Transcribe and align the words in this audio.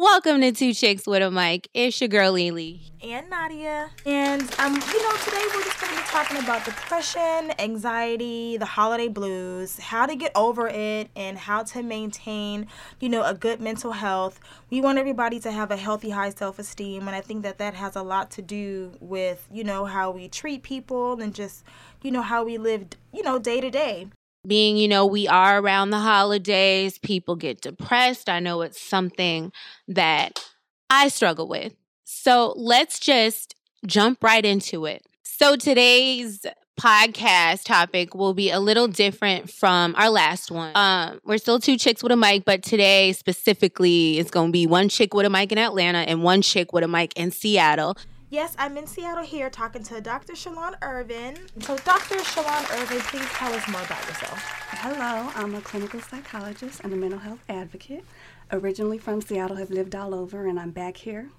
Welcome 0.00 0.42
to 0.42 0.52
Two 0.52 0.74
Chicks 0.74 1.08
with 1.08 1.24
a 1.24 1.30
Mic. 1.32 1.68
It's 1.74 2.00
your 2.00 2.06
girl 2.06 2.30
Lily. 2.30 2.80
and 3.02 3.28
Nadia. 3.28 3.90
And 4.06 4.42
um, 4.60 4.74
you 4.74 5.02
know, 5.02 5.16
today 5.24 5.42
we're 5.52 5.64
just 5.64 5.80
gonna 5.80 5.96
be 5.96 6.02
talking 6.02 6.36
about 6.36 6.64
depression, 6.64 7.52
anxiety, 7.58 8.56
the 8.58 8.64
holiday 8.64 9.08
blues, 9.08 9.76
how 9.76 10.06
to 10.06 10.14
get 10.14 10.30
over 10.36 10.68
it, 10.68 11.10
and 11.16 11.36
how 11.36 11.64
to 11.64 11.82
maintain, 11.82 12.68
you 13.00 13.08
know, 13.08 13.24
a 13.24 13.34
good 13.34 13.60
mental 13.60 13.90
health. 13.90 14.38
We 14.70 14.80
want 14.80 14.98
everybody 14.98 15.40
to 15.40 15.50
have 15.50 15.72
a 15.72 15.76
healthy, 15.76 16.10
high 16.10 16.30
self-esteem, 16.30 17.08
and 17.08 17.16
I 17.16 17.20
think 17.20 17.42
that 17.42 17.58
that 17.58 17.74
has 17.74 17.96
a 17.96 18.02
lot 18.02 18.30
to 18.32 18.42
do 18.42 18.92
with, 19.00 19.48
you 19.52 19.64
know, 19.64 19.84
how 19.84 20.12
we 20.12 20.28
treat 20.28 20.62
people 20.62 21.20
and 21.20 21.34
just, 21.34 21.64
you 22.02 22.12
know, 22.12 22.22
how 22.22 22.44
we 22.44 22.56
live, 22.56 22.86
you 23.12 23.24
know, 23.24 23.40
day 23.40 23.60
to 23.60 23.68
day. 23.68 24.06
Being, 24.46 24.76
you 24.76 24.88
know, 24.88 25.04
we 25.04 25.26
are 25.28 25.58
around 25.58 25.90
the 25.90 25.98
holidays, 25.98 26.98
people 26.98 27.36
get 27.36 27.60
depressed. 27.60 28.28
I 28.28 28.40
know 28.40 28.62
it's 28.62 28.80
something 28.80 29.52
that 29.88 30.42
I 30.90 31.08
struggle 31.08 31.48
with. 31.48 31.74
So 32.04 32.54
let's 32.56 32.98
just 32.98 33.54
jump 33.86 34.22
right 34.22 34.44
into 34.44 34.86
it. 34.86 35.04
So 35.22 35.56
today's 35.56 36.46
podcast 36.78 37.64
topic 37.64 38.14
will 38.14 38.34
be 38.34 38.50
a 38.50 38.60
little 38.60 38.86
different 38.86 39.50
from 39.50 39.94
our 39.96 40.08
last 40.08 40.50
one. 40.50 40.72
Um, 40.76 41.20
we're 41.24 41.38
still 41.38 41.58
two 41.58 41.76
chicks 41.76 42.02
with 42.02 42.12
a 42.12 42.16
mic, 42.16 42.44
but 42.44 42.62
today 42.62 43.12
specifically 43.12 44.18
it's 44.18 44.30
going 44.30 44.48
to 44.48 44.52
be 44.52 44.66
one 44.66 44.88
chick 44.88 45.12
with 45.12 45.26
a 45.26 45.30
mic 45.30 45.50
in 45.52 45.58
Atlanta 45.58 45.98
and 45.98 46.22
one 46.22 46.40
chick 46.40 46.72
with 46.72 46.84
a 46.84 46.88
mic 46.88 47.12
in 47.16 47.30
Seattle. 47.30 47.96
Yes, 48.30 48.54
I'm 48.58 48.76
in 48.76 48.86
Seattle 48.86 49.24
here 49.24 49.48
talking 49.48 49.82
to 49.84 50.02
Dr. 50.02 50.34
Shalon 50.34 50.74
Irvin. 50.82 51.34
So, 51.60 51.78
Dr. 51.78 52.16
Shalon 52.16 52.78
Irvin, 52.78 53.00
please 53.00 53.24
tell 53.30 53.50
us 53.54 53.66
more 53.68 53.80
about 53.80 54.06
yourself. 54.06 54.38
Hello, 54.68 55.30
I'm 55.34 55.54
a 55.54 55.62
clinical 55.62 55.98
psychologist 56.00 56.82
and 56.84 56.92
a 56.92 56.96
mental 56.96 57.20
health 57.20 57.42
advocate. 57.48 58.04
Originally 58.52 58.98
from 58.98 59.22
Seattle, 59.22 59.56
have 59.56 59.70
lived 59.70 59.94
all 59.94 60.14
over, 60.14 60.46
and 60.46 60.60
I'm 60.60 60.72
back 60.72 60.98
here. 60.98 61.30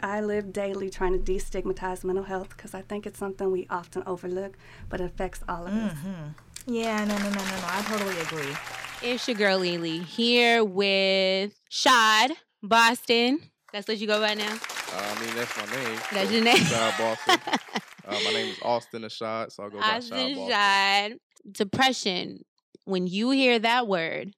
I 0.00 0.22
live 0.22 0.50
daily 0.50 0.88
trying 0.88 1.12
to 1.12 1.18
destigmatize 1.18 2.04
mental 2.04 2.24
health 2.24 2.48
because 2.56 2.72
I 2.72 2.80
think 2.80 3.06
it's 3.06 3.18
something 3.18 3.50
we 3.52 3.66
often 3.68 4.02
overlook, 4.06 4.56
but 4.88 5.02
it 5.02 5.04
affects 5.04 5.40
all 5.46 5.66
of 5.66 5.74
us. 5.74 5.92
Mm-hmm. 5.92 6.74
Yeah, 6.74 7.04
no, 7.04 7.18
no, 7.18 7.24
no, 7.24 7.30
no, 7.30 7.44
no. 7.44 7.64
I 7.66 7.82
totally 7.86 8.18
agree. 8.18 8.56
It's 9.02 9.28
your 9.28 9.36
girl 9.36 9.58
Lily 9.58 9.98
here 9.98 10.64
with 10.64 11.52
Shad 11.68 12.32
Boston. 12.62 13.49
That's 13.72 13.86
what 13.86 13.98
you 13.98 14.06
go 14.06 14.20
by 14.20 14.34
now. 14.34 14.52
Uh, 14.52 15.14
I 15.16 15.24
mean, 15.24 15.34
that's 15.36 15.56
my 15.56 15.76
name. 15.76 15.98
That's 16.12 16.28
so, 16.28 16.34
your 16.34 16.44
name. 16.44 16.56
Shad 16.56 16.94
Boston. 16.98 17.38
uh, 18.06 18.18
my 18.24 18.32
name 18.32 18.48
is 18.48 18.58
Austin 18.62 19.02
Ashad, 19.02 19.52
so 19.52 19.62
I'll 19.62 19.70
go 19.70 19.80
by 19.80 19.96
Austin 19.96 20.18
Shad 20.18 20.36
Boston. 20.36 20.50
Shad. 20.50 21.16
Depression. 21.52 22.44
When 22.84 23.06
you 23.06 23.30
hear 23.30 23.58
that 23.60 23.86
word, 23.86 24.32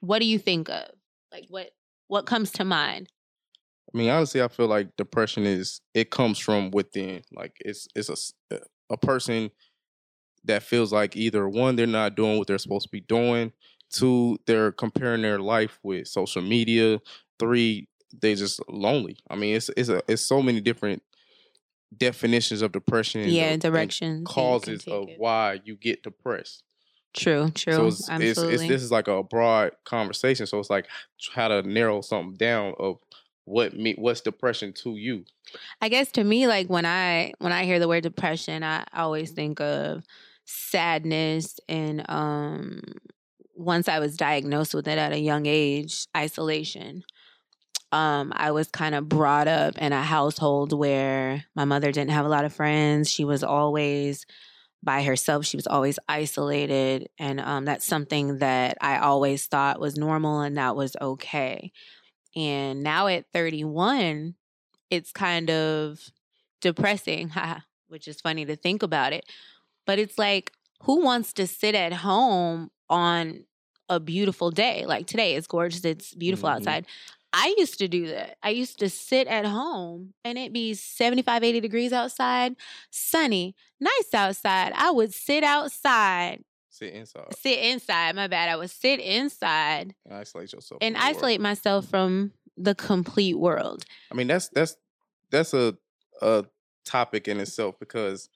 what 0.00 0.18
do 0.18 0.26
you 0.26 0.38
think 0.38 0.68
of? 0.68 0.90
Like 1.32 1.46
what 1.48 1.70
what 2.08 2.26
comes 2.26 2.50
to 2.52 2.64
mind? 2.64 3.08
I 3.92 3.98
mean, 3.98 4.10
honestly, 4.10 4.42
I 4.42 4.48
feel 4.48 4.66
like 4.66 4.96
depression 4.96 5.46
is 5.46 5.80
it 5.94 6.10
comes 6.10 6.38
from 6.38 6.70
within. 6.70 7.22
Like 7.32 7.56
it's 7.60 7.88
it's 7.94 8.32
a 8.50 8.58
a 8.90 8.96
person 8.96 9.50
that 10.44 10.62
feels 10.62 10.92
like 10.92 11.16
either 11.16 11.48
one 11.48 11.76
they're 11.76 11.86
not 11.86 12.16
doing 12.16 12.38
what 12.38 12.46
they're 12.46 12.58
supposed 12.58 12.86
to 12.86 12.92
be 12.92 13.00
doing, 13.00 13.52
two 13.90 14.38
they're 14.46 14.72
comparing 14.72 15.22
their 15.22 15.38
life 15.38 15.78
with 15.82 16.08
social 16.08 16.42
media, 16.42 17.00
three 17.38 17.88
they 18.18 18.34
just 18.34 18.60
lonely. 18.68 19.18
I 19.28 19.36
mean, 19.36 19.56
it's 19.56 19.70
it's 19.76 19.88
a 19.88 20.02
it's 20.08 20.22
so 20.22 20.42
many 20.42 20.60
different 20.60 21.02
definitions 21.96 22.62
of 22.62 22.72
depression. 22.72 23.22
and 23.22 23.30
Yeah, 23.32 23.46
the- 23.48 23.52
and 23.52 23.62
directions 23.62 24.20
you 24.20 24.24
causes 24.26 24.86
of 24.86 25.08
it. 25.08 25.18
why 25.18 25.60
you 25.64 25.76
get 25.76 26.02
depressed. 26.02 26.62
True, 27.12 27.50
true. 27.50 27.72
So 27.72 27.86
it's, 27.86 28.00
it's, 28.00 28.08
Absolutely. 28.10 28.54
it's 28.54 28.68
this 28.68 28.82
is 28.82 28.92
like 28.92 29.08
a 29.08 29.22
broad 29.24 29.72
conversation. 29.84 30.46
So 30.46 30.60
it's 30.60 30.70
like 30.70 30.86
how 31.34 31.48
to 31.48 31.62
narrow 31.62 32.02
something 32.02 32.36
down 32.36 32.74
of 32.78 32.98
what 33.44 33.74
me 33.74 33.94
what's 33.98 34.20
depression 34.20 34.72
to 34.84 34.94
you. 34.96 35.24
I 35.80 35.88
guess 35.88 36.12
to 36.12 36.22
me, 36.22 36.46
like 36.46 36.68
when 36.68 36.86
I 36.86 37.32
when 37.38 37.50
I 37.52 37.64
hear 37.64 37.80
the 37.80 37.88
word 37.88 38.04
depression, 38.04 38.62
I 38.62 38.84
always 38.94 39.32
think 39.32 39.60
of 39.60 40.04
sadness 40.44 41.58
and 41.68 42.08
um 42.08 42.80
once 43.54 43.88
I 43.88 43.98
was 43.98 44.16
diagnosed 44.16 44.72
with 44.72 44.86
it 44.88 44.96
at 44.96 45.12
a 45.12 45.18
young 45.18 45.46
age, 45.46 46.06
isolation. 46.16 47.02
Um, 47.92 48.32
I 48.36 48.52
was 48.52 48.68
kind 48.68 48.94
of 48.94 49.08
brought 49.08 49.48
up 49.48 49.76
in 49.78 49.92
a 49.92 50.02
household 50.02 50.72
where 50.72 51.44
my 51.56 51.64
mother 51.64 51.90
didn't 51.90 52.12
have 52.12 52.24
a 52.26 52.28
lot 52.28 52.44
of 52.44 52.52
friends. 52.52 53.10
She 53.10 53.24
was 53.24 53.42
always 53.42 54.26
by 54.82 55.02
herself. 55.02 55.44
She 55.44 55.56
was 55.56 55.66
always 55.66 55.98
isolated. 56.08 57.08
And 57.18 57.40
um, 57.40 57.64
that's 57.64 57.84
something 57.86 58.38
that 58.38 58.78
I 58.80 58.98
always 58.98 59.46
thought 59.46 59.80
was 59.80 59.96
normal 59.96 60.40
and 60.40 60.56
that 60.56 60.76
was 60.76 60.96
okay. 61.00 61.72
And 62.36 62.82
now 62.82 63.08
at 63.08 63.26
31, 63.32 64.34
it's 64.90 65.12
kind 65.12 65.50
of 65.50 66.00
depressing, 66.60 67.32
which 67.88 68.06
is 68.08 68.20
funny 68.20 68.44
to 68.44 68.56
think 68.56 68.82
about 68.82 69.12
it. 69.12 69.24
But 69.86 69.98
it's 69.98 70.18
like, 70.18 70.52
who 70.84 71.02
wants 71.02 71.32
to 71.34 71.46
sit 71.46 71.74
at 71.74 71.92
home 71.92 72.70
on 72.88 73.44
a 73.88 74.00
beautiful 74.00 74.50
day? 74.50 74.86
Like 74.86 75.06
today, 75.06 75.34
it's 75.34 75.46
gorgeous, 75.46 75.84
it's 75.84 76.14
beautiful 76.14 76.48
Mhm. 76.48 76.54
outside. 76.54 76.86
I 77.32 77.54
used 77.58 77.78
to 77.78 77.88
do 77.88 78.08
that. 78.08 78.36
I 78.42 78.50
used 78.50 78.78
to 78.80 78.90
sit 78.90 79.28
at 79.28 79.44
home 79.44 80.14
and 80.24 80.36
it'd 80.36 80.52
be 80.52 80.74
75, 80.74 81.44
80 81.44 81.60
degrees 81.60 81.92
outside, 81.92 82.56
sunny, 82.90 83.54
nice 83.78 84.12
outside. 84.14 84.72
I 84.74 84.90
would 84.90 85.14
sit 85.14 85.44
outside, 85.44 86.44
Sit 86.72 86.94
inside 86.94 87.34
sit 87.36 87.58
inside. 87.58 88.14
My 88.14 88.28
bad. 88.28 88.48
I 88.48 88.56
would 88.56 88.70
sit 88.70 89.00
inside 89.00 89.94
and 90.06 90.14
isolate 90.14 90.52
yourself. 90.52 90.78
and 90.80 90.94
the 90.94 90.98
world. 90.98 91.16
isolate 91.16 91.40
myself 91.40 91.86
from 91.86 92.32
the 92.56 92.74
complete 92.74 93.38
world. 93.38 93.84
I 94.10 94.14
mean, 94.14 94.28
that's 94.28 94.48
that's 94.48 94.76
that's 95.30 95.52
a 95.52 95.76
a 96.22 96.44
topic 96.84 97.28
in 97.28 97.38
itself 97.40 97.74
because 97.80 98.28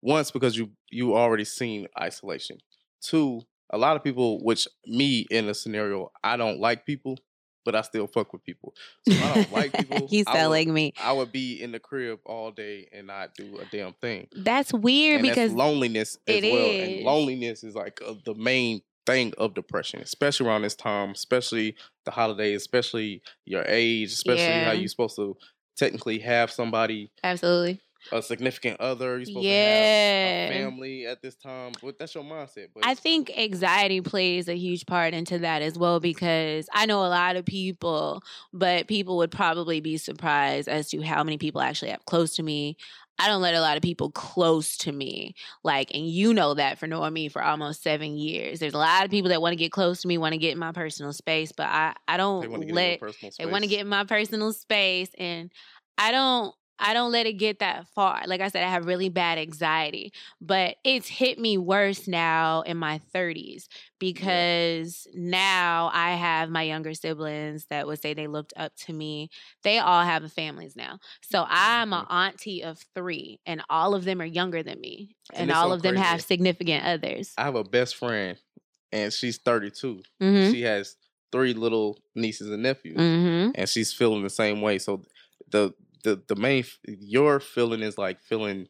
once 0.00 0.30
because 0.30 0.56
you 0.56 0.70
you 0.90 1.14
already 1.14 1.44
seen 1.44 1.86
isolation. 2.00 2.58
Two, 3.02 3.42
a 3.70 3.78
lot 3.78 3.96
of 3.96 4.02
people, 4.02 4.42
which 4.42 4.66
me 4.86 5.26
in 5.30 5.48
a 5.48 5.54
scenario, 5.54 6.10
I 6.24 6.36
don't 6.36 6.58
like 6.60 6.86
people, 6.86 7.18
but 7.64 7.74
I 7.74 7.82
still 7.82 8.06
fuck 8.06 8.32
with 8.32 8.44
people. 8.44 8.74
So 9.08 9.14
I 9.14 9.34
don't 9.34 9.52
like 9.52 9.72
people. 9.76 10.06
He's 10.08 10.26
I 10.26 10.32
would- 10.32 10.38
telling 10.38 10.74
me. 10.74 10.92
I 11.02 11.12
would 11.12 11.32
be 11.32 11.62
in 11.62 11.72
the 11.72 11.78
crib 11.78 12.20
all 12.24 12.50
day 12.50 12.88
and 12.92 13.06
not 13.06 13.34
do 13.34 13.58
a 13.58 13.64
damn 13.74 13.92
thing. 13.94 14.28
That's 14.34 14.72
weird 14.72 15.20
and 15.20 15.22
because 15.22 15.50
that's 15.50 15.54
loneliness 15.58 16.18
as 16.26 16.42
it 16.42 16.52
well. 16.52 16.64
is. 16.66 16.88
And 16.98 17.04
loneliness 17.04 17.64
is 17.64 17.74
like 17.74 18.00
uh, 18.06 18.14
the 18.24 18.34
main 18.34 18.82
thing 19.06 19.32
of 19.38 19.54
depression, 19.54 20.00
especially 20.00 20.46
around 20.46 20.62
this 20.62 20.76
time, 20.76 21.10
especially 21.10 21.74
the 22.04 22.10
holidays, 22.12 22.60
especially 22.60 23.22
your 23.44 23.64
age, 23.66 24.12
especially 24.12 24.44
Yeah. 24.44 24.64
how 24.66 24.72
you're 24.72 24.88
supposed 24.88 25.16
to 25.16 25.36
technically 25.76 26.18
have 26.20 26.50
somebody, 26.50 27.10
absolutely. 27.24 27.80
A 28.10 28.22
significant 28.22 28.80
other, 28.80 29.16
you're 29.18 29.26
supposed 29.26 29.46
Yeah. 29.46 30.22
to 30.22 30.28
have 30.28 30.50
a 30.50 30.52
family 30.52 31.06
at 31.06 31.22
this 31.22 31.34
time. 31.34 31.72
But 31.82 31.98
that's 31.98 32.14
your 32.14 32.24
mindset. 32.24 32.68
But 32.74 32.86
I 32.86 32.94
think 32.94 33.30
anxiety 33.36 34.00
plays 34.00 34.48
a 34.48 34.56
huge 34.56 34.86
part 34.86 35.14
into 35.14 35.38
that 35.38 35.62
as 35.62 35.78
well 35.78 36.00
because 36.00 36.68
I 36.72 36.86
know 36.86 37.04
a 37.04 37.08
lot 37.08 37.36
of 37.36 37.44
people, 37.44 38.22
but 38.52 38.86
people 38.86 39.16
would 39.18 39.30
probably 39.30 39.80
be 39.80 39.96
surprised 39.96 40.68
as 40.68 40.88
to 40.90 41.00
how 41.02 41.22
many 41.22 41.38
people 41.38 41.60
actually 41.60 41.90
have 41.90 42.04
close 42.06 42.34
to 42.36 42.42
me. 42.42 42.76
I 43.18 43.28
don't 43.28 43.42
let 43.42 43.54
a 43.54 43.60
lot 43.60 43.76
of 43.76 43.82
people 43.82 44.10
close 44.10 44.76
to 44.78 44.90
me. 44.90 45.34
Like, 45.62 45.94
and 45.94 46.08
you 46.08 46.34
know 46.34 46.54
that 46.54 46.78
for 46.78 46.86
knowing 46.86 47.12
me 47.12 47.28
for 47.28 47.42
almost 47.42 47.82
seven 47.82 48.16
years. 48.16 48.58
There's 48.58 48.74
a 48.74 48.78
lot 48.78 49.04
of 49.04 49.10
people 49.10 49.28
that 49.28 49.40
want 49.40 49.52
to 49.52 49.56
get 49.56 49.70
close 49.70 50.00
to 50.02 50.08
me, 50.08 50.18
want 50.18 50.32
to 50.32 50.38
get 50.38 50.52
in 50.52 50.58
my 50.58 50.72
personal 50.72 51.12
space, 51.12 51.52
but 51.52 51.66
I, 51.66 51.94
I 52.08 52.16
don't 52.16 52.40
get 52.66 52.74
let 52.74 53.00
they 53.38 53.46
want 53.46 53.62
to 53.64 53.68
get 53.68 53.80
in 53.80 53.88
my 53.88 54.04
personal 54.04 54.52
space 54.52 55.10
and 55.18 55.52
i 55.98 56.10
don't 56.10 56.54
i 56.82 56.92
don't 56.94 57.12
let 57.12 57.26
it 57.26 57.34
get 57.34 57.60
that 57.60 57.86
far 57.94 58.22
like 58.26 58.40
i 58.42 58.48
said 58.48 58.62
i 58.64 58.68
have 58.68 58.84
really 58.86 59.08
bad 59.08 59.38
anxiety 59.38 60.12
but 60.40 60.76
it's 60.84 61.08
hit 61.08 61.38
me 61.38 61.56
worse 61.56 62.06
now 62.08 62.60
in 62.62 62.76
my 62.76 63.00
30s 63.14 63.68
because 63.98 65.06
now 65.14 65.90
i 65.94 66.10
have 66.12 66.50
my 66.50 66.62
younger 66.62 66.92
siblings 66.94 67.66
that 67.70 67.86
would 67.86 68.00
say 68.00 68.14
they 68.14 68.26
looked 68.26 68.52
up 68.56 68.74
to 68.76 68.92
me 68.92 69.30
they 69.62 69.78
all 69.78 70.04
have 70.04 70.30
families 70.32 70.76
now 70.76 70.98
so 71.22 71.46
i'm 71.48 71.92
an 71.92 72.04
Mhm. 72.04 72.10
auntie 72.10 72.62
of 72.62 72.78
three 72.94 73.40
and 73.46 73.62
all 73.70 73.94
of 73.94 74.04
them 74.04 74.20
are 74.20 74.26
younger 74.26 74.62
than 74.62 74.80
me 74.80 75.14
And 75.32 75.50
and, 75.50 75.52
all 75.52 75.68
so 75.68 75.74
of 75.76 75.82
them 75.82 75.94
crazy. 75.94 76.04
have 76.08 76.22
significant 76.22 76.84
others 76.84 77.32
I 77.38 77.44
have 77.44 77.54
a 77.54 77.64
best 77.64 77.96
friend, 77.96 78.36
and 78.92 79.12
she's 79.12 79.38
32. 79.38 80.02
hmm 80.20 80.50
She 80.50 80.62
has 80.62 80.96
three 81.30 81.54
little 81.54 81.98
nieces 82.14 82.50
and 82.50 82.62
nephews. 82.62 82.96
hmm 82.96 83.50
and 83.54 83.68
she's 83.68 83.92
feeling 83.92 84.22
the 84.22 84.30
same 84.30 84.60
way. 84.60 84.78
So 84.78 85.02
the 85.50 85.72
the 86.02 86.22
the 86.26 86.36
main 86.36 86.64
your 86.84 87.40
feeling 87.40 87.82
is 87.82 87.98
like 87.98 88.20
feeling. 88.20 88.68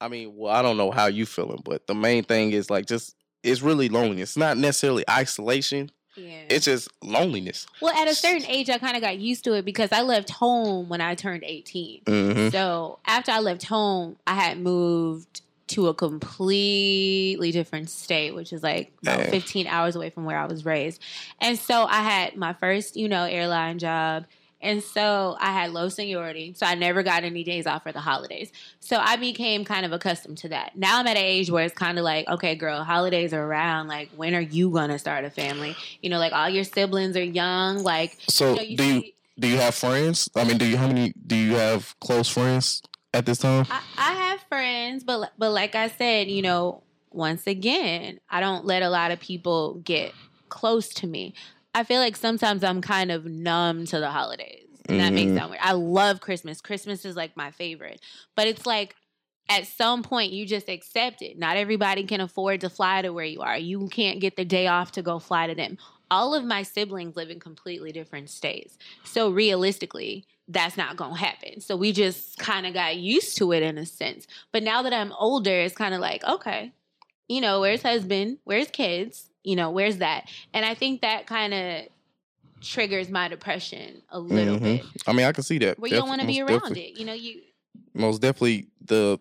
I 0.00 0.08
mean, 0.08 0.34
well, 0.36 0.52
I 0.52 0.60
don't 0.60 0.76
know 0.76 0.90
how 0.90 1.06
you 1.06 1.24
feeling, 1.24 1.62
but 1.64 1.86
the 1.86 1.94
main 1.94 2.24
thing 2.24 2.52
is 2.52 2.68
like 2.68 2.86
just 2.86 3.14
it's 3.42 3.62
really 3.62 3.88
loneliness. 3.88 4.30
It's 4.30 4.36
not 4.36 4.56
necessarily 4.56 5.04
isolation. 5.08 5.90
yeah 6.16 6.42
It's 6.48 6.64
just 6.64 6.88
loneliness. 7.02 7.66
Well, 7.80 7.94
at 7.94 8.08
a 8.08 8.14
certain 8.14 8.46
age, 8.46 8.70
I 8.70 8.78
kind 8.78 8.96
of 8.96 9.02
got 9.02 9.18
used 9.18 9.44
to 9.44 9.54
it 9.54 9.64
because 9.64 9.92
I 9.92 10.00
left 10.00 10.30
home 10.30 10.88
when 10.88 11.00
I 11.00 11.14
turned 11.14 11.44
18. 11.44 12.02
Mm-hmm. 12.04 12.48
So 12.48 12.98
after 13.06 13.32
I 13.32 13.40
left 13.40 13.64
home, 13.64 14.16
I 14.26 14.34
had 14.34 14.58
moved 14.58 15.42
to 15.66 15.88
a 15.88 15.94
completely 15.94 17.50
different 17.50 17.90
state, 17.90 18.34
which 18.34 18.52
is 18.52 18.62
like 18.62 18.92
about 19.02 19.20
Dang. 19.20 19.30
15 19.30 19.66
hours 19.66 19.96
away 19.96 20.10
from 20.10 20.24
where 20.24 20.38
I 20.38 20.46
was 20.46 20.64
raised. 20.64 21.02
And 21.40 21.58
so 21.58 21.84
I 21.84 22.02
had 22.02 22.36
my 22.36 22.52
first, 22.54 22.96
you 22.96 23.08
know, 23.08 23.24
airline 23.24 23.78
job. 23.78 24.26
And 24.64 24.82
so 24.82 25.36
I 25.38 25.52
had 25.52 25.72
low 25.72 25.90
seniority. 25.90 26.54
So 26.56 26.64
I 26.66 26.74
never 26.74 27.02
got 27.02 27.22
any 27.22 27.44
days 27.44 27.66
off 27.66 27.82
for 27.82 27.92
the 27.92 28.00
holidays. 28.00 28.50
So 28.80 28.96
I 28.96 29.16
became 29.16 29.64
kind 29.64 29.84
of 29.84 29.92
accustomed 29.92 30.38
to 30.38 30.48
that. 30.48 30.76
Now 30.76 30.98
I'm 30.98 31.06
at 31.06 31.16
an 31.16 31.22
age 31.22 31.50
where 31.50 31.64
it's 31.64 31.74
kind 31.74 31.98
of 31.98 32.04
like, 32.04 32.26
okay, 32.28 32.54
girl, 32.54 32.82
holidays 32.82 33.34
are 33.34 33.44
around. 33.44 33.88
Like, 33.88 34.08
when 34.16 34.34
are 34.34 34.40
you 34.40 34.70
going 34.70 34.88
to 34.88 34.98
start 34.98 35.24
a 35.24 35.30
family? 35.30 35.76
You 36.00 36.10
know, 36.10 36.18
like 36.18 36.32
all 36.32 36.48
your 36.48 36.64
siblings 36.64 37.16
are 37.16 37.22
young. 37.22 37.82
Like, 37.82 38.16
So 38.28 38.50
you 38.50 38.56
know, 38.56 38.62
you 38.62 38.76
do 38.76 38.84
you 38.84 39.02
do 39.38 39.48
you 39.48 39.56
have 39.58 39.74
friends? 39.74 40.30
I 40.34 40.44
mean, 40.44 40.58
do 40.58 40.66
you 40.66 40.78
how 40.78 40.86
many 40.86 41.12
do 41.26 41.36
you 41.36 41.56
have 41.56 41.94
close 42.00 42.28
friends 42.28 42.82
at 43.12 43.26
this 43.26 43.38
time? 43.38 43.66
I, 43.70 43.80
I 43.98 44.12
have 44.12 44.40
friends, 44.48 45.04
but 45.04 45.32
but 45.36 45.50
like 45.50 45.74
I 45.74 45.88
said, 45.88 46.28
you 46.28 46.40
know, 46.40 46.82
once 47.10 47.46
again, 47.46 48.18
I 48.30 48.40
don't 48.40 48.64
let 48.64 48.82
a 48.82 48.88
lot 48.88 49.10
of 49.10 49.20
people 49.20 49.74
get 49.84 50.12
close 50.48 50.88
to 50.94 51.06
me. 51.06 51.34
I 51.74 51.84
feel 51.84 52.00
like 52.00 52.16
sometimes 52.16 52.62
I'm 52.62 52.80
kind 52.80 53.10
of 53.10 53.24
numb 53.26 53.84
to 53.86 53.98
the 53.98 54.10
holidays. 54.10 54.60
And 54.88 55.00
that 55.00 55.12
makes 55.12 55.32
Mhm. 55.32 55.38
sound 55.38 55.50
weird. 55.50 55.62
I 55.62 55.72
love 55.72 56.20
Christmas. 56.20 56.60
Christmas 56.60 57.04
is 57.04 57.16
like 57.16 57.36
my 57.36 57.50
favorite. 57.50 58.00
But 58.36 58.46
it's 58.46 58.66
like 58.66 58.94
at 59.48 59.66
some 59.66 60.02
point 60.02 60.32
you 60.32 60.46
just 60.46 60.68
accept 60.68 61.20
it. 61.22 61.38
Not 61.38 61.56
everybody 61.56 62.04
can 62.04 62.20
afford 62.20 62.60
to 62.62 62.70
fly 62.70 63.02
to 63.02 63.12
where 63.12 63.24
you 63.24 63.40
are. 63.40 63.58
You 63.58 63.88
can't 63.88 64.20
get 64.20 64.36
the 64.36 64.44
day 64.44 64.66
off 64.66 64.92
to 64.92 65.02
go 65.02 65.18
fly 65.18 65.46
to 65.46 65.54
them. 65.54 65.78
All 66.10 66.34
of 66.34 66.44
my 66.44 66.62
siblings 66.62 67.16
live 67.16 67.30
in 67.30 67.40
completely 67.40 67.92
different 67.92 68.30
states. 68.30 68.78
So 69.04 69.30
realistically, 69.30 70.26
that's 70.48 70.76
not 70.76 70.96
going 70.96 71.14
to 71.14 71.18
happen. 71.18 71.60
So 71.60 71.76
we 71.76 71.92
just 71.92 72.38
kind 72.38 72.66
of 72.66 72.74
got 72.74 72.96
used 72.96 73.36
to 73.38 73.52
it 73.52 73.62
in 73.62 73.78
a 73.78 73.86
sense. 73.86 74.26
But 74.52 74.62
now 74.62 74.82
that 74.82 74.92
I'm 74.92 75.12
older, 75.12 75.60
it's 75.60 75.74
kind 75.74 75.94
of 75.94 76.00
like, 76.00 76.22
okay, 76.24 76.72
you 77.26 77.40
know, 77.40 77.60
where's 77.60 77.82
husband? 77.82 78.38
Where's 78.44 78.68
kids? 78.68 79.30
You 79.44 79.56
know, 79.56 79.70
where's 79.70 79.98
that? 79.98 80.28
And 80.52 80.64
I 80.64 80.74
think 80.74 81.02
that 81.02 81.26
kind 81.26 81.54
of 81.54 81.82
triggers 82.62 83.10
my 83.10 83.28
depression 83.28 84.02
a 84.08 84.18
little 84.18 84.58
Mhm. 84.58 84.62
bit. 84.78 84.84
I 85.06 85.12
mean, 85.12 85.26
I 85.26 85.32
can 85.32 85.44
see 85.44 85.58
that. 85.58 85.78
Where 85.78 85.90
you 85.90 85.96
don't 85.98 86.08
want 86.08 86.22
to 86.22 86.26
be 86.26 86.40
around 86.40 86.76
it. 86.76 86.98
You 86.98 87.04
know, 87.04 87.12
you 87.12 87.42
most 87.92 88.20
definitely 88.22 88.68
the 88.84 89.20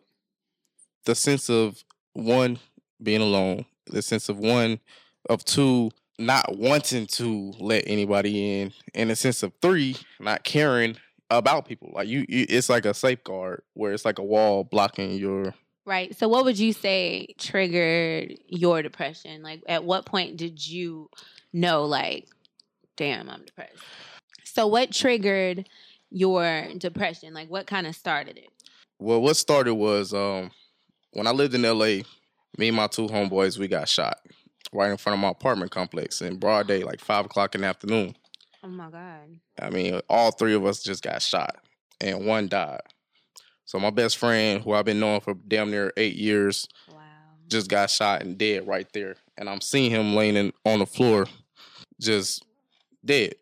the 1.06 1.16
sense 1.16 1.50
of 1.50 1.84
one 2.14 2.58
being 3.02 3.20
alone, 3.22 3.66
the 3.88 4.02
sense 4.02 4.30
of 4.30 4.40
one 4.40 4.80
of 5.30 5.44
two 5.44 5.92
not 6.18 6.58
wanting 6.58 7.08
to 7.08 7.54
let 7.60 7.84
anybody 7.88 8.62
in, 8.62 8.72
and 8.94 9.10
the 9.10 9.16
sense 9.16 9.44
of 9.44 9.52
three 9.62 9.98
not 10.20 10.44
caring 10.46 10.96
about 11.30 11.68
people. 11.68 11.92
Like 11.94 12.08
you, 12.08 12.26
you 12.30 12.46
it's 12.48 12.70
like 12.70 12.86
a 12.86 12.94
safeguard 12.94 13.64
where 13.74 13.92
it's 13.92 14.06
like 14.06 14.20
a 14.20 14.24
wall 14.24 14.64
blocking 14.64 15.12
your. 15.16 15.54
Right. 15.86 16.18
So, 16.18 16.28
what 16.28 16.46
would 16.46 16.58
you 16.58 16.72
say 16.72 17.28
triggered 17.38 18.36
your 18.48 18.82
depression? 18.82 19.44
Like, 19.44 19.64
at 19.68 19.84
what 19.84 20.06
point 20.06 20.38
did 20.38 20.66
you 20.66 21.10
know, 21.52 21.84
like, 21.84 22.28
damn, 22.96 23.30
I'm 23.30 23.44
depressed? 23.44 23.74
So, 24.46 24.68
what 24.68 24.92
triggered 24.92 25.68
your 26.10 26.68
depression? 26.78 27.34
Like, 27.34 27.50
what 27.50 27.68
kind 27.68 27.86
of 27.86 27.96
started 27.96 28.38
it? 28.38 28.50
Well, 29.00 29.22
what 29.22 29.36
started 29.36 29.76
was 29.76 30.14
um 30.14 30.52
when 31.12 31.28
I 31.28 31.32
lived 31.32 31.54
in 31.54 31.66
L.A. 31.66 32.04
Me 32.58 32.68
and 32.68 32.78
my 32.78 32.88
two 32.88 33.08
homeboys 33.08 33.58
we 33.58 33.68
got 33.68 33.90
shot 33.90 34.20
right 34.72 34.92
in 34.92 34.98
front 34.98 35.16
of 35.16 35.22
my 35.22 35.30
apartment 35.30 35.72
complex 35.72 36.22
in 36.22 36.38
broad 36.38 36.68
day, 36.68 36.84
like 36.84 37.00
five 37.02 37.26
o'clock 37.26 37.56
in 37.56 37.62
the 37.62 37.68
afternoon. 37.68 38.16
Oh 38.64 38.68
my 38.70 38.90
God. 38.90 39.40
I 39.62 39.70
mean, 39.70 40.00
all 40.10 40.32
three 40.32 40.54
of 40.54 40.66
us 40.66 40.82
just 40.82 41.04
got 41.04 41.22
shot, 41.22 41.58
and 42.00 42.26
one 42.26 42.48
died. 42.48 42.82
So 43.66 43.80
my 43.80 43.90
best 43.90 44.18
friend, 44.18 44.62
who 44.62 44.74
I've 44.74 44.86
been 44.86 45.00
knowing 45.00 45.22
for 45.22 45.34
damn 45.34 45.72
near 45.72 45.92
eight 45.98 46.16
years, 46.16 46.68
Wow. 46.90 46.98
just 47.48 47.70
got 47.70 47.90
shot 47.90 48.22
and 48.22 48.38
dead 48.38 48.68
right 48.68 48.88
there. 48.94 49.16
And 49.38 49.50
I'm 49.50 49.62
seeing 49.62 49.90
him 49.92 50.16
laying 50.16 50.36
in, 50.36 50.54
on 50.66 50.80
the 50.80 50.86
floor, 50.86 51.28
just 52.00 52.44
dead. 53.04 53.36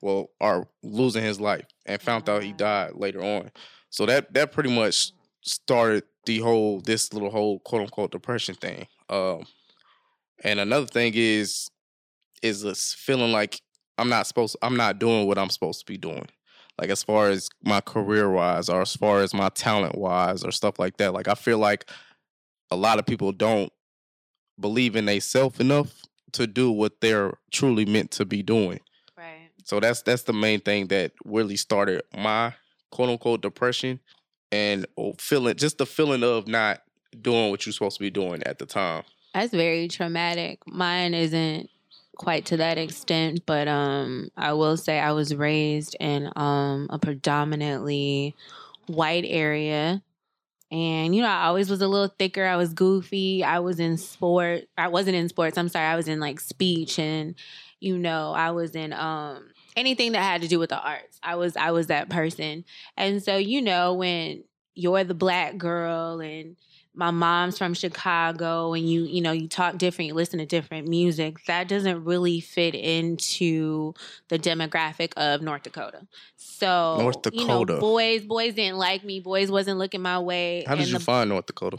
Well, 0.00 0.30
or 0.40 0.66
losing 0.82 1.22
his 1.22 1.40
life, 1.40 1.64
and 1.86 2.00
found 2.02 2.28
out 2.28 2.42
he 2.42 2.52
died 2.52 2.92
later 2.94 3.22
on. 3.22 3.50
So 3.88 4.04
that 4.06 4.34
that 4.34 4.50
pretty 4.52 4.74
much 4.74 5.12
started 5.42 6.02
the 6.26 6.38
whole 6.40 6.80
this 6.80 7.12
little 7.12 7.30
whole 7.30 7.60
quote 7.60 7.82
unquote 7.82 8.10
depression 8.10 8.54
thing. 8.56 8.86
Um, 9.08 9.44
and 10.42 10.58
another 10.58 10.86
thing 10.86 11.12
is 11.14 11.68
is 12.42 12.62
this 12.62 12.92
feeling 12.94 13.30
like 13.30 13.60
I'm 13.96 14.08
not 14.08 14.26
supposed 14.26 14.56
I'm 14.60 14.76
not 14.76 14.98
doing 14.98 15.26
what 15.28 15.38
I'm 15.38 15.50
supposed 15.50 15.80
to 15.80 15.86
be 15.86 15.98
doing. 15.98 16.26
Like 16.78 16.90
as 16.90 17.02
far 17.02 17.28
as 17.28 17.48
my 17.62 17.80
career 17.80 18.30
wise 18.30 18.68
or 18.68 18.80
as 18.80 18.96
far 18.96 19.20
as 19.20 19.34
my 19.34 19.50
talent 19.50 19.96
wise 19.96 20.42
or 20.42 20.50
stuff 20.50 20.78
like 20.78 20.96
that. 20.96 21.12
Like 21.12 21.28
I 21.28 21.34
feel 21.34 21.58
like 21.58 21.88
a 22.70 22.76
lot 22.76 22.98
of 22.98 23.06
people 23.06 23.32
don't 23.32 23.72
believe 24.58 24.96
in 24.96 25.06
themselves 25.06 25.60
enough 25.60 26.02
to 26.32 26.46
do 26.46 26.70
what 26.70 27.00
they're 27.00 27.34
truly 27.50 27.84
meant 27.84 28.10
to 28.12 28.24
be 28.24 28.42
doing. 28.42 28.80
Right. 29.16 29.50
So 29.64 29.80
that's 29.80 30.02
that's 30.02 30.22
the 30.22 30.32
main 30.32 30.60
thing 30.60 30.88
that 30.88 31.12
really 31.24 31.56
started 31.56 32.02
my 32.16 32.54
quote 32.90 33.10
unquote 33.10 33.42
depression 33.42 34.00
and 34.50 34.86
oh, 34.96 35.14
feeling 35.18 35.56
just 35.56 35.78
the 35.78 35.86
feeling 35.86 36.22
of 36.22 36.48
not 36.48 36.82
doing 37.20 37.50
what 37.50 37.66
you're 37.66 37.72
supposed 37.72 37.98
to 37.98 38.02
be 38.02 38.10
doing 38.10 38.42
at 38.44 38.58
the 38.58 38.66
time. 38.66 39.04
That's 39.34 39.52
very 39.52 39.88
traumatic. 39.88 40.60
Mine 40.66 41.14
isn't 41.14 41.70
quite 42.16 42.46
to 42.46 42.58
that 42.58 42.78
extent, 42.78 43.46
but 43.46 43.68
um 43.68 44.30
I 44.36 44.52
will 44.52 44.76
say 44.76 44.98
I 44.98 45.12
was 45.12 45.34
raised 45.34 45.96
in 46.00 46.30
um 46.36 46.88
a 46.90 46.98
predominantly 46.98 48.34
white 48.86 49.24
area. 49.26 50.02
And 50.70 51.14
you 51.14 51.22
know, 51.22 51.28
I 51.28 51.44
always 51.44 51.68
was 51.68 51.82
a 51.82 51.88
little 51.88 52.14
thicker. 52.18 52.46
I 52.46 52.56
was 52.56 52.72
goofy. 52.72 53.44
I 53.44 53.58
was 53.58 53.78
in 53.78 53.98
sport. 53.98 54.64
I 54.78 54.88
wasn't 54.88 55.16
in 55.16 55.28
sports. 55.28 55.58
I'm 55.58 55.68
sorry. 55.68 55.86
I 55.86 55.96
was 55.96 56.08
in 56.08 56.20
like 56.20 56.40
speech 56.40 56.98
and 56.98 57.34
you 57.80 57.98
know, 57.98 58.32
I 58.32 58.52
was 58.52 58.74
in 58.74 58.92
um 58.92 59.50
anything 59.76 60.12
that 60.12 60.22
had 60.22 60.42
to 60.42 60.48
do 60.48 60.58
with 60.58 60.70
the 60.70 60.80
arts. 60.80 61.18
I 61.22 61.36
was 61.36 61.56
I 61.56 61.72
was 61.72 61.88
that 61.88 62.08
person. 62.08 62.64
And 62.96 63.22
so, 63.22 63.36
you 63.36 63.60
know, 63.62 63.94
when 63.94 64.44
you're 64.74 65.04
the 65.04 65.14
black 65.14 65.58
girl 65.58 66.20
and 66.20 66.56
my 66.94 67.10
mom's 67.10 67.56
from 67.56 67.72
Chicago 67.74 68.74
and 68.74 68.88
you 68.88 69.04
you 69.04 69.20
know 69.22 69.32
you 69.32 69.48
talk 69.48 69.78
different 69.78 70.08
you 70.08 70.14
listen 70.14 70.38
to 70.38 70.46
different 70.46 70.86
music 70.88 71.42
that 71.46 71.66
doesn't 71.68 72.04
really 72.04 72.40
fit 72.40 72.74
into 72.74 73.94
the 74.28 74.38
demographic 74.38 75.12
of 75.16 75.40
North 75.42 75.62
Dakota. 75.62 76.06
So 76.36 76.96
North 77.00 77.16
you 77.32 77.46
know 77.46 77.64
Dakota. 77.64 77.80
boys 77.80 78.22
boys 78.24 78.54
didn't 78.54 78.76
like 78.78 79.04
me 79.04 79.20
boys 79.20 79.50
wasn't 79.50 79.78
looking 79.78 80.02
my 80.02 80.18
way 80.18 80.64
How 80.66 80.74
did 80.74 80.88
you 80.88 80.98
the- 80.98 81.00
find 81.04 81.30
North 81.30 81.46
Dakota? 81.46 81.78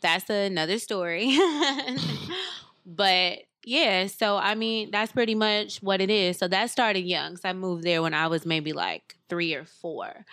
that's 0.00 0.28
another 0.30 0.78
story. 0.78 1.36
but 2.86 3.38
yeah, 3.64 4.06
so 4.08 4.36
I 4.36 4.54
mean, 4.56 4.90
that's 4.90 5.12
pretty 5.12 5.34
much 5.36 5.80
what 5.82 6.00
it 6.00 6.10
is. 6.10 6.38
So 6.38 6.48
that 6.48 6.70
started 6.70 7.00
young. 7.00 7.36
So 7.36 7.48
I 7.48 7.52
moved 7.52 7.84
there 7.84 8.02
when 8.02 8.12
I 8.14 8.26
was 8.26 8.44
maybe 8.44 8.72
like 8.72 9.14
three 9.28 9.54
or 9.54 9.64
four. 9.64 10.24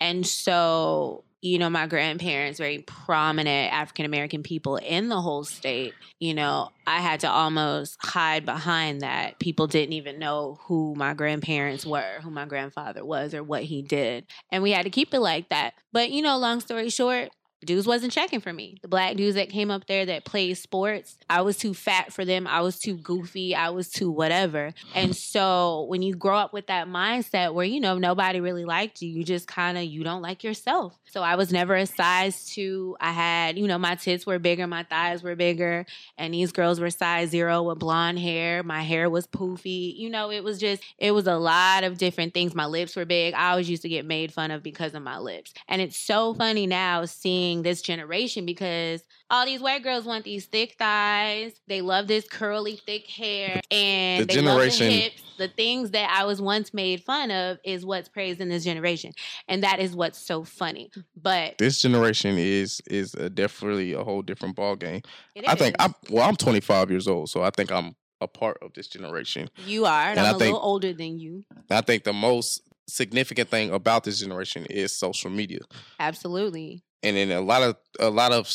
And 0.00 0.24
so, 0.26 1.24
you 1.46 1.58
know, 1.58 1.70
my 1.70 1.86
grandparents, 1.86 2.58
very 2.58 2.78
prominent 2.80 3.72
African 3.72 4.04
American 4.04 4.42
people 4.42 4.76
in 4.76 5.08
the 5.08 5.20
whole 5.20 5.44
state, 5.44 5.94
you 6.18 6.34
know, 6.34 6.70
I 6.86 7.00
had 7.00 7.20
to 7.20 7.30
almost 7.30 7.96
hide 8.00 8.44
behind 8.44 9.02
that. 9.02 9.38
People 9.38 9.66
didn't 9.66 9.92
even 9.92 10.18
know 10.18 10.58
who 10.62 10.94
my 10.96 11.14
grandparents 11.14 11.86
were, 11.86 12.20
who 12.22 12.30
my 12.30 12.46
grandfather 12.46 13.04
was, 13.04 13.32
or 13.32 13.42
what 13.42 13.62
he 13.62 13.82
did. 13.82 14.26
And 14.50 14.62
we 14.62 14.72
had 14.72 14.84
to 14.84 14.90
keep 14.90 15.14
it 15.14 15.20
like 15.20 15.48
that. 15.50 15.74
But, 15.92 16.10
you 16.10 16.20
know, 16.20 16.36
long 16.36 16.60
story 16.60 16.90
short, 16.90 17.30
dudes 17.66 17.86
wasn't 17.86 18.12
checking 18.12 18.40
for 18.40 18.52
me. 18.52 18.78
The 18.80 18.88
black 18.88 19.16
dudes 19.16 19.34
that 19.34 19.50
came 19.50 19.70
up 19.70 19.86
there 19.86 20.06
that 20.06 20.24
played 20.24 20.56
sports, 20.56 21.18
I 21.28 21.42
was 21.42 21.56
too 21.56 21.74
fat 21.74 22.12
for 22.12 22.24
them. 22.24 22.46
I 22.46 22.60
was 22.62 22.78
too 22.78 22.96
goofy. 22.96 23.54
I 23.54 23.70
was 23.70 23.90
too 23.90 24.10
whatever. 24.10 24.72
And 24.94 25.14
so 25.14 25.84
when 25.88 26.02
you 26.02 26.14
grow 26.14 26.38
up 26.38 26.52
with 26.52 26.68
that 26.68 26.88
mindset 26.88 27.52
where, 27.52 27.66
you 27.66 27.80
know, 27.80 27.98
nobody 27.98 28.40
really 28.40 28.64
liked 28.64 29.02
you, 29.02 29.10
you 29.10 29.24
just 29.24 29.46
kind 29.46 29.76
of, 29.76 29.84
you 29.84 30.04
don't 30.04 30.22
like 30.22 30.44
yourself. 30.44 30.98
So 31.04 31.22
I 31.22 31.36
was 31.36 31.52
never 31.52 31.74
a 31.74 31.86
size 31.86 32.46
two. 32.46 32.96
I 33.00 33.12
had, 33.12 33.58
you 33.58 33.66
know, 33.66 33.78
my 33.78 33.94
tits 33.94 34.26
were 34.26 34.38
bigger, 34.38 34.66
my 34.66 34.82
thighs 34.82 35.22
were 35.22 35.34
bigger, 35.36 35.86
and 36.18 36.32
these 36.32 36.52
girls 36.52 36.78
were 36.78 36.90
size 36.90 37.30
zero 37.30 37.62
with 37.62 37.78
blonde 37.78 38.18
hair. 38.18 38.62
My 38.62 38.82
hair 38.82 39.08
was 39.10 39.26
poofy. 39.26 39.96
You 39.96 40.10
know, 40.10 40.30
it 40.30 40.44
was 40.44 40.58
just, 40.58 40.82
it 40.98 41.12
was 41.12 41.26
a 41.26 41.36
lot 41.36 41.84
of 41.84 41.98
different 41.98 42.34
things. 42.34 42.54
My 42.54 42.66
lips 42.66 42.96
were 42.96 43.04
big. 43.04 43.34
I 43.34 43.50
always 43.50 43.68
used 43.68 43.82
to 43.82 43.88
get 43.88 44.04
made 44.04 44.32
fun 44.32 44.50
of 44.50 44.62
because 44.62 44.94
of 44.94 45.02
my 45.02 45.18
lips. 45.18 45.54
And 45.68 45.80
it's 45.80 45.96
so 45.96 46.34
funny 46.34 46.66
now 46.66 47.04
seeing 47.04 47.55
this 47.62 47.82
generation 47.82 48.44
because 48.46 49.02
all 49.30 49.44
these 49.46 49.60
white 49.60 49.82
girls 49.82 50.04
want 50.04 50.24
these 50.24 50.46
thick 50.46 50.76
thighs. 50.78 51.52
They 51.66 51.80
love 51.80 52.06
this 52.06 52.26
curly, 52.28 52.76
thick 52.86 53.06
hair, 53.08 53.60
and 53.70 54.22
The 54.22 54.26
they 54.26 54.34
generation- 54.34 54.86
love 54.86 54.94
the 54.94 55.00
hips. 55.00 55.22
The 55.38 55.48
things 55.48 55.90
that 55.90 56.08
I 56.10 56.24
was 56.24 56.40
once 56.40 56.72
made 56.72 57.02
fun 57.02 57.30
of 57.30 57.58
is 57.62 57.84
what's 57.84 58.08
praised 58.08 58.40
in 58.40 58.48
this 58.48 58.64
generation, 58.64 59.12
and 59.48 59.62
that 59.64 59.80
is 59.80 59.94
what's 59.94 60.18
so 60.18 60.44
funny. 60.44 60.90
But 61.14 61.58
This 61.58 61.82
generation 61.82 62.38
is 62.38 62.80
is 62.86 63.12
a 63.14 63.28
definitely 63.28 63.92
a 63.92 64.02
whole 64.02 64.22
different 64.22 64.56
ball 64.56 64.76
game. 64.76 65.02
I 65.46 65.54
think. 65.54 65.76
I'm 65.78 65.92
well. 66.08 66.26
I'm 66.26 66.36
25 66.36 66.90
years 66.90 67.06
old, 67.06 67.28
so 67.28 67.42
I 67.42 67.50
think 67.50 67.70
I'm 67.70 67.94
a 68.22 68.26
part 68.26 68.56
of 68.62 68.72
this 68.72 68.88
generation. 68.88 69.50
you 69.66 69.84
are, 69.84 70.08
and, 70.08 70.18
and 70.18 70.20
I'm 70.20 70.26
I 70.26 70.36
a 70.36 70.38
think- 70.38 70.54
little 70.54 70.60
older 70.66 70.94
than 70.94 71.18
you. 71.18 71.44
I 71.70 71.82
think 71.82 72.04
the 72.04 72.14
most 72.14 72.62
significant 72.88 73.50
thing 73.50 73.70
about 73.72 74.04
this 74.04 74.20
generation 74.20 74.64
is 74.70 74.96
social 74.96 75.28
media. 75.28 75.58
Absolutely. 76.00 76.82
And 77.02 77.16
then 77.16 77.30
a 77.30 77.40
lot 77.40 77.62
of 77.62 77.76
a 78.00 78.10
lot 78.10 78.32
of 78.32 78.52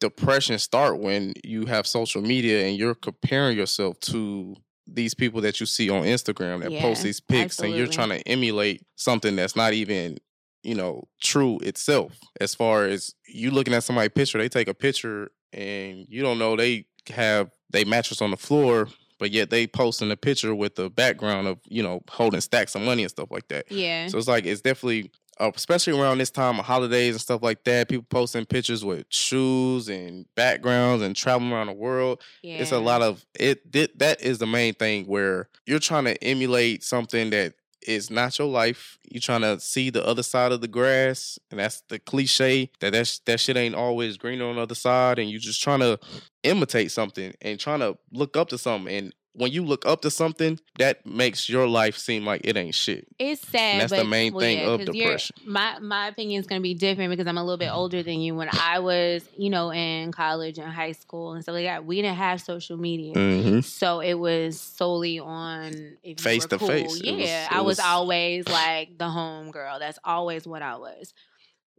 depression 0.00 0.58
start 0.58 0.98
when 0.98 1.34
you 1.44 1.66
have 1.66 1.86
social 1.86 2.22
media 2.22 2.66
and 2.66 2.76
you're 2.76 2.94
comparing 2.94 3.56
yourself 3.56 3.98
to 4.00 4.54
these 4.86 5.12
people 5.12 5.40
that 5.40 5.60
you 5.60 5.66
see 5.66 5.90
on 5.90 6.04
Instagram 6.04 6.62
that 6.62 6.80
post 6.80 7.02
these 7.02 7.20
pics 7.20 7.58
and 7.58 7.74
you're 7.74 7.86
trying 7.86 8.08
to 8.08 8.20
emulate 8.28 8.82
something 8.96 9.36
that's 9.36 9.56
not 9.56 9.72
even 9.72 10.16
you 10.62 10.74
know 10.74 11.04
true 11.22 11.58
itself. 11.62 12.18
As 12.40 12.54
far 12.54 12.84
as 12.84 13.14
you 13.26 13.50
looking 13.50 13.74
at 13.74 13.84
somebody's 13.84 14.12
picture 14.14 14.38
they 14.38 14.48
take 14.48 14.68
a 14.68 14.74
picture 14.74 15.30
and 15.52 16.06
you 16.08 16.22
don't 16.22 16.38
know 16.38 16.56
they 16.56 16.86
have 17.10 17.50
they 17.70 17.84
mattress 17.84 18.22
on 18.22 18.30
the 18.30 18.36
floor 18.36 18.88
but 19.18 19.30
yet 19.30 19.50
they 19.50 19.66
posting 19.66 20.10
a 20.10 20.16
picture 20.16 20.54
with 20.54 20.76
the 20.76 20.88
background 20.88 21.46
of 21.46 21.58
you 21.68 21.82
know 21.82 22.00
holding 22.08 22.40
stacks 22.40 22.74
of 22.74 22.82
money 22.82 23.02
and 23.02 23.10
stuff 23.10 23.30
like 23.30 23.48
that. 23.48 23.70
Yeah. 23.70 24.08
so 24.08 24.18
it's 24.18 24.28
like 24.28 24.46
it's 24.46 24.60
definitely, 24.60 25.10
Oh, 25.40 25.52
especially 25.54 25.98
around 26.00 26.18
this 26.18 26.30
time 26.30 26.58
of 26.58 26.64
holidays 26.64 27.14
and 27.14 27.20
stuff 27.20 27.42
like 27.42 27.62
that. 27.64 27.88
People 27.88 28.06
posting 28.10 28.44
pictures 28.44 28.84
with 28.84 29.06
shoes 29.08 29.88
and 29.88 30.26
backgrounds 30.34 31.02
and 31.02 31.14
traveling 31.14 31.52
around 31.52 31.68
the 31.68 31.72
world. 31.74 32.20
yeah. 32.42 32.56
It's 32.58 32.72
a 32.72 32.78
lot 32.78 33.02
of 33.02 33.24
it. 33.38 33.62
thi- 33.72 33.88
That 33.96 34.20
is 34.20 34.38
the 34.38 34.46
main 34.46 34.74
thing 34.74 35.04
where 35.06 35.48
you're 35.66 35.78
trying 35.78 36.04
to 36.06 36.22
emulate 36.24 36.82
something 36.82 37.30
that 37.30 37.54
is 37.86 38.10
not 38.10 38.38
your 38.38 38.48
life. 38.48 38.98
You're 39.10 39.20
trying 39.20 39.42
to 39.42 39.58
see 39.60 39.88
the 39.90 40.04
other 40.04 40.22
side 40.24 40.50
of 40.52 40.60
the 40.60 40.68
grass, 40.68 41.38
and 41.50 41.60
that's 41.60 41.82
the 41.88 41.98
cliche 42.00 42.70
that 42.80 42.92
that 42.92 43.06
sh- 43.06 43.18
that 43.26 43.38
shit 43.40 43.56
ain't 43.56 43.74
always 43.76 44.16
greener 44.16 44.46
on 44.46 44.56
the 44.56 44.62
other 44.62 44.74
side. 44.74 45.18
And 45.20 45.30
you're 45.30 45.40
just 45.40 45.62
trying 45.62 45.80
to 45.80 45.98
imitate 46.42 46.90
something 46.90 47.32
and 47.40 47.58
trying 47.58 47.80
to 47.80 47.96
look 48.12 48.36
up 48.36 48.48
to 48.50 48.58
something. 48.58 48.92
And 48.94 49.14
when 49.34 49.52
you 49.52 49.64
look 49.64 49.86
up 49.86 50.02
to 50.02 50.10
something, 50.10 50.58
that 50.78 51.06
makes 51.06 51.48
your 51.48 51.68
life 51.68 51.96
seem 51.96 52.24
like 52.24 52.40
it 52.44 52.56
ain't 52.56 52.74
shit. 52.74 53.06
It's 53.18 53.46
sad. 53.46 53.82
that's 53.82 53.92
the 53.92 53.98
but, 53.98 54.08
main 54.08 54.34
well, 54.34 54.40
thing 54.40 54.58
yeah, 54.58 54.66
of 54.66 54.84
depression. 54.84 55.36
My 55.46 55.78
my 55.78 56.08
opinion 56.08 56.40
is 56.40 56.46
going 56.46 56.60
to 56.60 56.62
be 56.62 56.74
different 56.74 57.10
because 57.10 57.26
I'm 57.26 57.38
a 57.38 57.42
little 57.42 57.58
bit 57.58 57.70
older 57.70 58.02
than 58.02 58.20
you. 58.20 58.34
When 58.34 58.48
I 58.52 58.80
was, 58.80 59.28
you 59.36 59.50
know, 59.50 59.72
in 59.72 60.10
college 60.12 60.58
and 60.58 60.72
high 60.72 60.92
school 60.92 61.34
and 61.34 61.42
stuff 61.42 61.54
like 61.54 61.66
that, 61.66 61.84
we 61.84 62.02
didn't 62.02 62.16
have 62.16 62.40
social 62.40 62.76
media. 62.76 63.14
Mm-hmm. 63.14 63.60
So 63.60 64.00
it 64.00 64.14
was 64.14 64.60
solely 64.60 65.20
on 65.20 65.96
if 66.02 66.20
Face 66.20 66.42
you 66.42 66.46
were 66.46 66.48
to 66.48 66.58
cool. 66.58 66.68
face. 66.68 67.00
Yeah, 67.02 67.14
was- 67.14 67.48
I 67.50 67.60
was 67.60 67.64
was- 67.64 67.80
always 67.80 68.48
like 68.48 68.98
the 68.98 69.08
home 69.08 69.50
girl. 69.50 69.78
That's 69.78 69.98
always 70.04 70.46
what 70.46 70.62
I 70.62 70.76
was. 70.76 71.14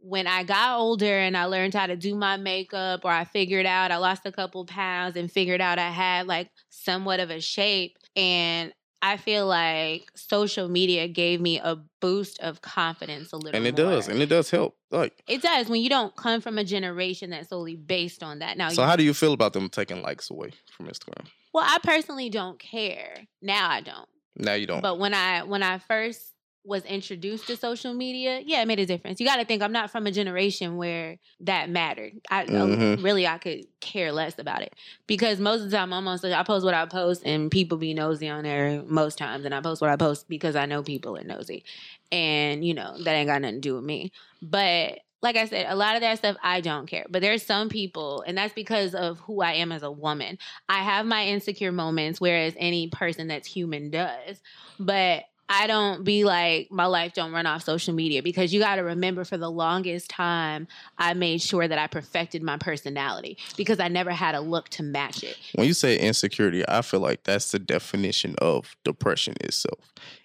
When 0.02 0.26
I 0.26 0.44
got 0.44 0.78
older 0.78 1.18
and 1.18 1.36
I 1.36 1.44
learned 1.44 1.74
how 1.74 1.86
to 1.86 1.96
do 1.96 2.14
my 2.14 2.36
makeup, 2.36 3.04
or 3.04 3.10
I 3.10 3.24
figured 3.24 3.66
out 3.66 3.90
I 3.90 3.96
lost 3.98 4.22
a 4.24 4.32
couple 4.32 4.64
pounds 4.64 5.16
and 5.16 5.30
figured 5.30 5.60
out 5.60 5.78
I 5.78 5.90
had 5.90 6.26
like 6.26 6.50
somewhat 6.70 7.20
of 7.20 7.30
a 7.30 7.40
shape, 7.40 7.98
and 8.16 8.72
I 9.02 9.16
feel 9.16 9.46
like 9.46 10.10
social 10.14 10.68
media 10.68 11.08
gave 11.08 11.40
me 11.40 11.58
a 11.58 11.76
boost 12.00 12.38
of 12.40 12.60
confidence 12.62 13.32
a 13.32 13.36
little. 13.36 13.52
Bit. 13.52 13.58
And 13.58 13.66
it 13.66 13.82
more. 13.82 13.92
does, 13.92 14.08
and 14.08 14.20
it 14.20 14.26
does 14.28 14.50
help. 14.50 14.76
Like, 14.90 15.22
it 15.28 15.40
does 15.42 15.68
when 15.68 15.80
you 15.82 15.88
don't 15.88 16.14
come 16.16 16.40
from 16.40 16.58
a 16.58 16.64
generation 16.64 17.30
that's 17.30 17.48
solely 17.48 17.76
based 17.76 18.22
on 18.22 18.40
that. 18.40 18.56
Now, 18.58 18.68
so 18.70 18.82
you- 18.82 18.88
how 18.88 18.96
do 18.96 19.02
you 19.02 19.14
feel 19.14 19.32
about 19.32 19.52
them 19.52 19.68
taking 19.68 20.02
likes 20.02 20.30
away 20.30 20.50
from 20.76 20.86
Instagram? 20.86 21.26
well, 21.52 21.64
I 21.66 21.78
personally 21.82 22.28
don't 22.30 22.58
care. 22.58 23.26
Now 23.42 23.68
I 23.70 23.80
don't. 23.80 24.08
Now 24.36 24.54
you 24.54 24.66
don't. 24.66 24.80
But 24.80 24.98
when 24.98 25.12
I 25.14 25.42
when 25.42 25.62
I 25.62 25.78
first 25.78 26.34
was 26.64 26.84
introduced 26.84 27.46
to 27.46 27.56
social 27.56 27.94
media, 27.94 28.40
yeah, 28.44 28.60
it 28.62 28.68
made 28.68 28.78
a 28.78 28.86
difference. 28.86 29.18
You 29.18 29.26
got 29.26 29.36
to 29.36 29.44
think 29.44 29.62
I'm 29.62 29.72
not 29.72 29.90
from 29.90 30.06
a 30.06 30.12
generation 30.12 30.76
where 30.76 31.18
that 31.40 31.70
mattered. 31.70 32.12
I 32.30 32.44
Mhm. 32.44 33.02
really 33.02 33.26
I 33.26 33.38
could 33.38 33.66
care 33.80 34.12
less 34.12 34.38
about 34.38 34.62
it 34.62 34.74
because 35.06 35.40
most 35.40 35.62
of 35.62 35.70
the 35.70 35.76
time 35.76 35.92
I'm 35.92 36.06
on 36.06 36.18
social. 36.18 36.36
I 36.36 36.42
post 36.42 36.64
what 36.64 36.74
I 36.74 36.84
post, 36.86 37.22
and 37.24 37.50
people 37.50 37.78
be 37.78 37.94
nosy 37.94 38.28
on 38.28 38.44
there 38.44 38.82
most 38.86 39.16
times, 39.18 39.44
and 39.44 39.54
I 39.54 39.60
post 39.60 39.80
what 39.80 39.90
I 39.90 39.96
post 39.96 40.28
because 40.28 40.54
I 40.54 40.66
know 40.66 40.82
people 40.82 41.16
are 41.16 41.24
nosy, 41.24 41.64
and 42.12 42.64
you 42.64 42.74
know 42.74 42.96
that 43.04 43.12
ain't 43.12 43.28
got 43.28 43.40
nothing 43.42 43.56
to 43.56 43.60
do 43.60 43.74
with 43.76 43.84
me. 43.84 44.12
But 44.42 45.00
like 45.22 45.36
I 45.36 45.44
said, 45.46 45.66
a 45.68 45.76
lot 45.76 45.96
of 45.96 46.00
that 46.00 46.16
stuff 46.18 46.36
I 46.42 46.60
don't 46.62 46.86
care. 46.86 47.04
But 47.10 47.20
there's 47.20 47.42
some 47.42 47.68
people, 47.68 48.22
and 48.26 48.38
that's 48.38 48.54
because 48.54 48.94
of 48.94 49.18
who 49.20 49.42
I 49.42 49.52
am 49.54 49.70
as 49.70 49.82
a 49.82 49.90
woman. 49.90 50.38
I 50.68 50.82
have 50.82 51.04
my 51.04 51.26
insecure 51.26 51.72
moments, 51.72 52.20
whereas 52.20 52.54
any 52.56 52.88
person 52.88 53.28
that's 53.28 53.46
human 53.46 53.90
does. 53.90 54.40
But 54.78 55.24
I 55.52 55.66
don't 55.66 56.04
be 56.04 56.22
like 56.22 56.70
my 56.70 56.86
life 56.86 57.12
don't 57.12 57.32
run 57.32 57.44
off 57.44 57.64
social 57.64 57.92
media 57.92 58.22
because 58.22 58.54
you 58.54 58.60
got 58.60 58.76
to 58.76 58.82
remember 58.82 59.24
for 59.24 59.36
the 59.36 59.50
longest 59.50 60.08
time 60.08 60.68
I 60.96 61.12
made 61.14 61.42
sure 61.42 61.66
that 61.66 61.76
I 61.76 61.88
perfected 61.88 62.40
my 62.40 62.56
personality 62.56 63.36
because 63.56 63.80
I 63.80 63.88
never 63.88 64.12
had 64.12 64.36
a 64.36 64.40
look 64.40 64.68
to 64.70 64.84
match 64.84 65.24
it. 65.24 65.36
when 65.56 65.66
you 65.66 65.74
say 65.74 65.98
insecurity, 65.98 66.62
I 66.68 66.82
feel 66.82 67.00
like 67.00 67.24
that's 67.24 67.50
the 67.50 67.58
definition 67.58 68.36
of 68.38 68.76
depression 68.84 69.34
itself. 69.40 69.80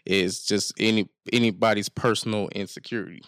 Is 0.05 0.46
just 0.46 0.74
any 0.79 1.10
anybody's 1.34 1.89
personal 1.89 2.50
insecurity. 2.50 3.24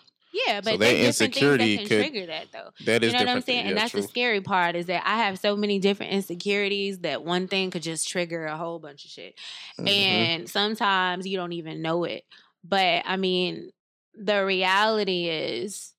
Yeah, 0.46 0.62
but 0.62 0.72
So 0.74 0.78
there's 0.78 0.80
that 0.80 0.96
different 0.96 1.16
things 1.16 1.22
insecurity 1.22 1.76
that 1.76 1.80
can 1.80 1.88
could- 1.90 2.12
trigger 2.12 2.26
that 2.28 2.46
though. 2.52 2.70
That 2.86 3.04
is 3.04 3.12
you 3.14 3.20
know 3.20 3.26
what 3.26 3.36
I'm 3.36 3.42
saying? 3.42 3.64
Yeah, 3.66 3.70
and 3.70 3.78
that's 3.78 3.92
true. 3.92 4.02
the 4.02 4.08
scary 4.08 4.42
part 4.42 4.76
is 4.76 4.86
that 4.88 5.04
I 5.06 5.18
have 5.18 5.40
so 5.40 5.56
many 5.56 5.80
different 5.80 6.12
insecurities 6.14 7.00
that 7.00 7.24
one 7.24 7.48
thing 7.48 7.72
could 7.72 7.82
just 7.84 8.08
trigger 8.08 8.46
a 8.46 8.58
whole 8.58 8.80
bunch 8.80 9.06
of 9.06 9.12
shit. 9.12 9.36
Mhm. 9.80 9.88
And 9.90 10.50
sometimes 10.50 11.26
you 11.28 11.38
don't 11.38 11.54
even 11.54 11.82
know 11.82 12.04
it. 12.04 12.24
But 12.64 13.04
I 13.06 13.18
mean, 13.18 13.72
the 14.16 14.46
reality 14.46 15.30
is 15.30 15.94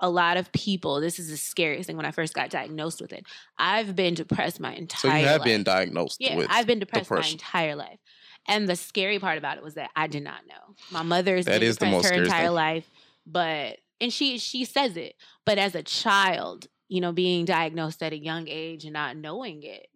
a 0.00 0.10
lot 0.10 0.36
of 0.36 0.50
people, 0.52 1.00
this 1.00 1.18
is 1.20 1.28
the 1.30 1.36
scariest 1.36 1.86
thing 1.86 1.96
when 1.96 2.04
I 2.06 2.10
first 2.10 2.34
got 2.34 2.50
diagnosed 2.50 3.00
with 3.00 3.12
it. 3.12 3.24
I've 3.56 3.94
been 3.94 4.14
depressed 4.14 4.58
my 4.58 4.74
entire. 4.74 5.12
so 5.12 5.16
you 5.16 5.26
have 5.26 5.40
life. 5.40 5.44
been 5.46 5.62
diagnosed 5.62 6.16
Yeah, 6.20 6.36
with 6.36 6.48
I've 6.50 6.66
been 6.66 6.80
depressed 6.80 7.10
my 7.10 7.24
entire 7.24 7.76
life. 7.76 7.98
And 8.48 8.68
the 8.68 8.74
scary 8.74 9.20
part 9.20 9.38
about 9.38 9.58
it 9.58 9.62
was 9.62 9.74
that 9.74 9.90
I 9.94 10.08
did 10.08 10.24
not 10.24 10.44
know. 10.48 10.74
My 10.90 11.02
mother's 11.04 11.44
That 11.44 11.60
been 11.60 11.68
is 11.68 11.76
depressed 11.76 12.08
her 12.12 12.22
entire 12.24 12.46
thing. 12.46 12.54
life, 12.54 12.90
but 13.26 13.78
and 14.00 14.12
she 14.12 14.38
she 14.38 14.64
says 14.64 14.96
it. 14.96 15.14
But 15.46 15.58
as 15.58 15.74
a 15.74 15.82
child, 15.82 16.66
you 16.88 17.00
know, 17.00 17.12
being 17.12 17.44
diagnosed 17.44 18.02
at 18.02 18.12
a 18.12 18.18
young 18.18 18.46
age 18.48 18.84
and 18.84 18.92
not 18.92 19.16
knowing 19.16 19.62
it 19.62 19.86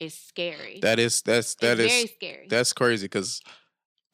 is 0.00 0.14
scary. 0.14 0.78
That 0.82 0.98
is 0.98 1.22
that's 1.22 1.54
that 1.56 1.80
it's 1.80 1.92
is 1.92 1.98
very 2.00 2.06
scary. 2.08 2.46
that's 2.48 2.72
crazy 2.72 3.06
because 3.06 3.40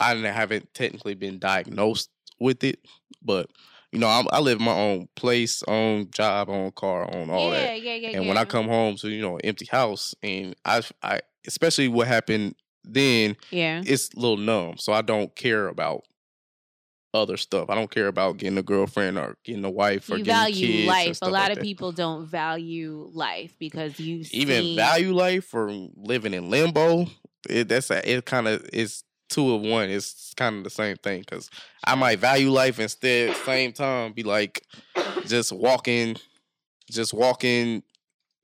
I 0.01 0.15
haven't 0.15 0.73
technically 0.75 1.15
been 1.15 1.39
diagnosed 1.39 2.11
with 2.41 2.65
it, 2.65 2.81
but 3.23 3.51
you 3.91 3.99
know 3.99 4.07
I, 4.07 4.25
I 4.33 4.41
live 4.41 4.59
in 4.59 4.65
my 4.65 4.75
own 4.75 5.09
place, 5.17 5.63
own 5.67 6.11
job, 6.11 6.49
own 6.49 6.71
car, 6.73 7.09
own 7.15 7.31
all 7.31 7.53
yeah, 7.53 7.61
that. 7.61 7.83
yeah, 7.83 7.95
yeah, 7.95 8.09
And 8.11 8.25
yeah. 8.25 8.29
when 8.29 8.39
I 8.39 8.45
come 8.45 8.69
home 8.69 8.97
to 8.97 9.09
you 9.09 9.23
know 9.23 9.37
an 9.37 9.43
empty 9.45 9.67
house, 9.67 10.15
and 10.23 10.55
I 10.65 10.83
I 11.03 11.21
especially 11.47 11.89
what 11.89 12.07
happened 12.07 12.55
then, 12.85 13.37
yeah. 13.51 13.83
it's 13.85 14.11
a 14.15 14.19
little 14.19 14.37
numb, 14.37 14.77
so 14.79 14.93
I 14.93 15.03
don't 15.03 15.35
care 15.37 15.69
about 15.69 16.05
other 17.15 17.37
stuff. 17.37 17.69
I 17.71 17.75
don't 17.75 17.91
care 17.91 18.07
about 18.09 18.39
getting 18.39 18.59
a 18.59 18.63
girlfriend 18.63 19.19
or 19.19 19.37
getting 19.45 19.65
a 19.65 19.71
wife 19.71 20.11
or 20.11 20.17
You 20.17 20.25
getting 20.25 20.41
value 20.41 20.67
kids 20.67 20.89
life. 20.89 21.19
A 21.23 21.25
lot 21.27 21.33
like 21.33 21.51
of 21.51 21.57
that. 21.57 21.65
people 21.65 21.93
don't 21.93 22.27
value 22.27 23.11
life 23.13 23.55
because 23.59 23.99
you 24.01 24.25
even 24.31 24.63
seen- 24.63 24.77
value 24.77 25.13
life 25.13 25.53
or 25.55 25.71
living 25.97 26.35
in 26.35 26.51
limbo. 26.51 27.07
It, 27.49 27.69
that's 27.69 27.91
a, 27.91 28.09
it. 28.11 28.25
Kind 28.25 28.49
of 28.49 28.65
is 28.73 29.05
two 29.29 29.55
of 29.55 29.63
one. 29.63 29.91
It's 29.91 30.33
kind 30.35 30.59
of 30.59 30.65
the 30.65 30.71
same 30.71 30.97
thing 30.97 31.21
because 31.21 31.51
I 31.85 31.95
might 31.95 32.19
value 32.19 32.51
life 32.51 32.79
instead. 32.79 33.37
Same 33.37 33.73
time, 33.73 34.13
be 34.13 34.23
like 34.23 34.65
just 35.27 35.53
walking, 35.53 36.17
just 36.91 37.13
walking. 37.13 37.83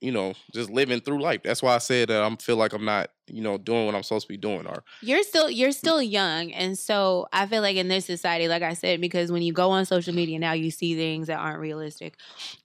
You 0.00 0.12
know, 0.12 0.34
just 0.54 0.70
living 0.70 1.00
through 1.00 1.20
life. 1.20 1.42
That's 1.42 1.62
why 1.62 1.74
I 1.74 1.78
said 1.78 2.08
that 2.08 2.22
I 2.22 2.36
feel 2.36 2.56
like 2.56 2.72
I'm 2.72 2.84
not, 2.84 3.10
you 3.26 3.42
know, 3.42 3.58
doing 3.58 3.86
what 3.86 3.94
I'm 3.94 4.04
supposed 4.04 4.26
to 4.26 4.32
be 4.32 4.36
doing. 4.36 4.66
Or 4.66 4.84
you're 5.00 5.22
still 5.22 5.50
you're 5.50 5.70
mm. 5.70 5.74
still 5.74 6.02
young 6.02 6.52
and 6.52 6.78
so 6.78 7.26
i 7.32 7.46
feel 7.46 7.62
like 7.62 7.76
in 7.76 7.88
this 7.88 8.04
society 8.04 8.48
like 8.48 8.62
i 8.62 8.74
said 8.74 9.00
because 9.00 9.30
when 9.30 9.42
you 9.42 9.52
go 9.52 9.70
on 9.70 9.84
social 9.84 10.14
media 10.14 10.38
now 10.38 10.52
you 10.52 10.70
see 10.70 10.96
things 10.96 11.26
that 11.26 11.38
aren't 11.38 11.60
realistic 11.60 12.16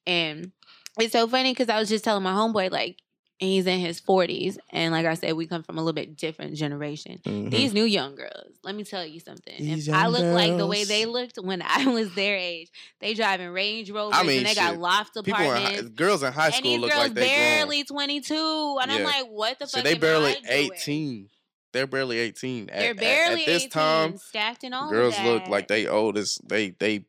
and 0.07 0.51
it's 0.99 1.13
so 1.13 1.27
funny 1.27 1.51
because 1.51 1.69
i 1.69 1.79
was 1.79 1.89
just 1.89 2.03
telling 2.03 2.23
my 2.23 2.33
homeboy 2.33 2.71
like 2.71 3.02
he's 3.43 3.67
in 3.67 3.79
his 3.79 3.99
40s 4.01 4.57
and 4.71 4.91
like 4.91 5.05
i 5.05 5.13
said 5.13 5.33
we 5.33 5.45
come 5.47 5.63
from 5.63 5.77
a 5.77 5.81
little 5.81 5.93
bit 5.93 6.17
different 6.17 6.55
generation 6.55 7.19
Mhm. 7.25 7.51
these 7.51 7.73
new 7.73 7.83
young 7.83 8.15
girls 8.15 8.53
let 8.63 8.75
me 8.75 8.83
tell 8.83 9.05
you 9.05 9.19
something 9.19 9.55
These 9.57 9.87
if 9.87 9.93
i 9.93 10.07
look 10.07 10.23
like 10.23 10.57
the 10.57 10.67
way 10.67 10.83
they 10.83 11.05
looked 11.05 11.37
when 11.41 11.61
i 11.65 11.85
was 11.87 12.13
their 12.15 12.35
age 12.37 12.69
they 12.99 13.13
driving 13.13 13.49
range 13.49 13.89
rovers 13.91 14.21
mean, 14.23 14.39
and 14.39 14.45
they 14.47 14.55
got 14.55 14.71
shit, 14.71 14.79
loft 14.79 15.13
people 15.15 15.33
in 15.39 15.47
apartments 15.47 15.81
high, 15.81 15.87
girls 15.89 16.23
in 16.23 16.33
high 16.33 16.45
and 16.47 16.53
school 16.55 16.71
these 16.71 16.79
look 16.79 16.91
girls 16.91 17.03
like 17.03 17.13
they 17.13 17.21
grown. 17.21 17.29
barely 17.37 17.83
22 17.83 18.77
and 18.81 18.91
i'm 18.91 19.03
like 19.03 19.25
what 19.27 19.59
the 19.59 19.67
So 19.67 19.77
fuck 19.77 19.83
they 19.83 19.95
barely 19.95 20.35
18. 20.47 21.29
They're 21.73 21.87
barely 21.87 22.19
18. 22.19 22.69
At- 22.69 22.79
They're 22.79 22.91
at- 22.91 22.97
barely 22.97 23.41
at, 23.41 23.45
this 23.47 23.63
18, 23.63 23.69
time. 23.71 24.17
stacked 24.17 24.63
and 24.63 24.75
all. 24.75 24.91
girls 24.91 25.15
look 25.23 25.47
like 25.47 25.67
they 25.67 25.87
oldest. 25.87 26.47
They 26.47 26.69
they 26.69 27.05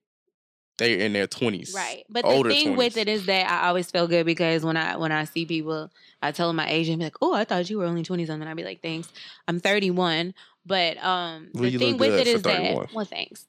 they 0.78 1.00
in 1.04 1.12
their 1.12 1.26
twenties. 1.26 1.73
right. 1.75 2.04
But 2.09 2.25
the 2.25 2.43
thing 2.49 2.76
with 2.76 2.97
it 2.97 3.09
is 3.09 3.26
that 3.26 3.50
I 3.50 3.69
always 3.69 3.90
feel 3.90 4.07
good 4.09 4.26
because 4.26 4.64
when 4.64 4.76
I 4.76 4.97
when 4.97 5.12
I 5.12 5.25
see 5.25 5.47
people, 5.47 5.90
I 6.21 6.33
tell 6.33 6.49
them 6.49 6.57
my 6.57 6.69
age 6.69 6.88
and 6.88 6.99
be 6.99 7.04
like, 7.04 7.16
"Oh, 7.23 7.35
I 7.35 7.45
thought 7.45 7.69
you 7.71 7.78
were 7.78 7.87
only 7.87 8.02
twenty 8.02 8.26
something." 8.26 8.47
I'd 8.49 8.57
be 8.57 8.64
like, 8.64 8.83
"Thanks, 8.83 9.12
I'm 9.47 9.61
31." 9.61 10.35
But 10.66 10.97
um, 11.04 11.50
Well, 11.52 11.71
the 11.71 11.78
thing 11.78 11.99
with 11.99 12.14
it 12.14 12.26
is 12.26 12.43
that 12.43 12.93
well, 12.95 13.04
thanks. 13.04 13.47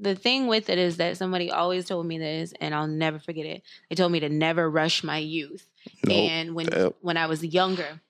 The 0.00 0.14
thing 0.14 0.46
with 0.46 0.70
it 0.70 0.78
is 0.78 0.98
that 0.98 1.16
somebody 1.16 1.50
always 1.50 1.86
told 1.86 2.06
me 2.06 2.18
this, 2.18 2.52
and 2.60 2.74
I'll 2.74 2.86
never 2.86 3.18
forget 3.18 3.46
it. 3.46 3.62
They 3.88 3.96
told 3.96 4.12
me 4.12 4.20
to 4.20 4.28
never 4.28 4.70
rush 4.70 5.02
my 5.02 5.18
youth. 5.18 5.68
Nope. 6.06 6.16
And 6.16 6.54
when 6.54 6.66
when 7.00 7.16
I 7.16 7.26
was 7.26 7.44
younger, 7.44 8.00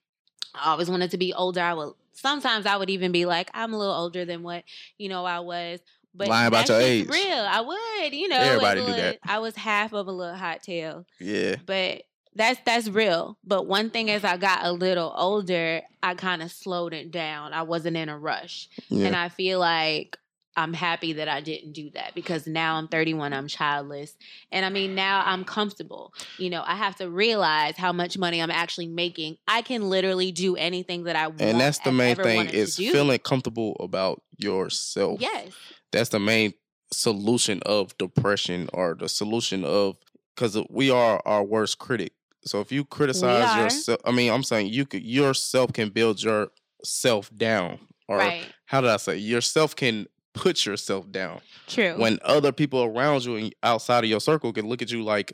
I 0.55 0.71
always 0.73 0.91
wanted 0.91 1.13
to 1.13 1.19
be 1.19 1.33
older. 1.33 1.61
I 1.61 1.73
would 1.75 1.95
sometimes 2.13 2.67
I 2.67 2.77
would 2.77 2.91
even 2.91 3.13
be 3.13 3.25
like, 3.25 3.51
I'm 3.55 3.73
a 3.73 3.79
little 3.79 3.95
older 3.95 4.25
than 4.25 4.43
what 4.43 4.65
you 4.99 5.09
know 5.09 5.25
I 5.25 5.41
was. 5.41 5.81
But 6.19 6.29
Lying 6.29 6.49
about 6.49 6.69
your 6.69 6.81
age. 6.81 7.09
Real, 7.09 7.47
I 7.49 7.61
would. 7.61 8.13
You 8.15 8.29
know, 8.29 8.37
Everybody 8.39 8.81
a 8.83 8.87
do 8.87 8.93
that. 8.93 9.19
I 9.25 9.39
was 9.39 9.55
half 9.57 9.93
of 9.93 10.07
a 10.09 10.13
little 10.13 10.35
hot 10.35 10.63
tail, 10.63 11.07
Yeah. 11.21 11.57
but 11.65 12.03
that's 12.35 12.61
that's 12.67 12.89
real. 12.89 13.39
But 13.45 13.67
one 13.67 13.91
thing 13.91 14.11
as 14.11 14.25
I 14.25 14.37
got 14.37 14.65
a 14.65 14.73
little 14.73 15.13
older, 15.17 15.83
I 16.03 16.15
kind 16.15 16.43
of 16.43 16.51
slowed 16.51 16.93
it 16.93 17.11
down. 17.11 17.53
I 17.53 17.63
wasn't 17.63 17.97
in 17.97 18.09
a 18.09 18.19
rush. 18.19 18.69
Yeah. 18.89 19.07
And 19.07 19.17
I 19.17 19.29
feel 19.29 19.59
like 19.61 20.19
I'm 20.57 20.73
happy 20.73 21.13
that 21.15 21.29
I 21.29 21.41
didn't 21.41 21.73
do 21.73 21.91
that 21.95 22.17
because 22.17 22.49
now 22.49 22.77
I'm 22.77 22.89
31, 22.89 23.33
I'm 23.33 23.47
childless. 23.47 24.17
And 24.51 24.67
I 24.67 24.71
mean, 24.71 24.97
now 24.97 25.23
I'm 25.25 25.45
comfortable. 25.45 26.13
You 26.37 26.51
know, 26.51 26.65
I 26.67 26.75
have 26.75 26.97
to 26.97 27.09
realize 27.09 27.77
how 27.77 27.93
much 27.93 28.19
money 28.19 28.43
I'm 28.43 28.51
actually 28.51 28.89
making. 28.89 29.37
I 29.47 29.63
can 29.63 29.89
literally 29.89 30.33
do 30.33 30.57
anything 30.57 31.05
that 31.05 31.15
I 31.15 31.29
want. 31.29 31.41
and 31.43 31.61
that's 31.61 31.79
the 31.79 31.93
main 31.93 32.17
thing 32.17 32.49
is 32.49 32.77
feeling 32.77 33.21
comfortable 33.21 33.77
about 33.79 34.21
yourself. 34.37 35.21
Yes. 35.21 35.53
That's 35.93 36.11
the 36.11 36.21
main 36.21 36.55
solution 36.93 37.61
of 37.67 37.97
depression 37.99 38.69
or 38.73 38.95
the 38.99 39.09
solution 39.09 39.65
of 39.65 39.97
because 40.35 40.59
we 40.71 40.91
are 40.91 41.21
our 41.25 41.43
worst 41.43 41.79
critic. 41.79 42.13
So 42.45 42.61
if 42.61 42.71
you 42.71 42.85
criticize 42.85 43.57
yourself, 43.57 44.01
I 44.05 44.13
mean, 44.13 44.33
I'm 44.33 44.43
saying 44.43 44.69
you 44.69 44.87
could 44.87 45.03
yourself 45.03 45.73
can 45.73 45.91
build 45.91 46.23
yourself 46.23 47.31
down, 47.37 47.81
or 48.07 48.19
right. 48.19 48.47
how 48.67 48.81
did 48.81 48.91
I 48.91 48.97
say 48.97 49.17
yourself 49.17 49.75
can 49.75 50.07
put 50.35 50.65
yourself 50.65 51.11
down 51.11 51.41
True. 51.67 51.95
when 51.99 52.19
other 52.23 52.53
people 52.53 52.85
around 52.85 53.25
you 53.25 53.37
and 53.37 53.55
outside 53.63 54.05
of 54.05 54.11
your 54.11 54.21
circle 54.21 54.53
can 54.53 54.69
look 54.69 54.83
at 54.83 54.91
you 54.91 55.03
like, 55.03 55.33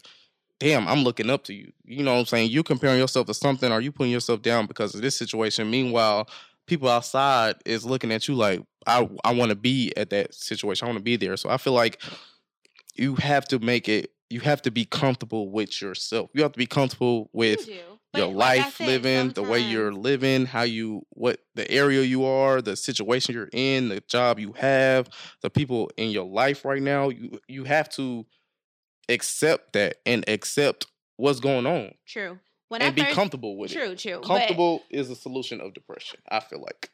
damn, 0.59 0.89
I'm 0.89 1.05
looking 1.05 1.29
up 1.29 1.45
to 1.45 1.55
you. 1.55 1.73
You 1.85 2.03
know 2.03 2.15
what 2.15 2.21
I'm 2.21 2.27
saying? 2.27 2.51
You 2.51 2.63
comparing 2.63 2.99
yourself 2.99 3.27
to 3.27 3.35
something 3.35 3.71
or 3.71 3.81
you 3.81 3.93
putting 3.93 4.13
yourself 4.13 4.41
down 4.41 4.67
because 4.67 4.95
of 4.95 5.03
this 5.03 5.17
situation. 5.17 5.71
Meanwhile, 5.71 6.29
people 6.67 6.89
outside 6.89 7.57
is 7.65 7.85
looking 7.85 8.13
at 8.13 8.29
you 8.29 8.35
like, 8.35 8.63
I 8.87 9.09
I 9.25 9.33
want 9.35 9.51
to 9.51 9.57
be 9.57 9.93
at 9.97 10.11
that 10.11 10.35
situation. 10.35 10.87
I 10.87 10.89
want 10.89 10.99
to 10.99 11.05
be 11.05 11.17
there. 11.17 11.37
So 11.37 11.49
I 11.49 11.57
feel 11.57 11.73
like 11.73 12.03
you 12.95 13.17
have 13.17 13.47
to 13.49 13.59
make 13.59 13.89
it 13.89 14.11
you 14.31 14.41
have 14.41 14.63
to 14.63 14.71
be 14.71 14.85
comfortable 14.85 15.51
with 15.51 15.81
yourself. 15.81 16.31
You 16.35 16.43
have 16.43 16.53
to 16.53 16.59
be 16.59 16.67
comfortable 16.67 17.31
with 17.33 17.69
You 17.69 17.81
your 18.15 18.29
like 18.29 18.59
life 18.59 18.77
said, 18.77 18.87
living, 18.87 19.31
the 19.31 19.43
way 19.43 19.61
you're 19.61 19.93
living, 19.93 20.47
how 20.47 20.63
you 20.63 21.05
what 21.11 21.41
the 21.55 21.69
area 21.71 22.03
you 22.03 22.25
are, 22.25 22.63
the 22.63 22.77
situation 22.77 23.35
you're 23.35 23.51
in, 23.53 23.89
the 23.89 24.01
job 24.01 24.39
you 24.39 24.53
have, 24.53 25.09
the 25.43 25.51
people 25.51 25.91
in 25.97 26.11
your 26.11 26.27
life 26.27 26.65
right 26.65 26.83
now. 26.83 27.09
You 27.09 27.41
you 27.49 27.65
have 27.65 27.89
to 27.91 28.27
accept 29.09 29.73
that 29.75 29.97
and 30.07 30.25
accept 30.29 30.87
what's 31.17 31.41
going 31.41 31.67
on 31.67 31.93
True. 32.07 32.39
When 32.69 32.81
and 32.83 32.89
I 32.89 32.93
be 32.95 33.03
first, 33.03 33.15
comfortable 33.15 33.57
with 33.59 33.71
it. 33.71 33.75
True, 33.75 33.95
true. 33.95 34.21
But- 34.21 34.27
Comfortable 34.27 34.83
is 34.91 35.11
a 35.11 35.15
solution 35.17 35.61
of 35.61 35.75
depression. 35.75 36.21
I 36.29 36.41
feel 36.41 36.61
like. 36.61 36.91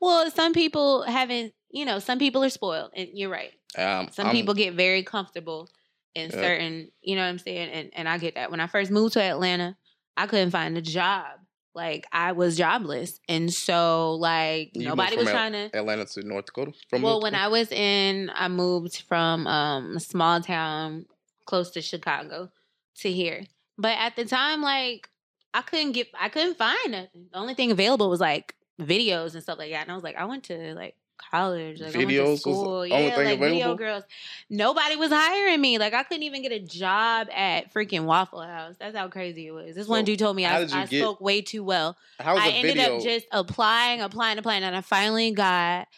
well, 0.00 0.30
some 0.30 0.52
people 0.52 1.02
haven't. 1.02 1.54
You 1.70 1.84
know, 1.86 1.98
some 2.00 2.18
people 2.18 2.44
are 2.44 2.50
spoiled, 2.50 2.90
and 2.94 3.08
you're 3.14 3.30
right. 3.30 3.52
Um, 3.78 4.08
Some 4.12 4.26
I'm- 4.26 4.34
people 4.34 4.52
get 4.54 4.74
very 4.74 5.02
comfortable 5.02 5.70
in 6.14 6.30
Yeah. 6.30 6.36
certain, 6.36 6.92
you 7.00 7.16
know 7.16 7.22
what 7.22 7.28
I'm 7.28 7.38
saying? 7.38 7.70
And 7.70 7.90
and 7.94 8.08
I 8.08 8.18
get 8.18 8.34
that. 8.34 8.50
When 8.50 8.60
I 8.60 8.66
first 8.66 8.90
moved 8.90 9.14
to 9.14 9.22
Atlanta, 9.22 9.76
I 10.16 10.26
couldn't 10.26 10.50
find 10.50 10.76
a 10.76 10.82
job. 10.82 11.38
Like 11.74 12.06
I 12.12 12.32
was 12.32 12.58
jobless. 12.58 13.18
And 13.30 13.50
so 13.50 14.16
like 14.16 14.72
You 14.74 14.84
nobody 14.88 15.16
was 15.16 15.28
Al- 15.28 15.32
trying 15.32 15.52
to 15.52 15.70
Atlanta 15.74 16.04
to 16.04 16.22
North 16.22 16.44
Dakota. 16.44 16.72
From 16.90 17.00
Well, 17.00 17.12
North 17.14 17.22
when 17.22 17.32
Dakota? 17.32 17.46
I 17.46 17.48
was 17.48 17.72
in 17.72 18.30
I 18.34 18.48
moved 18.48 19.04
from 19.08 19.46
um 19.46 19.96
a 19.96 20.00
small 20.00 20.42
town 20.42 21.06
close 21.46 21.70
to 21.70 21.80
Chicago 21.80 22.50
to 22.96 23.10
here. 23.10 23.46
But 23.78 23.96
at 23.96 24.14
the 24.16 24.26
time 24.26 24.60
like 24.60 25.08
I 25.54 25.62
couldn't 25.62 25.92
get 25.92 26.08
I 26.18 26.28
couldn't 26.28 26.56
find 26.56 26.92
nothing. 26.92 27.26
The 27.32 27.38
only 27.38 27.54
thing 27.54 27.70
available 27.70 28.08
was 28.08 28.20
like 28.20 28.54
videos 28.80 29.34
and 29.34 29.42
stuff 29.42 29.58
like 29.58 29.70
that. 29.70 29.82
And 29.82 29.92
I 29.92 29.94
was 29.94 30.04
like, 30.04 30.16
I 30.16 30.24
went 30.24 30.44
to 30.44 30.74
like 30.74 30.96
college. 31.30 31.80
Like 31.80 31.94
I 31.94 31.98
went 31.98 32.10
Videos 32.10 32.24
to 32.24 32.30
was 32.30 32.42
the 32.42 32.50
school. 32.50 32.86
Yeah, 32.86 33.14
thing 33.14 33.24
like 33.24 33.38
video 33.38 33.74
girls. 33.74 34.04
Nobody 34.50 34.96
was 34.96 35.10
hiring 35.10 35.60
me. 35.60 35.78
Like 35.78 35.94
I 35.94 36.02
couldn't 36.02 36.22
even 36.24 36.42
get 36.42 36.52
a 36.52 36.60
job 36.60 37.28
at 37.34 37.72
freaking 37.72 38.04
Waffle 38.04 38.42
House. 38.42 38.76
That's 38.78 38.96
how 38.96 39.08
crazy 39.08 39.46
it 39.46 39.52
was. 39.52 39.74
This 39.74 39.88
one 39.88 40.04
dude 40.04 40.18
told 40.18 40.36
me 40.36 40.46
I, 40.46 40.60
I 40.60 40.86
get- 40.86 41.00
spoke 41.00 41.20
way 41.20 41.42
too 41.42 41.64
well. 41.64 41.96
I 42.18 42.50
ended 42.50 42.76
video? 42.76 42.96
up 42.96 43.02
just 43.02 43.26
applying, 43.30 44.00
applying, 44.00 44.38
applying, 44.38 44.62
and 44.62 44.76
I 44.76 44.80
finally 44.80 45.30
got 45.32 45.88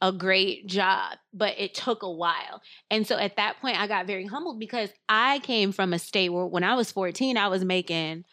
a 0.00 0.10
great 0.10 0.66
job, 0.66 1.16
but 1.32 1.54
it 1.58 1.74
took 1.74 2.02
a 2.02 2.10
while. 2.10 2.60
And 2.90 3.06
so 3.06 3.16
at 3.16 3.36
that 3.36 3.60
point, 3.60 3.80
I 3.80 3.86
got 3.86 4.06
very 4.06 4.26
humbled 4.26 4.58
because 4.58 4.90
I 5.08 5.38
came 5.40 5.70
from 5.70 5.92
a 5.92 5.98
state 5.98 6.30
where 6.30 6.44
when 6.44 6.64
I 6.64 6.74
was 6.74 6.90
14, 6.90 7.36
I 7.36 7.46
was 7.46 7.64
making 7.64 8.24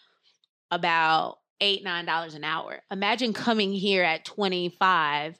about 0.72 1.40
eight, 1.62 1.84
nine 1.84 2.06
dollars 2.06 2.36
an 2.36 2.44
hour. 2.44 2.82
Imagine 2.92 3.34
coming 3.34 3.74
here 3.74 4.04
at 4.04 4.26
25 4.26 5.40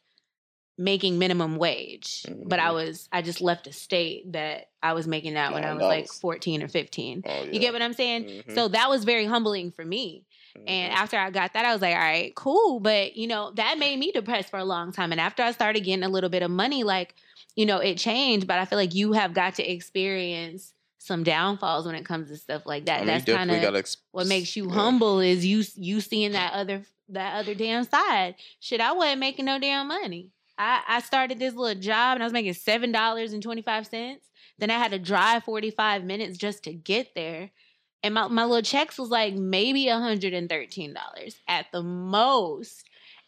making 0.78 1.20
minimum 1.20 1.58
wage 1.58 2.26
but 2.46 2.58
i 2.58 2.70
Mhm. 2.70 2.74
was 2.74 3.10
i 3.12 3.22
just 3.22 3.42
left 3.42 3.68
a 3.68 3.74
state 3.74 4.32
that 4.32 4.70
i 4.82 4.94
was 4.94 5.06
making 5.08 5.34
that 5.34 5.52
when 5.52 5.66
i 5.66 5.74
was 5.74 5.84
like 5.90 6.08
14 6.08 6.64
or 6.64 6.70
15 6.70 7.22
Oh, 7.26 7.44
you 7.52 7.60
get 7.60 7.74
what 7.74 7.82
i'm 7.82 7.92
saying 7.92 8.24
Mhm, 8.24 8.54
so 8.56 8.70
that 8.70 8.90
was 8.90 9.04
very 9.04 9.26
humbling 9.26 9.74
for 9.74 9.84
me 9.84 10.26
and 10.68 10.94
mhm. 10.94 10.96
after 10.96 11.18
I 11.18 11.32
got 11.32 11.54
that, 11.54 11.66
I 11.66 11.74
was 11.74 11.82
like, 11.82 11.96
all 11.96 12.00
right, 12.02 12.36
cool. 12.36 12.80
But, 12.80 13.16
you 13.16 13.26
know, 13.28 13.52
that 13.56 13.80
made 13.80 13.98
me 13.98 14.12
depressed 14.12 14.50
for 14.52 14.60
a 14.60 14.64
long 14.66 14.92
time. 14.92 15.12
And 15.12 15.20
after 15.20 15.42
I 15.42 15.52
started 15.52 15.80
getting 15.84 16.04
a 16.04 16.10
little 16.10 16.30
bit 16.30 16.44
of 16.44 16.52
money, 16.52 16.84
like, 16.84 17.16
you 17.56 17.66
know, 17.66 17.80
it 17.80 17.98
changed. 17.98 18.46
But 18.46 18.60
I 18.60 18.66
feel 18.66 18.78
like 18.78 18.94
you 18.94 19.14
have 19.14 19.34
got 19.34 19.56
to 19.56 19.64
experience 19.68 20.74
some 21.00 21.24
downfalls 21.24 21.86
when 21.86 21.96
it 21.96 22.06
comes 22.06 22.30
to 22.30 22.38
stuff 22.38 22.66
like 22.66 22.86
that. 22.86 22.98
I 22.98 23.00
mean, 23.00 23.08
That's 23.08 23.26
kind 23.26 23.50
of 23.50 23.76
ex- 23.76 23.98
what 24.12 24.28
makes 24.28 24.56
you 24.56 24.68
yeah. 24.68 24.74
humble 24.74 25.20
is 25.20 25.46
you 25.46 25.64
you 25.76 26.02
seeing 26.02 26.34
that 26.34 26.54
other 26.54 26.84
that 27.10 27.36
other 27.40 27.56
damn 27.56 27.86
side. 27.86 28.36
Shit, 28.60 28.82
I 28.82 28.92
wasn't 28.94 29.20
making 29.20 29.46
no 29.46 29.60
damn 29.60 29.88
money. 29.88 30.30
I, 30.58 30.82
I 30.88 31.00
started 31.02 31.40
this 31.40 31.56
little 31.56 31.82
job 31.82 32.16
and 32.16 32.24
I 32.24 32.26
was 32.26 32.34
making 32.34 32.54
seven 32.54 32.92
dollars 32.92 33.34
and 33.34 33.42
twenty 33.42 33.62
five 33.62 33.88
cents. 33.88 34.28
Then 34.60 34.70
I 34.70 34.78
had 34.78 34.92
to 34.92 35.00
drive 35.00 35.46
forty 35.46 35.72
five 35.72 36.04
minutes 36.04 36.38
just 36.38 36.64
to 36.66 36.74
get 36.74 37.16
there. 37.16 37.50
And 38.04 38.14
my, 38.14 38.28
my 38.28 38.46
little 38.46 38.62
checks 38.62 38.98
was 38.98 39.10
like 39.10 39.34
maybe 39.34 39.86
$113 39.88 41.36
at 41.50 41.66
the 41.74 41.84
most. 41.84 42.84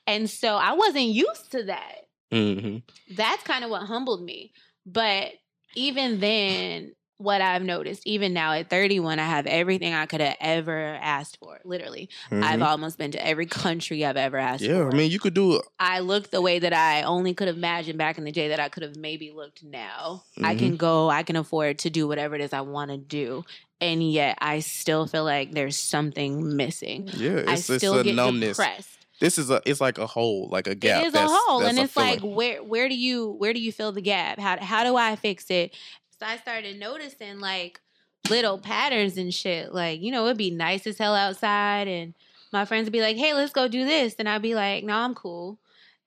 And 0.08 0.30
so 0.30 0.56
I 0.56 0.74
wasn't 0.74 1.06
used 1.08 1.52
to 1.52 1.64
that. 1.64 1.96
Mhm. 2.32 2.82
That's 3.16 3.44
kind 3.44 3.66
of 3.66 3.70
what 3.70 3.82
humbled 3.84 4.24
me. 4.24 4.54
But 4.86 5.34
even 5.76 6.22
then, 6.22 6.94
what 7.22 7.42
I've 7.42 7.64
noticed, 7.64 8.02
even 8.06 8.34
now 8.34 8.54
at 8.54 8.70
31, 8.70 9.20
I 9.20 9.26
have 9.26 9.46
everything 9.46 9.94
I 9.94 10.06
could 10.06 10.22
have 10.22 10.36
ever 10.40 10.98
asked 11.02 11.38
for. 11.38 11.60
Literally. 11.64 12.10
I've 12.32 12.60
Mhm. 12.60 12.66
almost 12.66 12.98
been 12.98 13.12
to 13.12 13.26
every 13.26 13.46
country 13.46 14.04
I've 14.06 14.18
ever 14.18 14.38
asked 14.38 14.64
for. 14.66 14.72
Yeah, 14.72 14.84
for. 14.84 14.92
I 14.92 14.98
mean, 14.98 15.12
you 15.12 15.20
could 15.20 15.34
do 15.34 15.56
it. 15.58 15.62
I 15.80 16.00
look 16.00 16.32
the 16.32 16.42
way 16.42 16.60
that 16.60 16.74
I 16.74 17.04
only 17.04 17.34
could 17.34 17.48
have 17.48 17.58
imagined 17.58 17.98
back 17.98 18.18
in 18.18 18.24
the 18.24 18.32
day 18.32 18.48
that 18.50 18.60
I 18.60 18.70
could 18.70 18.84
have 18.84 18.96
maybe 18.96 19.32
looked 19.32 19.64
now. 19.64 20.24
I 20.44 20.56
Mhm. 20.56 20.60
can 20.60 20.76
go, 20.78 21.10
I 21.10 21.24
can 21.24 21.36
afford 21.36 21.80
to 21.80 21.90
do 21.90 22.08
whatever 22.08 22.36
it 22.36 22.42
is 22.42 22.54
I 22.54 22.62
want 22.62 22.92
to 22.92 22.98
do. 22.98 23.44
And 23.80 24.04
yet 24.12 24.38
I 24.42 24.60
still 24.60 25.08
feel 25.08 25.24
like 25.24 25.52
there's 25.54 25.78
something 25.78 26.56
missing. 26.56 27.10
Yeah, 27.14 27.44
I 27.48 27.54
it's, 27.54 27.70
it's 27.70 27.78
still 27.80 28.00
a 28.00 28.04
get 28.04 28.16
numbness. 28.16 28.58
depressed. 28.58 28.98
This 29.20 29.38
is 29.38 29.52
a, 29.52 29.62
it's 29.68 29.80
like 29.80 30.00
a 30.00 30.08
hole, 30.08 30.50
like 30.52 30.66
a 30.66 30.74
gap. 30.74 31.04
It 31.04 31.08
is 31.08 31.14
that's, 31.14 31.32
a 31.32 31.36
hole. 31.36 31.62
And 31.62 31.78
it's 31.78 31.96
like 31.96 32.22
where 32.22 32.64
where 32.64 32.90
do 32.90 32.96
you 32.96 33.36
where 33.38 33.54
do 33.54 33.60
you 33.60 33.72
fill 33.72 33.92
the 33.92 34.02
gap? 34.02 34.40
How 34.40 34.58
how 34.60 34.84
do 34.84 34.96
I 34.96 35.16
fix 35.16 35.46
it? 35.52 35.76
So 36.22 36.28
I 36.28 36.38
started 36.38 36.78
noticing 36.80 37.40
like 37.40 37.82
little 38.30 38.60
patterns 38.60 39.18
and 39.18 39.34
shit. 39.34 39.74
Like, 39.74 40.02
you 40.02 40.12
know, 40.12 40.26
it'd 40.26 40.38
be 40.38 40.52
nice 40.52 40.86
as 40.86 41.00
hell 41.00 41.16
outside 41.16 41.88
and 41.88 42.14
my 42.54 42.64
friends 42.66 42.86
would 42.86 42.94
be 42.94 43.02
like, 43.02 43.18
Hey, 43.18 43.34
let's 43.34 43.52
go 43.52 43.68
do 43.68 43.86
this. 43.86 44.14
And 44.20 44.30
I'd 44.30 44.44
be 44.44 44.54
like, 44.54 44.84
No, 44.84 44.94
I'm 44.94 45.16
cool. 45.16 45.58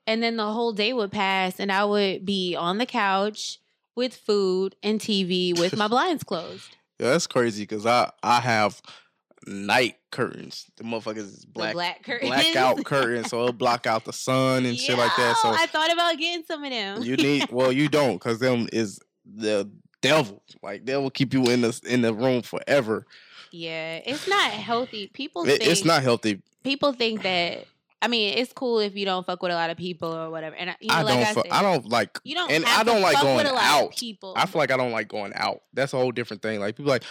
And 0.06 0.22
then 0.22 0.36
the 0.36 0.46
whole 0.52 0.72
day 0.72 0.92
would 0.92 1.10
pass 1.10 1.58
and 1.58 1.72
I 1.72 1.84
would 1.84 2.24
be 2.24 2.54
on 2.54 2.78
the 2.78 2.86
couch 2.86 3.58
with 3.96 4.14
food 4.14 4.76
and 4.84 5.00
TV 5.00 5.58
with 5.58 5.76
my 5.76 5.88
blinds 5.94 6.22
closed. 6.22 6.76
Yeah, 7.00 7.10
that's 7.10 7.26
crazy 7.26 7.64
because 7.64 7.84
I 7.84 8.12
I 8.22 8.38
have 8.38 8.80
night 9.48 9.96
curtains. 10.12 10.66
The 10.76 10.84
motherfuckers 10.84 11.16
is 11.16 11.40
The 11.40 11.48
black 11.48 11.72
black 11.74 12.02
curtains. 12.04 12.30
blackout 12.30 12.84
curtains, 12.84 13.30
so 13.30 13.40
it'll 13.40 13.52
block 13.52 13.88
out 13.88 14.04
the 14.04 14.12
sun 14.12 14.64
and 14.64 14.78
shit 14.78 14.96
like 14.96 15.16
that. 15.16 15.38
So 15.38 15.48
I 15.48 15.66
thought 15.66 15.92
about 15.92 16.16
getting 16.18 16.44
some 16.44 16.62
of 16.62 16.70
them. 16.70 17.02
you 17.02 17.16
need 17.16 17.50
well, 17.50 17.72
you 17.72 17.88
don't 17.88 18.14
because 18.14 18.38
them 18.38 18.68
is 18.72 19.00
the 19.24 19.68
devil. 20.08 20.42
Like 20.62 20.86
they 20.86 20.96
will 20.96 21.10
keep 21.10 21.32
you 21.34 21.44
in 21.50 21.60
the 21.62 21.80
in 21.86 22.02
the 22.02 22.14
room 22.14 22.42
forever. 22.42 23.06
Yeah, 23.50 24.00
it's 24.04 24.26
not 24.26 24.50
healthy. 24.50 25.08
People 25.08 25.42
It, 25.44 25.58
think 25.58 25.70
it's 25.70 25.84
not 25.84 26.02
healthy. 26.02 26.42
people 26.62 26.92
think 26.92 27.22
that 27.22 27.66
I 28.02 28.08
mean, 28.08 28.36
it's 28.36 28.52
cool 28.52 28.80
if 28.80 28.94
you 28.96 29.06
don't 29.06 29.24
fuck 29.24 29.42
with 29.42 29.50
a 29.50 29.54
lot 29.54 29.70
of 29.70 29.78
people 29.78 30.14
or 30.14 30.28
whatever. 30.28 30.54
And 30.56 30.70
I- 30.70 30.76
you 30.78 30.88
know, 30.88 30.94
I 30.94 31.02
like 31.02 31.14
don't. 31.14 31.26
I 31.26 31.32
said, 31.32 31.50
I 31.50 31.62
don't 31.62 31.88
like. 31.88 32.20
you 32.22 32.34
don't 32.34 32.50
and 32.50 32.64
I 32.66 32.82
don't 32.84 33.00
like 33.00 33.18
going 33.22 33.36
with 33.38 33.46
a 33.46 33.52
lot 33.52 33.64
out. 33.64 33.96
People. 33.96 34.34
I 34.36 34.44
feel 34.44 34.58
like 34.58 34.70
I 34.70 34.76
don't 34.76 34.92
like 34.92 35.08
going 35.08 35.32
out. 35.34 35.62
That's 35.72 35.94
a 35.94 35.96
whole 35.96 36.12
different 36.12 36.42
thing. 36.42 36.60
Like 36.60 36.76
people 36.76 36.90
like 36.90 37.04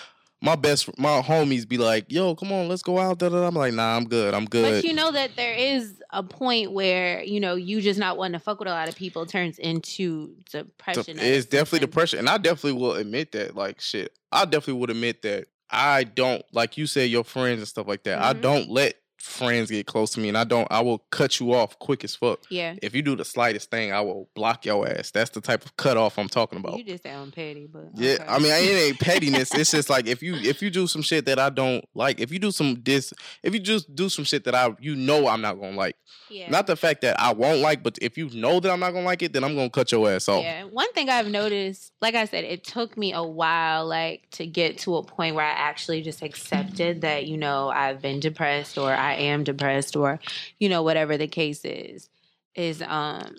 my 0.44 0.56
best, 0.58 0.90
my 1.00 1.22
homies 1.22 1.66
be 1.68 1.78
like, 1.78 2.12
"Yo, 2.12 2.36
come 2.36 2.52
on, 2.52 2.68
let's 2.68 2.84
go 2.84 3.00
out." 3.00 3.18
Da, 3.18 3.30
da. 3.30 3.48
I'm 3.48 3.56
like, 3.56 3.74
"Nah, 3.74 3.96
I'm 3.96 4.04
good. 4.04 4.34
I'm 4.34 4.46
good." 4.46 4.82
But 4.82 4.84
you 4.84 4.94
know 4.94 5.12
that 5.12 5.36
there 5.38 5.54
is 5.54 6.02
a 6.12 6.22
point 6.22 6.74
where 6.74 7.24
you 7.24 7.40
know 7.40 7.56
you 7.56 7.80
just 7.82 7.98
not 7.98 8.18
wanting 8.18 8.34
to 8.34 8.40
fuck 8.40 8.60
with 8.60 8.68
a 8.68 8.72
lot 8.72 8.90
of 8.90 8.96
people 8.96 9.26
turns 9.26 9.58
into 9.58 10.36
depression. 10.52 11.18
it's 11.18 11.46
definitely 11.46 11.80
depression, 11.80 12.20
and 12.20 12.30
I 12.30 12.38
definitely 12.38 12.80
will 12.80 12.94
admit 12.96 13.32
that. 13.32 13.56
Like 13.56 13.80
shit, 13.80 14.12
I 14.32 14.44
definitely 14.44 14.82
would 14.82 14.90
admit 14.90 15.22
that 15.22 15.48
I 15.70 16.04
don't 16.04 16.44
like 16.52 16.78
you 16.78 16.88
said 16.88 17.10
your 17.10 17.24
friends 17.24 17.60
and 17.60 17.68
stuff 17.68 17.88
like 17.88 18.04
that. 18.04 18.22
I 18.22 18.34
Mhm. 18.34 18.42
don't 18.42 18.70
let 18.70 18.96
friends 19.24 19.72
get 19.72 19.86
close 19.88 20.12
to 20.12 20.20
me 20.20 20.28
and 20.28 20.38
I 20.38 20.44
don't 20.44 20.68
I 20.70 20.82
will 20.82 21.00
cut 21.10 21.40
you 21.40 21.54
off 21.54 21.80
quick 21.80 22.04
as 22.04 22.14
fuck. 22.14 22.42
Yeah. 22.50 22.76
If 22.82 22.94
you 22.94 23.02
do 23.02 23.16
the 23.16 23.24
slightest 23.24 23.72
thing, 23.72 23.94
I 23.94 24.02
will 24.02 24.30
block 24.36 24.66
your 24.66 24.88
ass. 24.88 25.12
That's 25.12 25.30
the 25.30 25.40
type 25.40 25.64
of 25.66 25.76
cut 25.78 25.96
off 25.96 26.20
I'm 26.20 26.28
talking 26.28 26.60
about. 26.60 26.78
You 26.78 26.84
just 26.84 27.04
sound 27.04 27.34
petty, 27.34 27.68
but 27.72 27.92
Yeah, 27.96 28.16
okay. 28.16 28.26
I 28.28 28.40
mean, 28.40 28.52
it 28.52 28.88
ain't 28.88 29.00
pettiness. 29.00 29.54
it's 29.54 29.72
just 29.72 29.90
like 29.90 30.08
if 30.08 30.22
you 30.22 30.36
if 30.36 30.62
you 30.62 30.70
do 30.70 30.88
some 30.88 31.02
shit 31.02 31.26
that 31.26 31.40
I 31.40 31.50
don't 31.50 31.86
like, 31.96 32.20
if 32.20 32.32
you 32.32 32.40
do 32.40 32.52
some 32.52 32.76
dis, 32.76 33.14
if 33.44 33.54
you 33.54 33.62
just 33.62 33.96
do 33.96 34.10
some 34.10 34.26
shit 34.26 34.44
that 34.44 34.56
I 34.56 34.76
you 34.80 34.96
know 34.96 35.28
I'm 35.28 35.42
not 35.42 35.60
gonna 35.60 35.78
like, 35.78 35.96
yeah. 36.30 36.50
not 36.50 36.68
the 36.68 36.76
fact 36.76 37.02
that 37.02 37.18
I 37.20 37.32
won't 37.32 37.62
like, 37.62 37.82
but 37.82 37.98
if 38.02 38.18
you 38.18 38.30
know 38.32 38.60
that 38.60 38.70
I'm 38.70 38.82
not 38.82 38.92
gonna 38.92 39.06
like 39.06 39.22
it, 39.22 39.32
then 39.32 39.46
I'm 39.46 39.56
gonna 39.56 39.70
cut 39.70 39.92
your 39.92 40.10
ass 40.12 40.28
off. 40.28 40.44
Yeah. 40.44 40.66
One 40.66 40.92
thing 40.94 41.10
I've 41.10 41.30
noticed, 41.30 41.94
like 42.02 42.16
I 42.16 42.26
said, 42.26 42.44
it 42.44 42.66
took 42.66 42.98
me 42.98 43.14
a 43.14 43.24
while, 43.24 43.86
like 43.86 44.28
to 44.32 44.46
get 44.46 44.80
to 44.80 44.98
a 44.98 45.04
point 45.04 45.36
where 45.36 45.46
I 45.46 45.52
actually 45.52 46.02
just 46.02 46.22
accepted 46.22 47.02
that, 47.02 47.26
you 47.26 47.38
know, 47.38 47.70
I've 47.70 48.02
been 48.02 48.20
depressed 48.20 48.78
or 48.78 48.92
I 48.92 49.13
am 49.16 49.44
depressed 49.44 49.96
or, 49.96 50.20
you 50.60 50.70
know, 50.70 50.84
whatever 50.84 51.18
the 51.18 51.28
case 51.28 51.64
is. 51.66 52.10
Is 52.56 52.84
um, 52.84 53.36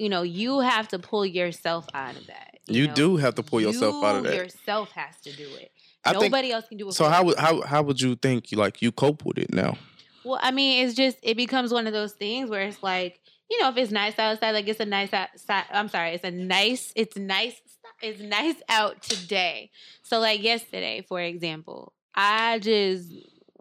you 0.00 0.08
know, 0.08 0.22
you 0.22 0.60
have 0.60 0.88
to 0.88 0.98
pull 0.98 1.26
yourself 1.26 1.86
out 1.92 2.16
of 2.16 2.26
that. 2.26 2.58
You 2.66 2.86
know? 2.86 2.94
do 2.94 3.16
have 3.16 3.34
to 3.34 3.42
pull 3.42 3.60
yourself 3.60 4.02
out 4.02 4.16
of 4.16 4.24
that. 4.24 4.34
Yourself 4.34 4.90
has 4.92 5.20
to 5.22 5.32
do 5.36 5.48
it. 5.56 5.72
I 6.04 6.12
think. 6.12 6.32
Nobody 6.32 6.52
else 6.52 6.66
can 6.68 6.78
do 6.78 6.88
it. 6.88 6.92
So 6.92 7.08
how 7.08 7.24
would 7.24 7.38
how 7.38 7.60
how 7.62 7.82
would 7.82 8.00
you 8.00 8.16
think 8.16 8.46
like 8.52 8.80
you 8.80 8.92
cope 8.92 9.24
with 9.24 9.38
it 9.38 9.52
now? 9.52 9.76
Well, 10.24 10.38
I 10.42 10.50
mean, 10.50 10.86
it's 10.86 10.94
just 10.94 11.18
it 11.22 11.36
becomes 11.36 11.72
one 11.72 11.86
of 11.86 11.92
those 11.92 12.12
things 12.12 12.48
where 12.48 12.62
it's 12.62 12.82
like, 12.82 13.20
you 13.50 13.60
know, 13.60 13.68
if 13.68 13.76
it's 13.76 13.92
nice 13.92 14.18
outside, 14.18 14.52
like 14.52 14.68
it's 14.68 14.80
a 14.80 14.86
nice 14.86 15.12
outside. 15.12 15.64
I'm 15.70 15.88
sorry, 15.88 16.14
it's 16.14 16.24
a 16.24 16.30
nice, 16.30 16.92
it's 16.96 17.16
nice, 17.18 17.60
it's 18.00 18.20
nice 18.20 18.56
out 18.68 19.02
today. 19.02 19.70
So, 20.02 20.18
like 20.18 20.42
yesterday, 20.42 21.04
for 21.06 21.20
example, 21.20 21.92
I 22.14 22.58
just 22.58 23.12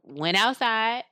went 0.04 0.38
outside 0.38 1.04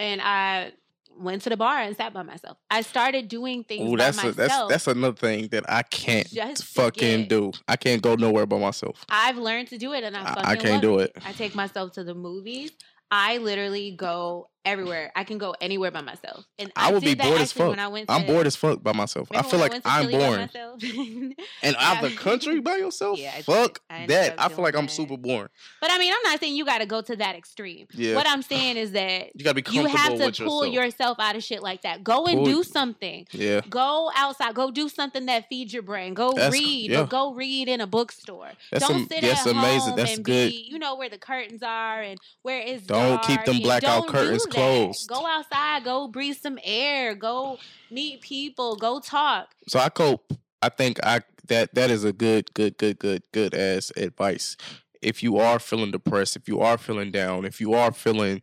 and 0.00 0.20
I 0.22 0.72
went 1.18 1.42
to 1.42 1.50
the 1.50 1.56
bar 1.56 1.78
and 1.78 1.94
sat 1.96 2.14
by 2.14 2.22
myself. 2.22 2.56
I 2.70 2.80
started 2.80 3.28
doing 3.28 3.62
things 3.64 3.86
Oh, 3.86 3.96
by 3.96 4.04
that's 4.10 4.24
a, 4.24 4.32
that's 4.32 4.68
that's 4.68 4.86
another 4.86 5.14
thing 5.16 5.48
that 5.48 5.64
I 5.68 5.82
can't 5.82 6.28
Just 6.28 6.64
fucking 6.64 7.28
do. 7.28 7.52
I 7.68 7.76
can't 7.76 8.00
go 8.00 8.14
nowhere 8.14 8.46
by 8.46 8.58
myself. 8.58 9.04
I've 9.10 9.36
learned 9.36 9.68
to 9.68 9.78
do 9.78 9.92
it, 9.92 10.02
and 10.02 10.16
I 10.16 10.22
I- 10.22 10.34
fucking 10.34 10.44
I 10.46 10.56
can't 10.56 10.82
do 10.82 10.98
it. 11.00 11.12
it. 11.16 11.22
I 11.26 11.32
take 11.32 11.54
myself 11.54 11.92
to 11.92 12.04
the 12.04 12.14
movies. 12.14 12.72
I 13.12 13.38
literally 13.38 13.90
go 13.90 14.48
everywhere. 14.64 15.10
I 15.16 15.24
can 15.24 15.38
go 15.38 15.54
anywhere 15.60 15.90
by 15.90 16.00
myself. 16.02 16.44
And 16.58 16.70
I 16.76 16.88
I, 16.88 16.92
would 16.92 17.02
be 17.02 17.14
that 17.14 17.24
bored 17.26 17.40
as 17.40 17.52
fuck. 17.52 17.70
When 17.70 17.78
I 17.78 17.88
went 17.88 18.08
to, 18.08 18.14
I'm 18.14 18.26
bored 18.26 18.46
as 18.46 18.56
fuck 18.56 18.82
by 18.82 18.92
myself. 18.92 19.28
I 19.32 19.42
feel 19.42 19.60
like 19.60 19.74
I'm 19.84 20.06
Philly 20.06 20.18
by 20.18 20.48
boring. 20.52 21.34
And 21.62 21.76
out 21.78 22.02
the 22.02 22.10
country 22.10 22.60
by 22.60 22.76
yourself? 22.76 23.18
Yeah, 23.18 23.40
Fuck 23.42 23.80
I 23.88 24.06
that. 24.06 24.34
I 24.40 24.48
feel 24.48 24.62
like 24.62 24.72
doing 24.74 24.84
I'm 24.84 24.88
super 24.88 25.16
boring. 25.16 25.48
But 25.80 25.90
I 25.90 25.98
mean, 25.98 26.12
I'm 26.12 26.22
not 26.30 26.40
saying 26.40 26.54
you 26.56 26.64
got 26.64 26.78
to 26.78 26.86
go 26.86 27.00
to 27.02 27.16
that 27.16 27.34
extreme. 27.36 27.86
Yeah. 27.92 28.14
What 28.14 28.26
I'm 28.28 28.42
saying 28.52 28.76
is 28.76 28.92
that 28.92 29.30
You 29.34 29.44
gotta 29.44 29.62
be 29.62 29.70
you 29.72 29.86
have 29.86 30.18
to 30.18 30.44
pull 30.44 30.66
yourself. 30.66 30.74
yourself 30.74 31.18
out 31.20 31.36
of 31.36 31.42
shit 31.42 31.62
like 31.62 31.82
that. 31.82 32.02
Go 32.04 32.26
and 32.26 32.38
Pull- 32.38 32.44
do 32.46 32.62
something. 32.62 33.26
Yeah. 33.32 33.60
Go 33.68 34.10
outside. 34.14 34.54
Go 34.54 34.70
do 34.70 34.88
something 34.88 35.26
that 35.26 35.48
feeds 35.48 35.72
your 35.72 35.82
brain. 35.82 36.14
Go 36.14 36.32
That's- 36.32 36.52
read. 36.52 36.90
yeah. 36.90 37.06
Go 37.08 37.34
read 37.34 37.68
in 37.68 37.80
a 37.80 37.86
bookstore. 37.86 38.50
That's 38.70 38.86
don't 38.86 38.96
am- 39.02 39.08
sit 39.08 39.22
that's 39.22 39.46
at 39.46 39.52
amazing. 39.52 39.80
home 39.80 39.96
That's 39.96 40.14
and 40.16 40.24
good. 40.24 40.50
be, 40.50 40.68
you 40.70 40.78
know, 40.78 40.96
where 40.96 41.08
the 41.08 41.18
curtains 41.18 41.62
are 41.62 42.00
and 42.02 42.18
where 42.42 42.60
it's 42.60 42.84
Don't 42.86 43.22
keep 43.22 43.44
them 43.44 43.60
blackout 43.60 44.06
curtains 44.08 44.46
that. 44.50 44.56
closed. 44.56 45.08
Go 45.08 45.26
outside. 45.26 45.84
Go 45.84 46.08
breathe 46.08 46.36
some 46.36 46.58
air. 46.62 47.14
Go 47.14 47.58
meet 47.90 48.20
people. 48.20 48.76
Go 48.76 49.00
talk. 49.00 49.48
So 49.68 49.78
I 49.78 49.88
cope. 49.88 50.32
I 50.62 50.68
think 50.68 50.98
I 51.02 51.22
that 51.48 51.74
that 51.74 51.90
is 51.90 52.04
a 52.04 52.12
good, 52.12 52.52
good, 52.54 52.76
good, 52.78 52.98
good, 52.98 53.22
good 53.32 53.54
ass 53.54 53.92
advice. 53.96 54.56
If 55.02 55.22
you 55.22 55.38
are 55.38 55.58
feeling 55.58 55.90
depressed, 55.90 56.36
if 56.36 56.48
you 56.48 56.60
are 56.60 56.76
feeling 56.76 57.10
down, 57.10 57.44
if 57.44 57.60
you 57.60 57.72
are 57.74 57.92
feeling 57.92 58.42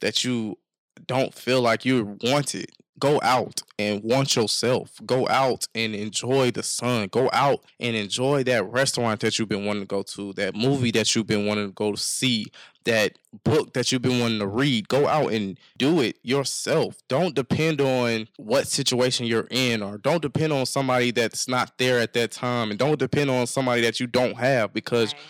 that 0.00 0.24
you 0.24 0.58
don't 1.06 1.32
feel 1.32 1.60
like 1.60 1.84
you're 1.84 2.16
wanted, 2.22 2.70
go 2.98 3.20
out 3.22 3.62
and 3.78 4.02
want 4.02 4.36
yourself. 4.36 5.00
Go 5.04 5.26
out 5.28 5.66
and 5.74 5.94
enjoy 5.94 6.50
the 6.50 6.62
sun. 6.62 7.08
Go 7.08 7.30
out 7.32 7.64
and 7.80 7.96
enjoy 7.96 8.44
that 8.44 8.64
restaurant 8.64 9.20
that 9.20 9.38
you've 9.38 9.48
been 9.48 9.64
wanting 9.64 9.82
to 9.82 9.86
go 9.86 10.02
to, 10.02 10.32
that 10.34 10.54
movie 10.54 10.90
that 10.92 11.14
you've 11.14 11.26
been 11.26 11.46
wanting 11.46 11.66
to 11.68 11.72
go 11.72 11.94
see, 11.94 12.46
that 12.84 13.18
book 13.44 13.72
that 13.72 13.90
you've 13.90 14.02
been 14.02 14.20
wanting 14.20 14.38
to 14.38 14.46
read. 14.46 14.88
Go 14.88 15.08
out 15.08 15.32
and 15.32 15.58
do 15.78 16.00
it 16.00 16.18
yourself. 16.22 17.02
Don't 17.08 17.34
depend 17.34 17.80
on 17.80 18.28
what 18.36 18.68
situation 18.68 19.26
you're 19.26 19.48
in 19.50 19.82
or 19.82 19.98
don't 19.98 20.22
depend 20.22 20.52
on 20.52 20.66
somebody 20.66 21.10
that's 21.10 21.48
not 21.48 21.78
there 21.78 21.98
at 21.98 22.12
that 22.12 22.30
time 22.30 22.70
and 22.70 22.78
don't 22.78 22.98
depend 22.98 23.30
on 23.30 23.46
somebody 23.46 23.82
that 23.82 24.00
you 24.00 24.06
don't 24.06 24.36
have 24.36 24.72
because 24.72 25.12
Right. 25.14 25.22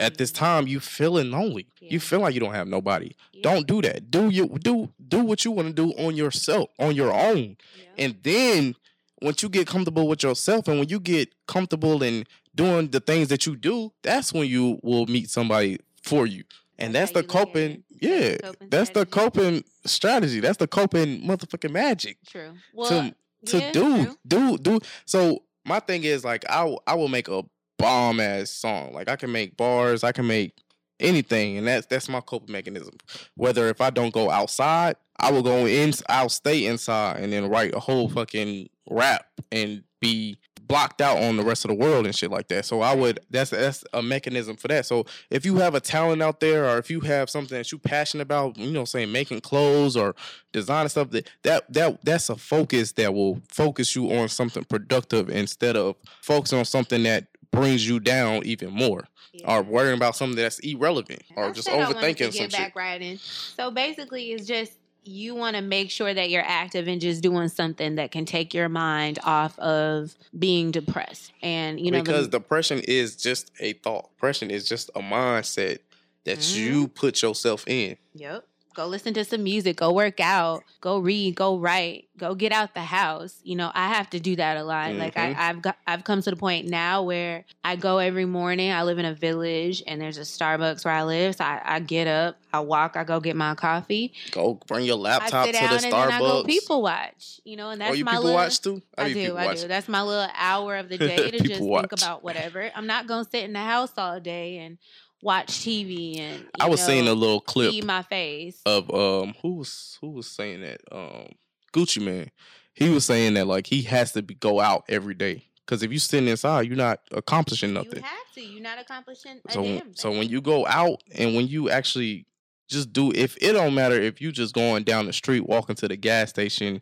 At 0.00 0.16
this 0.16 0.32
time 0.32 0.66
you 0.66 0.80
feeling 0.80 1.30
lonely. 1.30 1.66
Yeah. 1.80 1.92
You 1.92 2.00
feel 2.00 2.20
like 2.20 2.34
you 2.34 2.40
don't 2.40 2.54
have 2.54 2.66
nobody. 2.68 3.12
Yeah. 3.32 3.42
Don't 3.42 3.66
do 3.66 3.80
that. 3.82 4.10
Do 4.10 4.28
you 4.30 4.48
do 4.48 4.90
do 5.08 5.20
what 5.20 5.44
you 5.44 5.52
want 5.52 5.68
to 5.68 5.74
do 5.74 5.92
on 5.92 6.16
yourself, 6.16 6.70
on 6.78 6.94
your 6.94 7.12
own. 7.12 7.56
Yeah. 7.76 8.04
And 8.04 8.16
then 8.22 8.74
once 9.22 9.42
you 9.42 9.48
get 9.48 9.66
comfortable 9.66 10.08
with 10.08 10.22
yourself 10.22 10.66
and 10.68 10.78
when 10.78 10.88
you 10.88 10.98
get 10.98 11.32
comfortable 11.46 12.02
in 12.02 12.24
doing 12.54 12.88
the 12.88 13.00
things 13.00 13.28
that 13.28 13.46
you 13.46 13.54
do, 13.54 13.92
that's 14.02 14.32
when 14.32 14.48
you 14.48 14.80
will 14.82 15.06
meet 15.06 15.30
somebody 15.30 15.78
for 16.02 16.26
you. 16.26 16.42
And 16.78 16.94
that's, 16.94 17.12
That's 17.12 17.26
the 17.26 17.32
coping, 17.32 17.84
yeah. 18.00 18.36
That's 18.40 18.48
the 18.50 18.56
coping 18.56 18.68
That's 18.70 18.90
the 18.90 19.04
strategy. 19.04 19.10
coping 19.10 19.64
strategy. 19.84 20.40
That's 20.40 20.56
the 20.56 20.66
coping 20.66 21.20
motherfucking 21.22 21.70
magic 21.70 22.16
True. 22.26 22.52
Well, 22.72 22.88
to 22.88 23.14
to 23.46 23.72
do 23.72 24.04
true. 24.04 24.16
do 24.26 24.58
do. 24.58 24.80
So 25.04 25.42
my 25.66 25.80
thing 25.80 26.04
is 26.04 26.24
like 26.24 26.44
I 26.48 26.74
I 26.86 26.94
will 26.94 27.08
make 27.08 27.28
a 27.28 27.44
bomb 27.80 28.20
ass 28.20 28.50
song. 28.50 28.92
Like 28.92 29.08
I 29.08 29.16
can 29.16 29.32
make 29.32 29.56
bars. 29.56 30.04
I 30.04 30.12
can 30.12 30.26
make 30.26 30.54
anything, 30.98 31.58
and 31.58 31.66
that's 31.66 31.86
that's 31.86 32.08
my 32.08 32.20
coping 32.20 32.52
mechanism. 32.52 32.96
Whether 33.36 33.68
if 33.68 33.80
I 33.80 33.90
don't 33.90 34.12
go 34.12 34.30
outside, 34.30 34.96
I 35.18 35.30
will 35.30 35.42
go 35.42 35.66
in. 35.66 35.92
I'll 36.08 36.28
stay 36.28 36.66
inside 36.66 37.20
and 37.20 37.32
then 37.32 37.48
write 37.48 37.74
a 37.74 37.80
whole 37.80 38.08
fucking 38.08 38.68
rap 38.88 39.26
and 39.50 39.82
be 40.00 40.38
blocked 40.70 41.00
out 41.00 41.20
on 41.20 41.36
the 41.36 41.42
rest 41.42 41.64
of 41.64 41.68
the 41.68 41.74
world 41.74 42.06
and 42.06 42.14
shit 42.14 42.30
like 42.30 42.46
that. 42.46 42.64
So 42.64 42.80
I 42.80 42.94
would 42.94 43.18
that's 43.28 43.50
that's 43.50 43.84
a 43.92 44.00
mechanism 44.00 44.56
for 44.56 44.68
that. 44.68 44.86
So 44.86 45.04
if 45.28 45.44
you 45.44 45.56
have 45.56 45.74
a 45.74 45.80
talent 45.80 46.22
out 46.22 46.38
there 46.38 46.64
or 46.64 46.78
if 46.78 46.88
you 46.90 47.00
have 47.00 47.28
something 47.28 47.58
that 47.58 47.72
you're 47.72 47.80
passionate 47.80 48.22
about, 48.22 48.56
you 48.56 48.70
know, 48.70 48.84
saying 48.84 49.10
making 49.10 49.40
clothes 49.40 49.96
or 49.96 50.14
designing 50.52 50.88
stuff 50.88 51.10
that 51.10 51.28
that 51.42 51.72
that 51.72 52.04
that's 52.04 52.30
a 52.30 52.36
focus 52.36 52.92
that 52.92 53.12
will 53.12 53.42
focus 53.48 53.96
you 53.96 54.12
on 54.12 54.28
something 54.28 54.62
productive 54.62 55.28
instead 55.28 55.76
of 55.76 55.96
focusing 56.22 56.60
on 56.60 56.64
something 56.64 57.02
that 57.02 57.26
brings 57.50 57.86
you 57.88 58.00
down 58.00 58.44
even 58.46 58.70
more 58.70 59.06
Yeah. 59.32 59.54
or 59.56 59.62
worrying 59.62 59.96
about 59.96 60.16
something 60.16 60.36
that's 60.36 60.58
irrelevant 60.60 61.22
or 61.36 61.46
I 61.46 61.52
just 61.52 61.66
said 61.66 61.74
I 61.74 61.84
wanted 61.84 61.94
to 62.16 62.24
overthinking 62.24 62.32
some 62.34 62.48
shit. 62.50 63.02
in. 63.02 63.18
So 63.18 63.70
basically, 63.70 64.32
it's 64.32 64.46
just 64.46 64.72
you 65.02 65.34
want 65.34 65.56
to 65.56 65.62
make 65.62 65.90
sure 65.90 66.12
that 66.12 66.28
you're 66.30 66.44
active 66.46 66.86
and 66.86 67.00
just 67.00 67.22
doing 67.22 67.48
something 67.48 67.94
that 67.94 68.10
can 68.10 68.26
take 68.26 68.52
your 68.52 68.68
mind 68.68 69.18
off 69.24 69.58
of 69.58 70.14
being 70.38 70.70
depressed. 70.70 71.32
And 71.42 71.80
you 71.80 71.90
know, 71.90 71.98
the- 71.98 72.04
because 72.04 72.28
depression 72.28 72.80
is 72.86 73.16
just 73.16 73.50
a 73.60 73.72
thought. 73.72 74.10
Depression 74.16 74.50
is 74.50 74.68
just 74.68 74.90
a 74.94 75.00
mindset 75.00 75.78
that 76.24 76.38
Mhm. 76.38 76.54
you 76.56 76.88
put 76.88 77.22
yourself 77.22 77.64
in. 77.66 77.96
Yep. 78.14 78.46
Go 78.80 78.86
listen 78.86 79.12
to 79.12 79.26
some 79.26 79.42
music, 79.44 79.76
go 79.76 79.92
work 79.92 80.20
out, 80.20 80.64
go 80.80 81.00
read, 81.00 81.34
go 81.34 81.58
write, 81.58 82.08
go 82.16 82.34
get 82.34 82.50
out 82.50 82.72
the 82.72 82.80
house. 82.80 83.38
You 83.44 83.54
know, 83.56 83.70
I 83.74 83.88
have 83.88 84.08
to 84.10 84.18
do 84.20 84.36
that 84.36 84.56
a 84.56 84.64
lot. 84.64 84.94
Like 84.94 85.18
I, 85.18 85.34
Mhm. 85.34 85.38
I've 85.38 85.60
got 85.60 85.76
I've 85.86 86.02
come 86.02 86.22
to 86.22 86.30
the 86.30 86.36
point 86.36 86.66
now 86.66 87.02
where 87.02 87.44
I 87.62 87.76
go 87.76 87.98
every 87.98 88.24
morning. 88.24 88.72
I 88.72 88.84
live 88.84 88.98
in 88.98 89.04
a 89.04 89.12
village 89.12 89.82
and 89.86 90.00
there's 90.00 90.16
a 90.16 90.22
Starbucks 90.22 90.86
where 90.86 90.94
I 90.94 91.02
live. 91.02 91.36
So 91.36 91.44
I, 91.44 91.60
I 91.62 91.80
get 91.80 92.06
up, 92.06 92.38
I 92.54 92.60
walk, 92.60 92.96
I 92.96 93.04
go 93.04 93.20
get 93.20 93.36
my 93.36 93.54
coffee. 93.54 94.14
Go 94.30 94.58
bring 94.66 94.86
your 94.86 94.96
I 94.96 95.00
laptop 95.00 95.44
to 95.44 95.52
down 95.52 95.68
the 95.68 95.74
and 95.74 95.82
then 95.84 95.92
I 95.94 96.18
go 96.18 96.42
Starbucks. 96.42 96.46
people 96.46 96.80
watch. 96.80 97.40
You 97.44 97.56
know, 97.58 97.68
and 97.68 97.82
that's 97.82 97.90
oh, 97.90 97.94
you 97.94 98.04
my 98.06 98.12
people 98.12 98.24
little 98.24 98.36
watch 98.38 98.60
too? 98.62 98.80
I 98.96 99.08
be 99.12 99.26
do, 99.26 99.36
I 99.36 99.44
watch. 99.44 99.60
do. 99.60 99.68
That's 99.68 99.88
my 99.88 100.00
little 100.00 100.28
hour 100.38 100.76
of 100.76 100.88
the 100.88 100.96
day 101.12 101.30
to 101.32 101.38
just 101.40 101.60
watch. 101.60 101.90
think 101.90 102.00
about 102.00 102.24
whatever. 102.24 102.70
I'm 102.74 102.86
not 102.86 103.06
gonna 103.06 103.28
sit 103.30 103.44
in 103.44 103.52
the 103.52 103.58
house 103.60 103.92
all 103.98 104.18
day 104.20 104.56
and 104.56 104.78
watch 105.22 105.48
TV 105.48 106.18
and 106.18 106.46
I 106.58 106.68
was 106.68 106.80
seeing 106.84 107.06
a 107.08 107.12
little 107.12 107.40
clip 107.40 107.70
feed 107.72 107.84
my 107.84 108.02
face. 108.02 108.60
of 108.66 108.90
um 108.92 109.34
who 109.42 109.56
was 109.56 109.98
who 110.00 110.10
was 110.10 110.26
saying 110.26 110.62
that 110.62 110.80
um 110.90 111.28
Gucci 111.72 112.04
Mane. 112.04 112.30
He 112.74 112.88
was 112.88 113.04
saying 113.04 113.34
that 113.34 113.46
like 113.46 113.66
he 113.66 113.82
has 113.82 114.12
to 114.12 114.22
be, 114.22 114.34
go 114.34 114.60
out 114.60 114.84
every 114.88 115.14
day 115.14 115.44
because 115.66 115.82
if 115.82 115.92
you 115.92 115.98
sitting 115.98 116.28
inside, 116.28 116.62
you're 116.66 116.76
not 116.76 117.00
accomplishing 117.12 117.74
nothing. 117.74 117.96
You 117.96 118.02
have 118.02 118.32
to. 118.34 118.40
You're 118.40 118.62
not 118.62 118.80
accomplishing 118.80 119.40
so 119.50 119.82
so 119.94 120.10
when 120.10 120.28
you 120.28 120.40
go 120.40 120.66
out 120.66 121.02
and 121.14 121.34
when 121.34 121.46
you 121.46 121.68
actually 121.70 122.26
just 122.68 122.92
do 122.92 123.12
if 123.14 123.36
it 123.40 123.52
don't 123.52 123.74
matter 123.74 124.00
if 124.00 124.20
you 124.20 124.30
just 124.32 124.54
going 124.54 124.84
down 124.84 125.06
the 125.06 125.12
street 125.12 125.46
walking 125.46 125.74
to 125.76 125.88
the 125.88 125.96
gas 125.96 126.30
station 126.30 126.80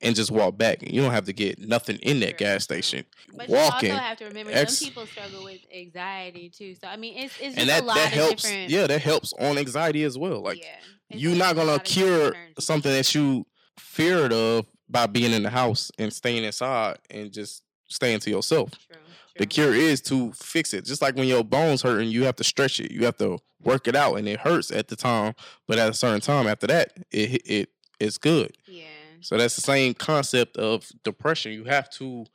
and 0.00 0.14
just 0.14 0.30
walk 0.30 0.56
back 0.56 0.82
you 0.82 1.00
don't 1.02 1.10
have 1.10 1.24
to 1.24 1.32
get 1.32 1.58
nothing 1.58 1.96
in 1.98 2.20
that 2.20 2.38
gas 2.38 2.62
station 2.64 3.04
but 3.34 3.48
walking 3.48 3.88
you 3.88 3.94
also 3.94 4.04
have 4.04 4.18
to 4.18 4.24
remember 4.26 4.52
ex- 4.52 4.78
some 4.78 4.88
people 4.88 5.06
struggle 5.06 5.44
with 5.44 5.60
anxiety 5.74 6.48
too. 6.48 6.74
So 6.74 6.86
I 6.88 6.96
mean, 6.96 7.16
it's 7.18 7.34
it's 7.40 7.56
just 7.56 7.58
and 7.58 7.68
that 7.68 7.82
a 7.82 7.86
lot 7.86 7.96
that 7.96 8.06
of 8.06 8.12
helps 8.12 8.42
different. 8.42 8.70
yeah 8.70 8.86
that 8.86 9.00
helps 9.02 9.32
on 9.34 9.58
anxiety 9.58 10.04
as 10.04 10.16
well 10.16 10.40
like 10.42 10.58
yeah. 10.58 10.66
You're 11.10 11.36
not 11.36 11.54
gonna 11.56 11.72
lot 11.72 11.80
of 11.80 11.84
different 11.84 12.34
cure 12.34 12.36
something 12.58 12.92
that 12.92 13.14
you 13.14 13.46
feared 13.78 14.32
of 14.32 14.66
by 14.88 15.06
being 15.06 15.32
in 15.32 15.42
the 15.42 15.50
house 15.50 15.90
and 15.98 16.12
staying 16.12 16.44
inside 16.44 16.98
and 17.10 17.32
just 17.32 17.62
staying 17.88 18.20
to 18.20 18.30
yourself 18.30 18.70
True, 18.70 18.96
The 19.38 19.46
cure 19.46 19.72
is 19.74 20.00
to 20.02 20.32
fix 20.32 20.74
it. 20.74 20.84
Just 20.84 21.00
like 21.00 21.16
when 21.16 21.26
your 21.28 21.42
bones 21.44 21.82
hurt 21.82 22.00
and 22.00 22.10
you 22.12 22.24
have 22.24 22.36
to 22.36 22.44
stretch 22.44 22.78
it, 22.80 22.90
you 22.90 23.04
have 23.04 23.16
to 23.18 23.38
work 23.62 23.88
it 23.88 23.96
out, 23.96 24.14
and 24.16 24.28
it 24.28 24.40
hurts 24.40 24.70
at 24.70 24.88
the 24.88 24.96
time, 24.96 25.34
but 25.66 25.78
at 25.78 25.88
a 25.88 25.94
certain 25.94 26.20
time 26.20 26.46
after 26.46 26.66
that, 26.66 26.92
it 27.10 27.42
it 27.46 27.68
it's 27.98 28.18
good. 28.18 28.56
Yeah. 28.66 28.84
So 29.20 29.36
that's 29.36 29.56
the 29.56 29.62
same 29.62 29.94
concept 29.94 30.56
of 30.56 30.86
depression. 31.04 31.52
You 31.52 31.64
have 31.64 31.90
to 31.90 32.26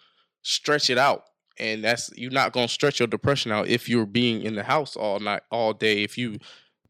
stretch 0.42 0.90
it 0.90 0.98
out. 0.98 1.26
And 1.60 1.84
that's 1.84 2.10
you're 2.16 2.32
not 2.32 2.52
gonna 2.52 2.68
stretch 2.68 3.00
your 3.00 3.08
depression 3.08 3.52
out 3.52 3.68
if 3.68 3.88
you're 3.88 4.08
being 4.08 4.42
in 4.42 4.56
the 4.56 4.64
house 4.64 4.96
all 4.96 5.20
night, 5.20 5.44
all 5.52 5.74
day. 5.74 6.04
If 6.04 6.18
you 6.18 6.38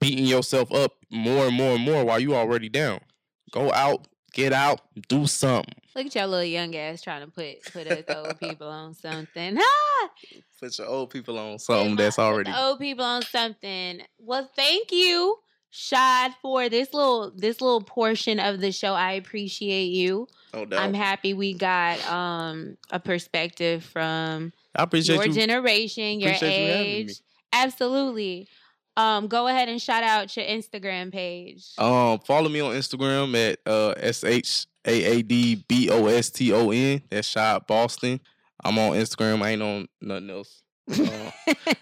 beating 0.04 0.26
yourself 0.26 0.72
up 0.72 0.94
more 1.10 1.48
and 1.48 1.56
more 1.56 1.76
and 1.76 1.84
more 1.84 2.04
while 2.04 2.20
you 2.20 2.36
already 2.36 2.70
down. 2.70 3.00
Go 3.52 3.72
out, 3.72 4.08
get 4.34 4.52
out, 4.52 4.82
do 5.08 5.28
something. 5.28 5.76
Look 5.96 6.08
at 6.08 6.16
your 6.16 6.28
little 6.28 6.44
young 6.44 6.76
ass 6.76 7.02
trying 7.02 7.22
to 7.22 7.32
put 7.32 7.64
put 7.72 7.88
us 7.88 8.04
old 8.16 8.40
people 8.40 8.68
on 8.68 8.96
something. 8.96 9.58
Ah! 9.58 10.10
Put 10.60 10.78
your 10.78 10.88
old 10.88 11.12
people 11.12 11.38
on 11.38 11.60
something 11.60 11.96
that's 11.96 12.20
already 12.20 12.52
old 12.52 12.80
people 12.80 13.06
on 13.06 13.22
something. 13.22 14.02
Well, 14.18 14.50
thank 14.56 14.92
you, 14.92 15.38
Shad, 15.76 16.36
for 16.40 16.70
this 16.70 16.94
little 16.94 17.32
this 17.36 17.60
little 17.60 17.82
portion 17.82 18.40
of 18.40 18.60
the 18.62 18.72
show. 18.72 18.94
I 18.94 19.14
appreciate 19.14 19.86
you. 19.88 20.28
no 20.54 20.66
doubt. 20.66 20.80
I'm 20.84 20.94
happy 20.94 21.34
we 21.34 21.56
got 21.56 22.00
um 22.08 22.78
a 22.92 23.00
perspective 23.00 23.84
from 23.84 24.54
I 24.76 24.84
appreciate 24.84 25.16
your 25.16 25.26
you. 25.26 25.34
generation, 25.34 26.20
your 26.20 26.30
appreciate 26.30 26.68
you 26.68 27.10
age. 27.10 27.22
Absolutely. 27.52 28.48
Um, 28.98 29.28
go 29.28 29.48
ahead 29.48 29.68
and 29.68 29.82
shout 29.82 30.04
out 30.04 30.38
your 30.38 30.46
Instagram 30.46 31.12
page. 31.12 31.66
Um, 31.80 32.20
follow 32.20 32.50
me 32.50 32.60
on 32.60 32.76
Instagram 32.76 33.36
at 33.36 33.58
uh 33.66 33.96
S 33.98 34.24
H 34.24 34.68
A 34.86 35.04
A 35.06 35.22
D 35.24 35.64
B 35.68 35.90
O 35.90 36.06
S 36.06 36.30
T 36.30 36.54
O 36.54 36.70
N. 36.70 37.02
That's 37.10 37.28
Shad 37.28 37.66
Boston. 37.66 38.20
I'm 38.64 38.78
on 38.78 38.92
Instagram. 38.92 39.42
I 39.42 39.52
ain't 39.52 39.62
on 39.64 39.88
nothing 40.02 40.30
else. 40.30 40.63
Uh, 40.92 41.32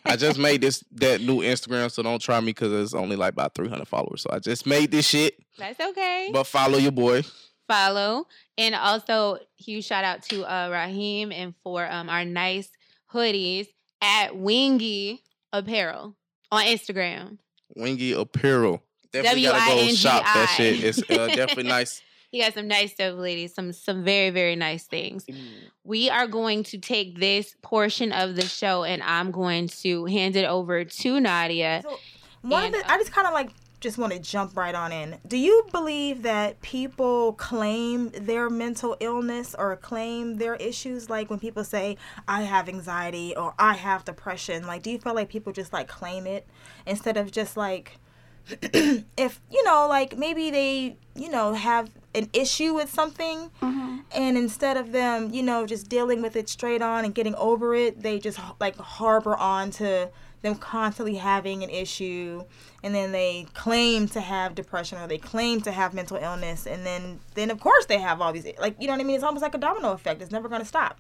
I 0.06 0.16
just 0.16 0.38
made 0.38 0.62
this 0.62 0.84
that 0.94 1.22
new 1.22 1.38
Instagram, 1.40 1.90
so 1.92 2.04
don't 2.04 2.22
try 2.22 2.40
me 2.40 2.48
because 2.48 2.72
it's 2.72 2.94
only 2.94 3.16
like 3.16 3.34
about 3.34 3.56
300 3.56 3.88
followers. 3.88 4.22
So 4.22 4.30
I 4.32 4.40
just 4.40 4.66
made 4.66 4.92
this 4.92 5.08
shit. 5.08 5.36
That's 5.58 5.80
okay. 5.80 6.30
But 6.32 6.46
follow 6.46 6.78
your 6.78 6.92
boy. 6.92 7.24
follow. 7.68 8.28
And 8.58 8.76
also 8.76 9.38
huge 9.58 9.86
shout 9.86 10.04
out 10.04 10.22
to 10.24 10.44
uh 10.44 10.70
Raheem 10.72 11.32
and 11.32 11.54
for 11.64 11.86
um 11.90 12.10
our 12.10 12.26
nice 12.26 12.70
hoodies 13.14 13.68
at 14.02 14.34
Wingi 14.34 15.20
Apparel 15.54 16.16
on 16.52 16.66
Instagram. 16.66 17.38
Wingi 17.78 18.18
Apparel. 18.18 18.84
Definitely 19.14 19.44
gotta 19.44 19.60
go 19.60 19.66
W-I-N-G-I. 19.66 19.96
shop 19.96 20.24
that 20.24 20.50
shit. 20.56 20.84
It's 20.84 21.00
uh, 21.10 21.28
definitely 21.28 21.64
nice. 21.70 22.02
He 22.32 22.40
got 22.42 22.54
some 22.54 22.68
nice 22.68 22.94
stuff, 22.94 23.16
ladies. 23.18 23.54
Some 23.54 23.74
some 23.74 24.04
very, 24.06 24.30
very 24.30 24.56
nice 24.56 24.86
things. 24.86 25.26
Mm. 25.26 25.38
We 25.84 26.10
are 26.10 26.28
going 26.28 26.64
to 26.64 26.78
take 26.78 27.20
this 27.20 27.56
portion 27.62 28.14
of 28.14 28.36
the 28.36 28.44
show 28.46 28.84
and 28.86 29.04
I'm 29.04 29.32
going 29.32 29.68
to 29.68 30.06
hand 30.06 30.38
it 30.38 30.46
over 30.46 30.86
to 30.86 31.20
Nadia. 31.20 31.82
So 31.84 32.00
one 32.42 32.64
And, 32.66 32.76
of 32.76 32.82
the, 32.82 32.90
I 32.90 32.94
um, 32.96 33.00
just 33.02 33.12
kind 33.12 33.28
of 33.28 33.34
like 33.34 33.52
just 33.82 33.98
want 33.98 34.14
to 34.14 34.20
jump 34.20 34.56
right 34.56 34.76
on 34.76 34.92
in. 34.92 35.18
Do 35.28 35.38
you 35.38 35.66
believe 35.72 36.22
that 36.22 36.62
people 36.62 37.34
claim 37.34 38.12
their 38.12 38.50
mental 38.50 38.96
illness 39.00 39.56
or 39.58 39.76
claim 39.76 40.38
their 40.38 40.56
issues? 40.56 41.10
Like 41.10 41.30
when 41.30 41.40
people 41.40 41.64
say, 41.64 41.98
"I 42.28 42.44
have 42.44 42.70
anxiety" 42.70 43.36
or 43.36 43.54
"I 43.60 43.74
have 43.74 44.06
depression," 44.06 44.68
like 44.68 44.84
do 44.84 44.92
you 44.92 45.00
feel 45.00 45.16
like 45.16 45.30
people 45.30 45.52
just 45.52 45.74
like 45.74 45.88
claim 45.88 46.28
it 46.28 46.48
instead 46.86 47.18
of 47.18 47.32
just 47.32 47.58
like 47.58 47.98
if 48.62 49.42
you 49.52 49.64
know 49.66 49.88
like 49.90 50.18
maybe 50.18 50.50
they 50.50 50.96
you 51.16 51.30
know 51.30 51.54
have 51.54 51.90
an 52.14 52.30
issue 52.34 52.74
with 52.74 52.92
something 52.92 53.50
mm-hmm. 53.62 53.98
and 54.14 54.38
instead 54.38 54.78
of 54.78 54.92
them 54.92 55.32
you 55.32 55.42
know 55.42 55.66
just 55.66 55.88
dealing 55.90 56.22
with 56.22 56.36
it 56.36 56.50
straight 56.50 56.82
on 56.82 57.06
and 57.06 57.16
getting 57.16 57.36
over 57.36 57.74
it 57.74 58.02
they 58.02 58.20
just 58.20 58.40
like 58.60 58.76
harbor 58.78 59.36
on 59.38 59.72
to 59.72 60.10
them 60.42 60.56
constantly 60.56 61.16
having 61.16 61.64
an 61.64 61.70
issue 61.70 62.44
and 62.84 62.96
then 62.96 63.12
they 63.12 63.46
claim 63.54 64.08
to 64.08 64.20
have 64.20 64.56
depression 64.56 64.98
or 64.98 65.08
they 65.08 65.18
claim 65.18 65.62
to 65.62 65.72
have 65.72 65.94
mental 65.94 66.18
illness 66.18 66.66
and 66.66 66.86
then 66.86 67.20
then 67.36 67.52
of 67.52 67.60
course 67.60 67.86
they 67.86 68.00
have 68.00 68.22
all 68.22 68.34
these 68.34 68.46
like 68.60 68.76
you 68.80 68.88
know 68.88 68.94
what 68.94 69.02
i 69.02 69.04
mean? 69.04 69.16
It's 69.16 69.24
almost 69.24 69.44
like 69.44 69.56
a 69.56 69.60
domino 69.60 69.92
effect. 69.92 70.22
It's 70.22 70.32
never 70.32 70.50
going 70.50 70.62
to 70.62 70.68
stop. 70.68 71.00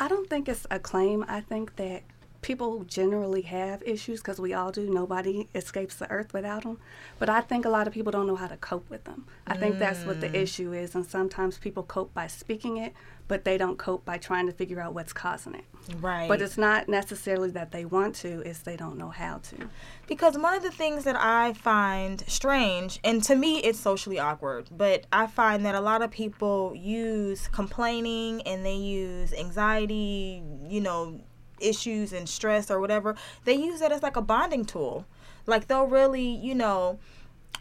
I 0.00 0.08
don't 0.08 0.28
think 0.30 0.48
it's 0.48 0.66
a 0.70 0.78
claim. 0.78 1.24
I 1.28 1.40
think 1.40 1.76
that 1.76 2.02
people 2.40 2.84
generally 2.84 3.42
have 3.42 3.82
issues 3.82 4.20
because 4.20 4.40
we 4.40 4.54
all 4.54 4.70
do. 4.70 4.88
Nobody 4.88 5.48
escapes 5.54 5.96
the 5.96 6.10
earth 6.10 6.32
without 6.32 6.62
them. 6.62 6.78
But 7.18 7.28
I 7.28 7.40
think 7.40 7.64
a 7.64 7.68
lot 7.68 7.86
of 7.86 7.92
people 7.92 8.12
don't 8.12 8.26
know 8.26 8.36
how 8.36 8.46
to 8.46 8.56
cope 8.56 8.88
with 8.88 9.04
them. 9.04 9.26
I 9.46 9.56
think 9.56 9.78
that's 9.78 10.04
what 10.04 10.20
the 10.20 10.28
mm. 10.28 10.34
issue 10.34 10.72
is. 10.72 10.94
And 10.94 11.04
sometimes 11.04 11.58
people 11.58 11.82
cope 11.82 12.14
by 12.14 12.28
speaking 12.28 12.76
it, 12.76 12.92
but 13.28 13.44
they 13.44 13.58
don't 13.58 13.76
cope 13.76 14.04
by 14.04 14.18
trying 14.18 14.46
to 14.46 14.52
figure 14.52 14.80
out 14.80 14.94
what's 14.94 15.12
causing 15.12 15.54
it. 15.54 15.64
right 16.00 16.28
But 16.28 16.40
it's 16.40 16.56
not 16.56 16.88
necessarily 16.88 17.50
that 17.50 17.72
they 17.72 17.84
want 17.84 18.14
to, 18.16 18.40
it's 18.40 18.60
they 18.60 18.76
don't 18.76 18.96
know 18.96 19.10
how 19.10 19.38
to. 19.38 19.68
because 20.06 20.38
one 20.38 20.54
of 20.54 20.62
the 20.62 20.70
things 20.70 21.04
that 21.04 21.16
I 21.16 21.52
find 21.52 22.24
strange, 22.26 22.98
and 23.04 23.22
to 23.24 23.36
me 23.36 23.58
it's 23.58 23.78
socially 23.78 24.18
awkward, 24.18 24.68
but 24.70 25.06
I 25.12 25.26
find 25.26 25.64
that 25.66 25.74
a 25.74 25.80
lot 25.80 26.02
of 26.02 26.10
people 26.10 26.74
use 26.74 27.48
complaining 27.48 28.42
and 28.42 28.64
they 28.64 28.76
use 28.76 29.34
anxiety, 29.34 30.42
you 30.68 30.80
know, 30.80 31.20
issues 31.60 32.12
and 32.12 32.28
stress 32.28 32.70
or 32.70 32.80
whatever. 32.80 33.16
They 33.44 33.54
use 33.54 33.80
that 33.80 33.92
as 33.92 34.02
like 34.02 34.16
a 34.16 34.22
bonding 34.22 34.64
tool. 34.64 35.06
Like 35.46 35.68
they'll 35.68 35.86
really, 35.86 36.26
you 36.26 36.54
know, 36.54 36.98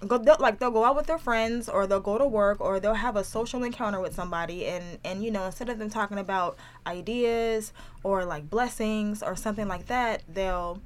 go 0.05 0.17
they'll, 0.17 0.37
like 0.39 0.59
they'll 0.59 0.71
go 0.71 0.83
out 0.83 0.95
with 0.95 1.07
their 1.07 1.17
friends 1.17 1.67
or 1.67 1.87
they'll 1.87 1.99
go 1.99 2.17
to 2.17 2.27
work 2.27 2.61
or 2.61 2.79
they'll 2.79 2.93
have 2.93 3.15
a 3.15 3.23
social 3.23 3.63
encounter 3.63 3.99
with 3.99 4.13
somebody 4.13 4.65
and 4.67 4.99
and 5.03 5.23
you 5.23 5.31
know 5.31 5.45
instead 5.45 5.69
of 5.69 5.79
them 5.79 5.89
talking 5.89 6.19
about 6.19 6.57
ideas 6.85 7.73
or 8.03 8.23
like 8.23 8.49
blessings 8.49 9.23
or 9.23 9.35
something 9.35 9.67
like 9.67 9.87
that 9.87 10.21
they'll 10.31 10.79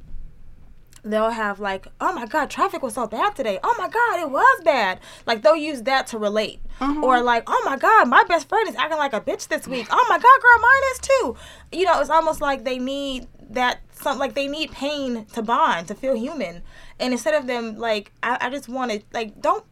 they'll 1.04 1.32
have 1.32 1.60
like, 1.60 1.88
oh 2.00 2.14
my 2.14 2.26
god, 2.26 2.50
traffic 2.50 2.82
was 2.82 2.94
so 2.94 3.08
bad 3.08 3.36
today. 3.36 3.60
Oh 3.64 3.76
my 3.78 3.88
god, 3.88 4.20
it 4.20 4.30
was 4.30 4.62
bad. 4.64 5.00
Like 5.26 5.42
they'll 5.42 5.56
use 5.56 5.84
that 5.84 6.08
to 6.08 6.18
relate. 6.18 6.60
Mm-hmm. 6.80 7.04
Or 7.04 7.22
like, 7.22 7.44
oh 7.48 7.62
my 7.66 7.78
god, 7.78 8.08
my 8.08 8.24
best 8.26 8.50
friend 8.50 8.68
is 8.68 8.76
acting 8.76 8.98
like 8.98 9.14
a 9.14 9.22
bitch 9.22 9.48
this 9.48 9.68
week. 9.68 9.88
Oh 9.90 10.06
my 10.10 10.18
god, 10.18 10.42
girl, 10.42 10.60
mine 10.62 10.92
is 10.92 11.00
too. 11.00 11.36
You 11.78 11.86
know, 11.86 12.00
it's 12.00 12.10
almost 12.10 12.42
like 12.42 12.64
they 12.64 12.78
need 12.78 13.28
that 13.50 13.82
some 13.92 14.18
like 14.18 14.34
they 14.34 14.48
need 14.48 14.72
pain 14.72 15.26
to 15.34 15.42
bond, 15.42 15.88
to 15.88 15.96
feel 15.96 16.16
human. 16.16 16.64
And 17.00 17.14
instead 17.14 17.34
of 17.34 17.48
them 17.48 17.78
like 17.78 18.12
I, 18.24 18.38
I 18.42 18.50
just 18.50 18.70
wanted 18.70 19.04
like 19.14 19.42
don't 19.42 19.66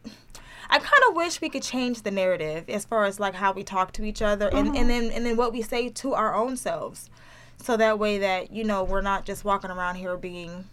I 0.72 0.78
kind 0.78 1.02
of 1.08 1.16
wish 1.16 1.40
we 1.40 1.48
could 1.48 1.62
change 1.62 2.02
the 2.02 2.12
narrative 2.12 2.68
as 2.68 2.84
far 2.84 3.04
as 3.04 3.18
like 3.18 3.34
how 3.34 3.52
we 3.52 3.64
talk 3.64 3.92
to 3.94 4.04
each 4.04 4.22
other 4.22 4.48
and, 4.48 4.68
mm-hmm. 4.68 4.76
and 4.76 4.90
then 4.90 5.10
and 5.10 5.26
then 5.26 5.36
what 5.36 5.52
we 5.52 5.62
say 5.62 5.88
to 5.88 6.14
our 6.14 6.34
own 6.34 6.56
selves. 6.56 7.10
So 7.62 7.76
that 7.76 7.98
way 7.98 8.18
that, 8.18 8.52
you 8.52 8.64
know, 8.64 8.84
we're 8.84 9.02
not 9.02 9.26
just 9.26 9.44
walking 9.44 9.70
around 9.70 9.96
here 9.96 10.16
being 10.16 10.64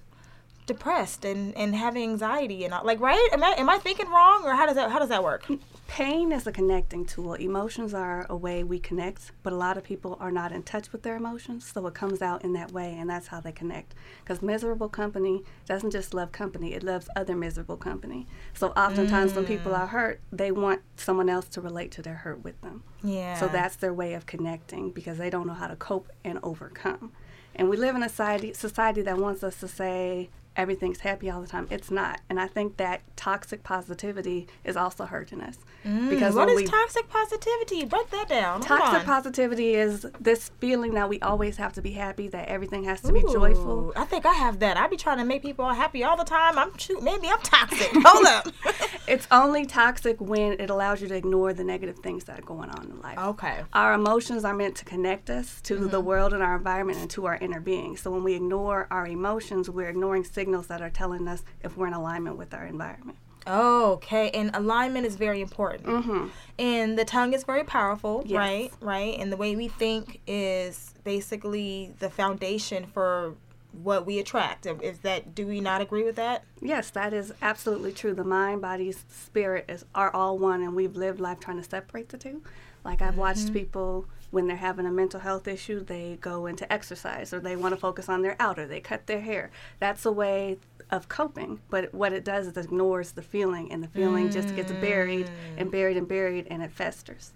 depressed 0.67 1.25
and, 1.25 1.57
and 1.57 1.75
having 1.75 2.03
anxiety 2.03 2.65
and 2.65 2.73
all 2.73 2.85
like 2.85 2.99
right? 2.99 3.29
Am 3.31 3.43
I 3.43 3.55
am 3.57 3.69
I 3.69 3.79
thinking 3.79 4.07
wrong 4.09 4.43
or 4.45 4.53
how 4.53 4.67
does 4.67 4.75
that 4.75 4.91
how 4.91 4.99
does 4.99 5.09
that 5.09 5.23
work? 5.23 5.47
Pain 5.87 6.33
is 6.33 6.45
a 6.45 6.51
connecting 6.51 7.05
tool. 7.05 7.33
Emotions 7.35 7.93
are 7.93 8.25
a 8.29 8.35
way 8.35 8.61
we 8.61 8.77
connect, 8.77 9.31
but 9.41 9.53
a 9.53 9.55
lot 9.55 9.77
of 9.77 9.85
people 9.85 10.17
are 10.19 10.31
not 10.31 10.51
in 10.51 10.61
touch 10.61 10.91
with 10.91 11.01
their 11.01 11.15
emotions, 11.15 11.71
so 11.73 11.87
it 11.87 11.93
comes 11.93 12.21
out 12.21 12.43
in 12.43 12.51
that 12.53 12.73
way, 12.73 12.93
and 12.99 13.09
that's 13.09 13.27
how 13.27 13.39
they 13.39 13.53
connect. 13.53 13.95
Because 14.21 14.41
miserable 14.41 14.89
company 14.89 15.43
doesn't 15.65 15.91
just 15.91 16.13
love 16.13 16.33
company, 16.33 16.73
it 16.73 16.83
loves 16.83 17.07
other 17.15 17.37
miserable 17.37 17.77
company. 17.77 18.27
So 18.53 18.67
oftentimes 18.71 19.33
when 19.33 19.45
people 19.45 19.71
mm. 19.71 19.79
are 19.79 19.87
hurt, 19.87 20.19
they 20.29 20.51
want 20.51 20.81
someone 20.97 21.29
else 21.29 21.47
to 21.49 21.61
relate 21.61 21.91
to 21.91 22.01
their 22.01 22.15
hurt 22.15 22.43
with 22.43 22.59
them. 22.61 22.83
Yeah. 23.01 23.39
So 23.39 23.47
that's 23.47 23.77
their 23.77 23.93
way 23.93 24.13
of 24.13 24.25
connecting 24.25 24.91
because 24.91 25.17
they 25.17 25.29
don't 25.29 25.47
know 25.47 25.53
how 25.53 25.67
to 25.67 25.77
cope 25.77 26.09
and 26.25 26.37
overcome. 26.43 27.13
And 27.55 27.69
we 27.69 27.77
live 27.77 27.95
in 27.95 28.03
a 28.03 28.09
society, 28.09 28.53
society 28.53 29.01
that 29.03 29.17
wants 29.17 29.41
us 29.41 29.59
to 29.61 29.67
say 29.67 30.29
everything's 30.57 30.99
happy 30.99 31.29
all 31.29 31.39
the 31.39 31.47
time. 31.47 31.67
It's 31.69 31.91
not. 31.91 32.19
And 32.29 32.39
I 32.39 32.47
think 32.47 32.77
that 32.77 33.01
toxic 33.15 33.63
positivity 33.63 34.47
is 34.63 34.75
also 34.75 35.05
hurting 35.05 35.41
us. 35.41 35.57
Mm, 35.85 36.09
because 36.09 36.35
what 36.35 36.49
is 36.49 36.55
we, 36.57 36.65
toxic 36.65 37.07
positivity? 37.07 37.85
Break 37.85 38.09
that 38.09 38.27
down. 38.27 38.61
Toxic 38.61 39.05
positivity 39.05 39.75
is 39.75 40.05
this 40.19 40.49
feeling 40.59 40.95
that 40.95 41.07
we 41.07 41.19
always 41.21 41.57
have 41.57 41.73
to 41.73 41.81
be 41.81 41.91
happy, 41.91 42.27
that 42.29 42.49
everything 42.49 42.83
has 42.83 43.01
to 43.01 43.13
be 43.13 43.21
joyful. 43.21 43.93
I 43.95 44.05
think 44.05 44.25
I 44.25 44.33
have 44.33 44.59
that. 44.59 44.75
I 44.75 44.87
be 44.87 44.97
trying 44.97 45.19
to 45.19 45.25
make 45.25 45.43
people 45.43 45.69
happy 45.69 46.03
all 46.03 46.17
the 46.17 46.25
time. 46.25 46.57
I'm 46.57 46.75
shoot, 46.77 47.01
maybe 47.03 47.27
I'm 47.29 47.39
toxic. 47.39 47.89
Hold 47.93 48.25
up. 48.25 48.47
It's 49.07 49.25
only 49.31 49.65
toxic 49.65 50.19
when 50.19 50.59
it 50.59 50.69
allows 50.69 51.01
you 51.01 51.07
to 51.07 51.15
ignore 51.15 51.53
the 51.53 51.63
negative 51.63 51.99
things 51.99 52.25
that 52.25 52.39
are 52.39 52.41
going 52.41 52.69
on 52.69 52.91
in 52.91 52.99
life. 52.99 53.17
okay. 53.17 53.63
Our 53.71 53.93
emotions 53.93 54.43
are 54.43 54.53
meant 54.53 54.75
to 54.77 54.85
connect 54.85 55.29
us 55.29 55.61
to 55.61 55.75
the 55.87 55.97
mm-hmm. 55.97 56.05
world 56.05 56.33
and 56.33 56.43
our 56.43 56.57
environment 56.57 56.99
and 56.99 57.09
to 57.11 57.25
our 57.25 57.37
inner 57.37 57.61
being. 57.61 57.95
So 57.95 58.11
when 58.11 58.25
we 58.25 58.33
ignore 58.33 58.85
our 58.91 59.07
emotions, 59.07 59.69
we're 59.69 59.87
ignoring 59.87 60.25
signals 60.25 60.46
that 60.67 60.81
are 60.81 60.89
telling 60.89 61.27
us 61.27 61.43
if 61.63 61.77
we're 61.77 61.87
in 61.87 61.93
alignment 61.93 62.37
with 62.37 62.53
our 62.53 62.65
environment. 62.65 63.17
Okay, 63.47 64.29
and 64.31 64.53
alignment 64.53 65.05
is 65.05 65.15
very 65.15 65.41
important. 65.41 65.85
Mm-hmm. 65.85 66.27
And 66.59 66.97
the 66.99 67.05
tongue 67.05 67.33
is 67.33 67.43
very 67.45 67.63
powerful, 67.63 68.23
Yes. 68.25 68.37
right? 68.37 68.71
Right? 68.81 69.17
And 69.19 69.31
the 69.31 69.37
way 69.37 69.55
we 69.55 69.67
think 69.69 70.19
is 70.27 70.93
basically 71.03 71.93
the 71.99 72.09
foundation 72.09 72.85
for 72.87 73.35
what 73.83 74.05
we 74.05 74.19
attract. 74.19 74.65
Is 74.65 74.99
that 74.99 75.35
do 75.35 75.45
we 75.47 75.61
not 75.61 75.81
agree 75.81 76.03
with 76.03 76.15
that? 76.15 76.43
Yes, 76.61 76.89
that 76.91 77.13
is 77.13 77.31
absolutely 77.41 77.91
true. 77.93 78.13
The 78.13 78.23
mind, 78.23 78.61
body, 78.61 78.91
spirit 78.91 79.65
is 79.69 79.85
are 79.95 80.13
all 80.13 80.37
one, 80.37 80.61
and 80.61 80.75
we've 80.75 80.95
lived 80.95 81.19
life 81.19 81.39
trying 81.39 81.57
to 81.57 81.63
separate 81.63 82.09
the 82.09 82.17
two. 82.17 82.41
Like 82.83 83.01
I've 83.01 83.17
watched 83.17 83.53
people 83.53 84.05
when 84.31 84.47
they're 84.47 84.57
having 84.57 84.85
a 84.85 84.91
mental 84.91 85.19
health 85.21 85.47
issue, 85.47 85.83
they 85.83 86.17
go 86.21 86.45
into 86.45 86.71
exercise 86.71 87.33
or 87.33 87.39
they 87.39 87.55
want 87.55 87.73
to 87.73 87.79
focus 87.79 88.09
on 88.09 88.21
their 88.21 88.35
outer, 88.39 88.67
they 88.67 88.79
cut 88.79 89.07
their 89.07 89.21
hair. 89.21 89.51
That's 89.79 90.05
a 90.05 90.11
way 90.11 90.57
of 90.91 91.09
coping. 91.09 91.59
But 91.69 91.93
what 91.93 92.13
it 92.13 92.23
does 92.23 92.47
is 92.47 92.57
it 92.57 92.65
ignores 92.65 93.11
the 93.11 93.21
feeling, 93.21 93.71
and 93.71 93.83
the 93.83 93.87
feeling 93.87 94.29
just 94.29 94.55
gets 94.55 94.71
buried 94.71 95.29
and 95.57 95.71
buried 95.71 95.97
and 95.97 96.07
buried, 96.07 96.47
and 96.49 96.63
it 96.63 96.71
festers. 96.71 97.31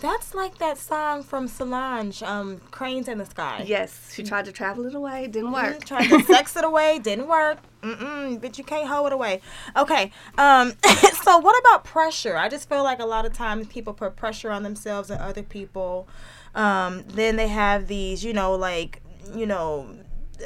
That's 0.00 0.34
like 0.34 0.58
that 0.58 0.78
song 0.78 1.22
from 1.22 1.48
Solange, 1.48 2.22
um, 2.22 2.60
"Cranes 2.70 3.08
in 3.08 3.18
the 3.18 3.26
Sky." 3.26 3.64
Yes, 3.66 4.12
she 4.14 4.22
tried 4.22 4.44
to 4.46 4.52
travel 4.52 4.86
it 4.86 4.94
away, 4.94 5.26
didn't 5.26 5.52
work. 5.52 5.78
Mm, 5.80 5.84
tried 5.84 6.08
to 6.08 6.22
sex 6.24 6.56
it 6.56 6.64
away, 6.64 6.98
didn't 6.98 7.28
work. 7.28 7.58
Mm-mm, 7.82 8.40
but 8.40 8.58
you 8.58 8.64
can't 8.64 8.88
hold 8.88 9.08
it 9.08 9.12
away. 9.12 9.40
Okay. 9.76 10.12
Um. 10.38 10.72
so 11.22 11.38
what 11.38 11.58
about 11.60 11.84
pressure? 11.84 12.36
I 12.36 12.48
just 12.48 12.68
feel 12.68 12.82
like 12.82 13.00
a 13.00 13.06
lot 13.06 13.24
of 13.24 13.32
times 13.32 13.66
people 13.68 13.94
put 13.94 14.16
pressure 14.16 14.50
on 14.50 14.62
themselves 14.62 15.10
and 15.10 15.20
other 15.20 15.42
people. 15.42 16.08
Um. 16.54 17.04
Then 17.06 17.36
they 17.36 17.48
have 17.48 17.86
these, 17.86 18.24
you 18.24 18.32
know, 18.32 18.54
like, 18.54 19.02
you 19.34 19.46
know, 19.46 19.88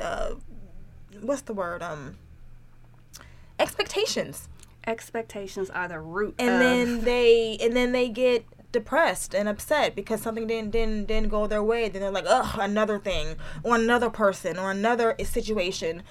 uh, 0.01 0.35
what's 1.21 1.43
the 1.43 1.55
word? 1.55 1.83
Um. 1.83 2.17
Expectations. 3.61 4.49
Expectations 4.87 5.69
are 5.71 5.87
the 5.89 6.01
root. 6.01 6.35
and 6.39 6.51
of, 6.51 6.59
then 6.59 7.05
they 7.05 7.59
and 7.61 7.77
then 7.77 7.93
they 7.93 8.09
get 8.09 8.47
depressed 8.73 9.35
and 9.35 9.49
upset 9.49 9.95
because 9.95 10.23
something 10.23 10.47
didn't 10.47 10.71
didn't 10.71 11.07
didn't 11.07 11.29
go 11.29 11.47
their 11.47 11.63
way 11.63 11.89
then 11.89 12.01
they're 12.01 12.11
like 12.11 12.25
ugh 12.29 12.57
another 12.61 12.99
thing 12.99 13.37
or 13.65 13.75
another 13.75 14.09
person 14.09 14.57
or 14.59 14.71
another 14.71 15.17
situation 15.25 16.05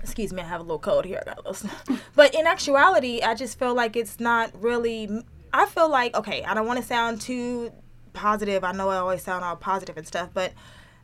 excuse 0.00 0.32
me 0.32 0.40
i 0.40 0.46
have 0.46 0.60
a 0.60 0.62
little 0.62 0.78
cold 0.78 1.04
here 1.04 1.20
i 1.20 1.24
got 1.24 1.38
a 1.44 1.50
little 1.50 1.98
but 2.14 2.34
in 2.34 2.46
actuality 2.46 3.20
i 3.22 3.34
just 3.34 3.58
feel 3.58 3.74
like 3.74 3.96
it's 3.96 4.18
not 4.18 4.50
really 4.62 5.10
i 5.52 5.66
feel 5.66 5.90
like 5.90 6.16
okay 6.16 6.42
i 6.44 6.54
don't 6.54 6.66
want 6.66 6.80
to 6.80 6.86
sound 6.86 7.20
too 7.20 7.70
positive 8.14 8.64
i 8.64 8.72
know 8.72 8.88
i 8.88 8.96
always 8.96 9.22
sound 9.22 9.44
all 9.44 9.56
positive 9.56 9.98
and 9.98 10.06
stuff 10.06 10.30
but 10.32 10.54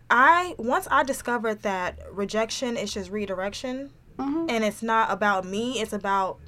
i 0.08 0.54
once 0.56 0.88
i 0.90 1.02
discovered 1.02 1.61
that 1.61 1.98
rejection 2.11 2.78
is 2.78 2.94
just 2.94 3.11
redirection 3.11 3.90
Mm-hmm. 4.18 4.46
and 4.51 4.62
it's 4.62 4.83
not 4.83 5.11
about 5.11 5.44
me 5.44 5.81
it's 5.81 5.92
about 5.92 6.38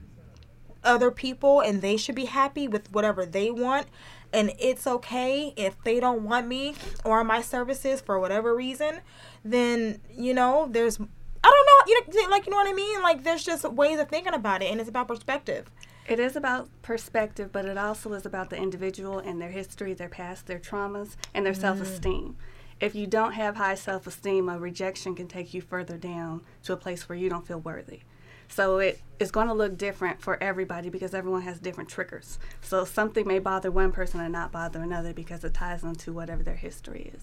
other 0.85 1.11
people 1.11 1.61
and 1.61 1.83
they 1.83 1.96
should 1.96 2.14
be 2.14 2.27
happy 2.27 2.68
with 2.68 2.92
whatever 2.92 3.27
they 3.27 3.50
want. 3.50 3.87
And 4.33 4.53
it's 4.59 4.87
okay 4.87 5.53
if 5.57 5.83
they 5.85 6.00
don't 6.00 6.24
want 6.24 6.46
me 6.48 6.74
or 7.05 7.22
my 7.24 7.40
services 7.40 8.00
for 8.00 8.18
whatever 8.18 8.55
reason 8.55 9.00
then 9.44 10.00
you 10.11 10.33
know 10.33 10.66
there's 10.70 10.98
i 10.98 11.03
don't 11.03 11.07
know 11.44 11.85
you 11.87 12.22
know 12.22 12.31
like 12.31 12.46
you 12.46 12.50
know 12.50 12.57
what 12.57 12.68
i 12.68 12.72
mean? 12.72 13.03
Like 13.03 13.22
there's 13.22 13.44
just 13.44 13.64
ways 13.64 13.98
of 14.00 14.09
thinking 14.09 14.35
about 14.35 14.62
it 14.62 14.70
and 14.70 14.81
it's 14.81 14.88
about 14.88 15.09
perspective. 15.09 15.70
It 16.07 16.20
is 16.20 16.37
about 16.37 16.68
perspective, 16.83 17.50
but 17.50 17.64
it 17.64 17.79
also 17.79 18.12
is 18.12 18.27
about 18.27 18.50
the 18.50 18.57
individual 18.57 19.20
and 19.20 19.40
their 19.40 19.50
history, 19.50 19.94
their 19.94 20.11
past, 20.11 20.46
their 20.46 20.59
traumas, 20.59 21.16
and 21.33 21.46
their 21.46 21.55
mm. 21.55 21.61
self 21.61 21.81
esteem. 21.81 22.37
If 22.85 22.94
you 22.94 23.07
don't 23.07 23.33
have 23.33 23.57
high 23.57 23.77
self 23.77 24.07
esteem, 24.07 24.51
a 24.51 24.59
rejection 24.59 25.14
can 25.14 25.27
take 25.27 25.55
you 25.55 25.62
further 25.62 25.97
down 25.97 26.42
to 26.64 26.75
a 26.75 26.77
place 26.77 27.09
where 27.09 27.16
you 27.16 27.31
don't 27.31 27.47
feel 27.47 27.59
worthy. 27.59 28.01
So 28.47 28.77
it 28.77 29.01
is 29.18 29.31
going 29.31 29.47
to 29.47 29.55
look 29.55 29.79
different 29.79 30.20
for 30.20 30.37
everybody 30.42 30.90
because 30.90 31.14
everyone 31.14 31.40
has 31.42 31.59
different 31.59 31.88
triggers. 31.88 32.38
So 32.61 32.85
something 32.85 33.27
may 33.27 33.38
bother 33.38 33.70
one 33.70 33.90
person 33.90 34.20
and 34.20 34.35
not 34.35 34.53
bother 34.53 34.83
another 34.83 35.14
because 35.14 35.44
it 35.44 35.55
ties 35.55 35.83
into 35.83 36.12
whatever 36.12 36.42
their 36.42 36.57
history 36.57 37.11
is. 37.14 37.23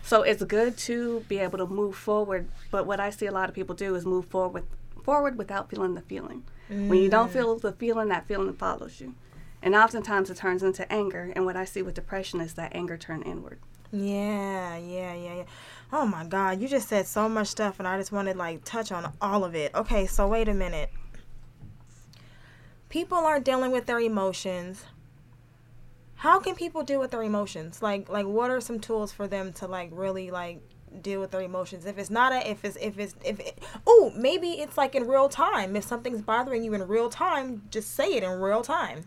So 0.00 0.22
it's 0.22 0.42
good 0.42 0.78
to 0.78 1.20
be 1.28 1.36
able 1.36 1.58
to 1.58 1.66
move 1.66 1.96
forward, 1.96 2.48
but 2.70 2.86
what 2.86 2.98
I 2.98 3.10
see 3.10 3.26
a 3.26 3.30
lot 3.30 3.50
of 3.50 3.54
people 3.54 3.74
do 3.74 3.94
is 3.94 4.06
move 4.06 4.24
forward 4.24 4.64
forward 5.02 5.36
without 5.36 5.68
feeling 5.68 5.94
the 5.96 6.00
feeling. 6.00 6.44
When 6.88 6.94
you 6.94 7.10
don't 7.10 7.30
feel 7.30 7.58
the 7.58 7.72
feeling, 7.72 8.08
that 8.08 8.26
feeling 8.26 8.54
follows 8.54 9.02
you. 9.02 9.16
And 9.62 9.74
oftentimes 9.74 10.30
it 10.30 10.38
turns 10.38 10.62
into 10.62 10.90
anger, 10.90 11.30
and 11.36 11.44
what 11.44 11.56
I 11.58 11.66
see 11.66 11.82
with 11.82 11.94
depression 11.94 12.40
is 12.40 12.54
that 12.54 12.74
anger 12.74 12.96
turn 12.96 13.20
inward. 13.20 13.58
Yeah 13.92 14.76
yeah 14.76 15.14
yeah 15.14 15.34
yeah. 15.34 15.44
Oh 15.92 16.06
my 16.06 16.24
god 16.24 16.60
you 16.60 16.68
just 16.68 16.88
said 16.88 17.06
so 17.06 17.28
much 17.28 17.48
stuff 17.48 17.78
and 17.78 17.86
i 17.86 17.96
just 17.98 18.10
want 18.12 18.28
to 18.28 18.36
like 18.36 18.64
touch 18.64 18.90
on 18.92 19.12
all 19.20 19.44
of 19.44 19.54
it. 19.54 19.74
Okay 19.74 20.06
so 20.06 20.28
wait 20.28 20.48
a 20.48 20.54
minute. 20.54 20.90
People 22.88 23.18
aren't 23.18 23.44
dealing 23.44 23.72
with 23.72 23.86
their 23.86 24.00
emotions. 24.00 24.84
How 26.16 26.38
can 26.38 26.54
people 26.54 26.82
deal 26.82 27.00
with 27.00 27.10
their 27.10 27.22
emotions? 27.22 27.82
Like 27.82 28.08
like 28.08 28.26
what 28.26 28.50
are 28.50 28.60
some 28.60 28.80
tools 28.80 29.12
for 29.12 29.28
them 29.28 29.52
to 29.54 29.66
like 29.66 29.90
really 29.92 30.30
like 30.30 30.60
deal 31.02 31.20
with 31.20 31.30
their 31.30 31.42
emotions? 31.42 31.86
If 31.86 31.98
it's 31.98 32.10
not 32.10 32.32
a 32.32 32.50
if 32.50 32.64
it's 32.64 32.76
if 32.80 32.98
it's 32.98 33.14
if 33.24 33.40
it, 33.40 33.58
oh 33.86 34.12
maybe 34.16 34.52
it's 34.52 34.76
like 34.78 34.94
in 34.94 35.06
real 35.06 35.28
time. 35.28 35.76
If 35.76 35.84
something's 35.84 36.22
bothering 36.22 36.64
you 36.64 36.74
in 36.74 36.86
real 36.86 37.10
time 37.10 37.62
just 37.70 37.94
say 37.94 38.14
it 38.14 38.22
in 38.22 38.40
real 38.40 38.62
time 38.62 39.04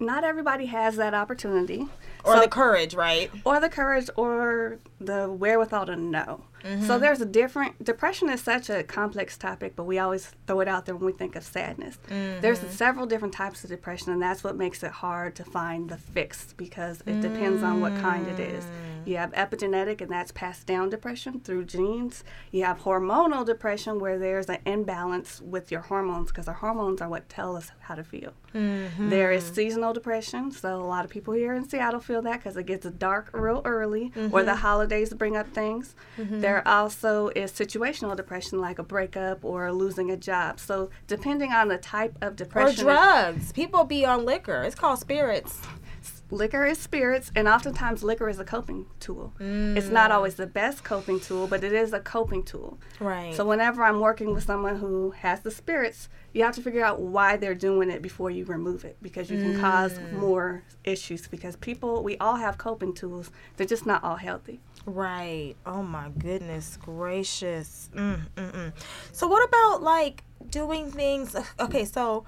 Not 0.00 0.24
everybody 0.24 0.66
has 0.66 0.96
that 0.96 1.14
opportunity. 1.14 1.86
or 2.24 2.34
So- 2.36 2.40
the 2.42 2.48
courage 2.48 2.94
right 2.94 3.30
or 3.44 3.60
the 3.60 3.68
courage 3.68 4.08
or 4.16 4.78
the 5.00 5.30
wherewithal 5.30 5.86
to 5.86 5.96
know. 5.96 6.42
Mm-hmm. 6.62 6.86
So 6.86 6.98
there's 6.98 7.20
a 7.20 7.26
different 7.26 7.82
depression 7.84 8.28
is 8.30 8.40
such 8.42 8.70
a 8.70 8.82
complex 8.82 9.36
topic, 9.38 9.74
but 9.76 9.84
we 9.84 9.98
always 9.98 10.32
throw 10.46 10.60
it 10.60 10.68
out 10.68 10.86
there 10.86 10.94
when 10.96 11.06
we 11.06 11.12
think 11.12 11.36
of 11.36 11.42
sadness. 11.44 11.98
There's 12.08 12.58
Mm-hmm. 12.60 12.70
several 12.70 13.06
different 13.06 13.34
types 13.34 13.64
of 13.64 13.70
depression 13.70 14.12
and 14.12 14.20
that's 14.20 14.44
what 14.44 14.56
makes 14.56 14.82
it 14.82 14.90
hard 14.90 15.34
to 15.36 15.44
find 15.44 15.88
the 15.88 15.96
fix 15.96 16.52
because 16.56 17.02
it 17.06 17.20
depends 17.20 17.62
on 17.62 17.80
what 17.80 17.94
kind 17.96 18.26
it 18.28 18.38
is. 18.38 18.64
Mm. 18.64 19.06
You 19.06 19.16
have 19.16 19.32
epigenetic 19.32 20.00
and 20.02 20.10
that's 20.10 20.30
passed 20.32 20.66
down 20.66 20.90
depression 20.90 21.40
through 21.40 21.64
genes. 21.64 22.22
You 22.50 22.64
have 22.64 22.80
hormonal 22.80 23.46
depression 23.46 23.98
where 23.98 24.18
there's 24.18 24.48
an 24.50 24.58
imbalance 24.66 25.40
with 25.40 25.70
your 25.70 25.80
hormones 25.80 26.28
because 26.28 26.48
our 26.48 26.54
hormones 26.54 27.00
are 27.00 27.08
what 27.08 27.28
tell 27.28 27.56
us 27.56 27.70
how 27.80 27.94
to 27.94 28.04
feel. 28.04 28.32
Mm-hmm. 28.54 29.08
There 29.10 29.30
is 29.32 29.44
seasonal 29.44 29.92
depression, 29.92 30.50
so 30.50 30.76
a 30.76 30.84
lot 30.84 31.04
of 31.04 31.10
people 31.10 31.34
here 31.34 31.54
in 31.54 31.68
Seattle 31.68 32.00
feel 32.00 32.20
that 32.22 32.38
because 32.38 32.56
it 32.56 32.66
gets 32.66 32.84
dark 32.90 33.30
real 33.32 33.62
early, 33.64 34.12
or 34.32 34.42
the 34.42 34.56
holidays 34.56 35.14
bring 35.14 35.36
up 35.36 35.48
things. 35.54 35.94
There 36.50 36.66
also 36.66 37.28
is 37.28 37.52
situational 37.52 38.16
depression, 38.16 38.60
like 38.60 38.80
a 38.80 38.82
breakup 38.82 39.44
or 39.44 39.70
losing 39.72 40.10
a 40.10 40.16
job. 40.16 40.58
So 40.58 40.90
depending 41.06 41.52
on 41.52 41.68
the 41.68 41.78
type 41.78 42.18
of 42.22 42.34
depression, 42.34 42.88
or 42.88 42.92
drugs. 42.92 43.52
People 43.52 43.84
be 43.84 44.04
on 44.04 44.24
liquor. 44.24 44.62
It's 44.62 44.74
called 44.74 44.98
spirits 44.98 45.60
liquor 46.30 46.64
is 46.64 46.78
spirits, 46.78 47.30
and 47.34 47.48
oftentimes 47.48 48.02
liquor 48.02 48.28
is 48.28 48.38
a 48.38 48.44
coping 48.44 48.86
tool. 49.00 49.32
It's 49.38 49.88
not 49.88 50.10
always 50.10 50.34
the 50.36 50.46
best 50.46 50.84
coping 50.84 51.20
tool, 51.20 51.46
but 51.46 51.64
it 51.64 51.72
is 51.72 51.92
a 51.92 52.00
coping 52.00 52.42
tool. 52.42 52.78
right 52.98 53.34
So 53.34 53.44
whenever 53.44 53.82
I'm 53.82 54.00
working 54.00 54.32
with 54.34 54.44
someone 54.44 54.76
who 54.76 55.10
has 55.12 55.40
the 55.40 55.50
spirits, 55.50 56.08
you 56.32 56.44
have 56.44 56.54
to 56.54 56.62
figure 56.62 56.84
out 56.84 57.00
why 57.00 57.36
they're 57.36 57.54
doing 57.54 57.90
it 57.90 58.02
before 58.02 58.30
you 58.30 58.44
remove 58.44 58.84
it 58.84 58.96
because 59.02 59.30
you 59.30 59.38
can 59.38 59.60
cause 59.60 59.98
more 60.12 60.62
issues 60.84 61.26
because 61.26 61.56
people 61.56 62.02
we 62.02 62.16
all 62.18 62.36
have 62.36 62.58
coping 62.58 62.94
tools. 62.94 63.30
They're 63.56 63.66
just 63.66 63.86
not 63.86 64.04
all 64.04 64.16
healthy. 64.16 64.60
Right. 64.86 65.54
Oh 65.66 65.82
my 65.82 66.10
goodness 66.10 66.78
gracious. 66.80 67.90
Mm, 67.94 68.28
mm, 68.36 68.52
mm. 68.52 68.72
So 69.12 69.26
what 69.28 69.46
about 69.46 69.82
like 69.82 70.22
doing 70.48 70.90
things? 70.90 71.36
Okay, 71.60 71.84
so 71.84 72.24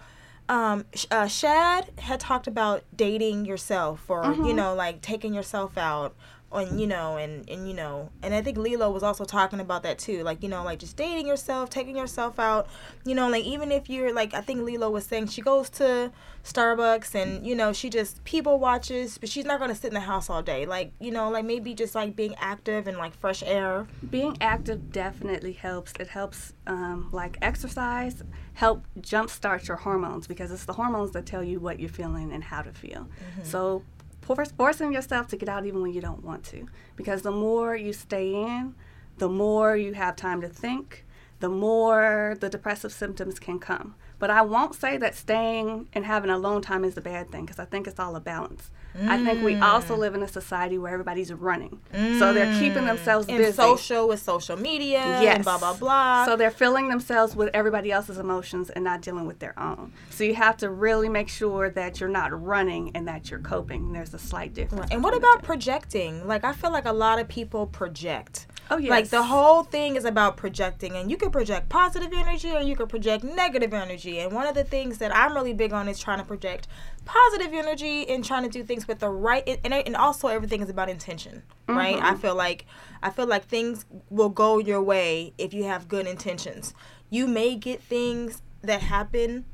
um, 0.48 0.85
uh, 1.11 1.26
Shad 1.26 1.90
had 1.98 2.20
talked 2.20 2.46
about 2.46 2.85
dating 2.94 3.44
yourself, 3.44 4.09
or 4.09 4.35
you 4.35 4.52
know, 4.52 4.74
like 4.74 5.00
taking 5.00 5.35
yourself 5.35 5.78
out, 5.78 6.14
and 6.55 6.81
you 6.81 6.87
know, 6.87 7.17
and 7.17 7.49
and 7.49 7.67
you 7.69 7.75
know, 7.75 8.11
and 8.23 8.35
I 8.35 8.43
think 8.43 8.59
Lilo 8.59 8.91
was 8.91 9.03
also 9.03 9.25
talking 9.25 9.61
about 9.61 9.83
that 9.85 9.99
too. 9.99 10.23
Like 10.23 10.43
you 10.43 10.49
know, 10.49 10.62
like 10.65 10.79
just 10.79 10.97
dating 10.97 11.27
yourself, 11.27 11.71
taking 11.71 11.97
yourself 11.97 12.38
out. 12.38 12.69
You 13.05 13.15
know, 13.15 13.29
like 13.29 13.45
even 13.45 13.71
if 13.73 13.88
you're 13.88 14.12
like, 14.12 14.35
I 14.35 14.41
think 14.41 14.62
Lilo 14.62 14.91
was 14.91 15.05
saying 15.07 15.29
she 15.29 15.41
goes 15.43 15.71
to 15.71 16.12
Starbucks 16.45 17.15
and 17.15 17.47
you 17.47 17.55
know 17.55 17.73
she 17.73 17.88
just 17.88 18.23
people 18.25 18.59
watches, 18.59 19.17
but 19.19 19.29
she's 19.29 19.45
not 19.45 19.61
gonna 19.61 19.75
sit 19.75 19.88
in 19.88 19.95
the 19.95 20.01
house 20.01 20.29
all 20.29 20.43
day. 20.43 20.67
Like 20.67 20.93
you 21.01 21.11
know, 21.11 21.31
like 21.31 21.45
maybe 21.45 21.75
just 21.75 21.95
like 21.95 22.17
being 22.17 22.35
active 22.38 22.87
and 22.87 22.99
like 22.99 23.15
fresh 23.15 23.43
air. 23.45 23.87
Being 24.11 24.37
active 24.41 24.93
definitely 24.93 25.53
helps. 25.53 25.93
It 26.01 26.09
helps, 26.09 26.53
um, 26.67 27.09
like 27.12 27.38
exercise, 27.43 28.23
help 28.55 28.85
jumpstart 29.01 29.69
your 29.69 29.77
hormones 29.79 30.27
because 30.27 30.51
it's 30.51 30.65
the 30.65 30.73
hormones 30.75 31.12
that 31.12 31.27
tell 31.27 31.43
you 31.45 31.61
what 31.61 31.79
you're 31.81 31.88
feeling 31.88 32.33
and 32.33 32.43
how 32.45 32.62
to 32.62 32.73
feel. 32.73 33.09
So, 33.45 33.83
for- 33.91 33.91
forcing 34.22 34.92
yourself 34.92 35.28
to 35.28 35.37
get 35.37 35.48
out 35.48 35.66
even 35.66 35.82
when 35.82 35.92
you 35.92 36.00
don't 36.00 36.24
want 36.24 36.44
to, 36.44 36.68
because 36.96 37.22
the 37.22 37.30
more 37.30 37.76
you 37.76 37.92
stay 37.92 38.35
in, 38.35 38.74
the 39.18 39.28
more 39.28 39.76
you 39.76 39.94
have 39.94 40.16
time 40.16 40.40
to 40.40 40.48
think, 40.48 41.04
the 41.40 41.48
more 41.48 42.37
the 42.40 42.48
depressive 42.48 42.92
symptoms 42.92 43.38
can 43.38 43.58
come. 43.58 43.94
But 44.18 44.30
I 44.30 44.42
won't 44.42 44.74
say 44.74 44.96
that 44.98 45.16
staying 45.16 45.88
and 45.92 46.06
having 46.06 46.30
alone 46.30 46.62
time 46.62 46.85
is 46.85 46.96
a 46.96 47.00
bad 47.00 47.30
thing 47.30 47.44
because 47.44 47.58
I 47.58 47.64
think 47.64 47.87
it's 47.87 47.98
all 47.98 48.14
a 48.14 48.20
balance. 48.20 48.70
I 49.00 49.24
think 49.24 49.42
we 49.42 49.57
also 49.57 49.96
mm. 49.96 49.98
live 49.98 50.14
in 50.14 50.22
a 50.22 50.28
society 50.28 50.78
where 50.78 50.92
everybody's 50.92 51.33
running. 51.33 51.81
So 52.18 52.33
they're 52.33 52.52
keeping 52.59 52.85
themselves 52.87 53.26
mm. 53.26 53.31
and 53.31 53.38
busy. 53.38 53.52
social 53.52 54.09
with 54.09 54.20
social 54.20 54.57
media 54.57 55.00
Yes. 55.22 55.37
and 55.37 55.44
blah 55.44 55.59
blah 55.59 55.74
blah. 55.74 56.24
So 56.26 56.37
they're 56.37 56.50
filling 56.50 56.88
themselves 56.88 57.35
with 57.35 57.50
everybody 57.55 57.90
else's 57.90 58.18
emotions 58.18 58.70
and 58.70 58.85
not 58.85 59.02
dealing 59.02 59.26
with 59.26 59.38
their 59.38 59.59
own. 59.59 59.92
So 60.11 60.24
you 60.24 60.35
have 60.35 60.57
to 60.59 60.70
really 60.70 61.09
make 61.09 61.28
sure 61.28 61.70
that 61.70 62.00
you're 62.00 62.09
not 62.09 62.31
running 62.42 62.92
and 62.94 63.09
that 63.09 63.31
you're 63.31 63.40
coping. 63.40 63.92
There's 63.92 64.14
a 64.14 64.18
slight 64.18 64.55
difference. 64.55 64.90
and 64.90 65.02
what 65.02 65.17
about 65.17 65.42
projecting? 65.42 66.27
Like 66.27 66.44
I 66.44 66.52
feel 66.52 66.71
like 66.73 66.87
a 66.87 66.92
lot 66.92 67.19
of 67.19 67.29
people 67.29 67.67
project. 67.67 68.46
Oh. 68.73 68.77
Like 68.77 69.08
the 69.10 69.23
whole 69.23 69.64
thing 69.64 69.96
is 69.96 70.04
about 70.04 70.37
projecting, 70.37 70.96
and 70.96 71.10
you 71.10 71.16
can 71.16 71.31
project 71.31 71.68
positive 71.68 72.12
energy 72.12 72.50
or 72.50 72.60
you 72.60 72.75
can 72.75 72.87
project 72.87 73.23
negative 73.23 73.75
energy. 73.75 74.20
And 74.20 74.33
one 74.33 74.46
of 74.46 74.54
the 74.54 74.64
things 74.64 74.98
that 74.98 75.14
I'm 75.14 75.35
really 75.35 75.52
big 75.52 75.73
on 75.73 75.88
is 75.88 75.98
trying 75.98 76.18
to 76.18 76.25
project 76.25 76.68
positive 77.04 77.52
energy 77.52 78.08
and 78.08 78.25
trying 78.25 78.44
to 78.44 78.48
do 78.48 78.62
things 78.62 78.88
with 78.88 79.00
the 79.00 79.08
right. 79.08 79.46
And, 79.64 79.75
and 79.75 79.96
also 79.96 80.29
everything 80.29 80.62
is 80.62 80.70
about 80.70 80.88
intention, 80.88 81.42
right? 81.68 81.96
I 81.96 82.12
mm-hmm. 82.12 82.20
feel 82.20 82.35
like 82.35 82.66
I 83.02 83.10
feel 83.10 83.27
like 83.27 83.44
things 83.44 83.85
will 84.08 84.31
go 84.31 84.58
your 84.58 84.83
way 84.83 85.35
if 85.37 85.52
you 85.52 85.64
have 85.64 85.88
good 85.88 86.06
intentions. 86.06 86.75
You 87.10 87.27
may 87.27 87.56
get 87.56 87.83
things 87.83 88.42
that 88.62 88.81
happen 88.81 89.44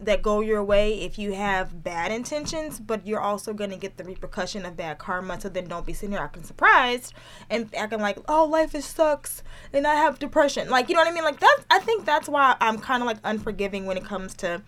that 0.00 0.22
go 0.22 0.40
your 0.40 0.62
way 0.62 1.00
if 1.00 1.18
you 1.18 1.32
have 1.32 1.82
bad 1.82 2.12
intentions, 2.12 2.78
but 2.78 3.06
you're 3.06 3.20
also 3.20 3.52
going 3.52 3.70
to 3.70 3.76
get 3.76 3.96
the 3.96 4.04
repercussion 4.04 4.64
of 4.64 4.76
bad 4.76 4.98
karma. 4.98 5.40
So 5.40 5.48
then 5.48 5.66
don't 5.66 5.84
be 5.84 5.92
sitting 5.92 6.12
here 6.12 6.20
acting 6.20 6.44
surprised 6.44 7.12
and 7.50 7.74
acting 7.74 8.00
like, 8.00 8.18
oh, 8.28 8.44
life 8.44 8.74
is 8.74 8.84
sucks 8.84 9.42
and 9.72 9.86
I 9.86 9.94
have 9.94 10.18
depression. 10.18 10.70
Like, 10.70 10.88
you 10.88 10.94
know 10.94 11.00
what 11.00 11.08
I 11.08 11.12
mean? 11.12 11.24
Like, 11.24 11.40
that, 11.40 11.58
I 11.70 11.80
think 11.80 12.04
that's 12.04 12.28
why 12.28 12.56
I'm 12.60 12.78
kind 12.78 13.02
of 13.02 13.06
like 13.06 13.18
unforgiving 13.24 13.86
when 13.86 13.96
it 13.96 14.04
comes 14.04 14.34
to 14.36 14.62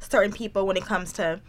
certain 0.00 0.32
people, 0.32 0.66
when 0.66 0.76
it 0.76 0.84
comes 0.84 1.12
to 1.14 1.40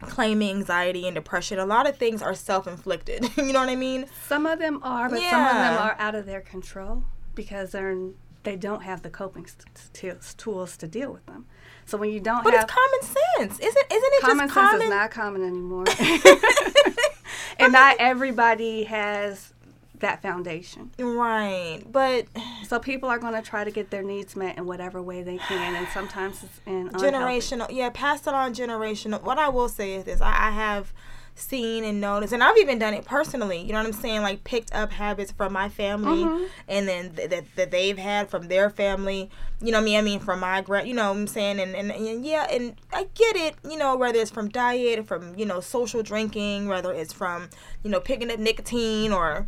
claiming 0.00 0.50
anxiety 0.50 1.06
and 1.06 1.14
depression. 1.14 1.58
A 1.58 1.66
lot 1.66 1.88
of 1.88 1.96
things 1.96 2.22
are 2.22 2.34
self 2.34 2.66
inflicted. 2.66 3.24
you 3.36 3.52
know 3.52 3.60
what 3.60 3.68
I 3.68 3.76
mean? 3.76 4.06
Some 4.26 4.46
of 4.46 4.58
them 4.58 4.80
are, 4.82 5.08
but 5.08 5.20
some 5.20 5.46
of 5.46 5.54
them 5.54 5.78
are 5.78 5.96
out 5.98 6.14
of 6.14 6.26
their 6.26 6.40
control 6.40 7.04
because 7.34 7.70
they're 7.70 7.96
they 8.42 8.56
don't 8.56 8.82
have 8.82 9.02
the 9.02 9.10
coping 9.10 9.46
st- 9.46 9.78
st- 9.94 10.34
tools 10.36 10.76
to 10.76 10.86
deal 10.86 11.12
with 11.12 11.24
them. 11.26 11.46
So 11.86 11.98
when 11.98 12.10
you 12.10 12.20
don't 12.20 12.42
But 12.44 12.54
have 12.54 12.64
it's 12.64 12.72
common 12.72 13.02
sense. 13.02 13.58
Isn't, 13.58 13.86
isn't 13.92 14.12
it 14.14 14.20
common 14.22 14.46
just 14.48 14.54
sense 14.54 14.70
common? 14.70 14.82
is 14.82 14.90
not 14.90 15.10
common 15.10 15.42
anymore, 15.42 15.84
and 17.58 17.72
not 17.72 17.96
everybody 17.98 18.84
has 18.84 19.52
that 20.00 20.20
foundation. 20.22 20.90
right. 20.98 21.80
But 21.90 22.26
So 22.66 22.78
people 22.78 23.08
are 23.10 23.18
going 23.18 23.34
to 23.34 23.42
try 23.42 23.64
to 23.64 23.70
get 23.70 23.90
their 23.90 24.02
needs 24.02 24.34
met 24.34 24.56
in 24.56 24.64
whatever 24.66 25.02
way 25.02 25.22
they 25.22 25.36
can, 25.38 25.74
and 25.76 25.86
sometimes 25.92 26.42
it's 26.42 26.60
in 26.66 26.88
unhealthy. 26.88 27.06
generational 27.08 27.66
yeah 27.70 27.90
pass 27.90 28.26
it 28.26 28.32
on 28.34 28.54
generational 28.54 29.22
what 29.22 29.38
i 29.38 29.48
will 29.50 29.68
say 29.68 29.92
is 29.94 30.04
this 30.04 30.20
I, 30.22 30.48
I 30.48 30.50
have 30.52 30.92
seen 31.34 31.82
and 31.82 32.00
noticed 32.00 32.32
and 32.32 32.42
i've 32.42 32.56
even 32.58 32.78
done 32.78 32.92
it 32.92 33.04
personally 33.06 33.58
you 33.62 33.72
know 33.72 33.78
what 33.78 33.86
i'm 33.86 33.92
saying 33.92 34.20
like 34.20 34.44
picked 34.44 34.72
up 34.74 34.92
habits 34.92 35.32
from 35.32 35.52
my 35.52 35.68
family 35.68 36.22
Mm-hmm. 36.24 36.44
and 36.68 36.86
then 36.86 37.10
th- 37.14 37.30
that, 37.30 37.44
that 37.56 37.70
they've 37.70 37.96
had 37.96 38.28
from 38.28 38.48
their 38.48 38.68
family 38.68 39.30
you 39.60 39.72
know 39.72 39.78
what 39.78 39.82
i 39.82 39.84
mean 39.86 39.98
i 39.98 40.02
mean 40.02 40.20
from 40.20 40.40
my 40.40 40.60
grand 40.60 40.86
you 40.86 40.94
know 40.94 41.10
what 41.10 41.16
i'm 41.18 41.26
saying 41.26 41.58
and, 41.58 41.74
and, 41.74 41.90
and 41.90 42.24
yeah 42.26 42.46
and 42.50 42.74
i 42.92 43.06
get 43.14 43.34
it 43.36 43.54
you 43.68 43.78
know 43.78 43.96
whether 43.96 44.18
it's 44.18 44.30
from 44.30 44.48
diet 44.50 45.06
from 45.06 45.34
you 45.38 45.46
know 45.46 45.58
social 45.60 46.02
drinking 46.02 46.68
whether 46.68 46.92
it's 46.92 47.12
from 47.14 47.48
you 47.82 47.90
know 47.90 47.98
picking 47.98 48.30
up 48.30 48.38
nicotine 48.38 49.10
or 49.12 49.46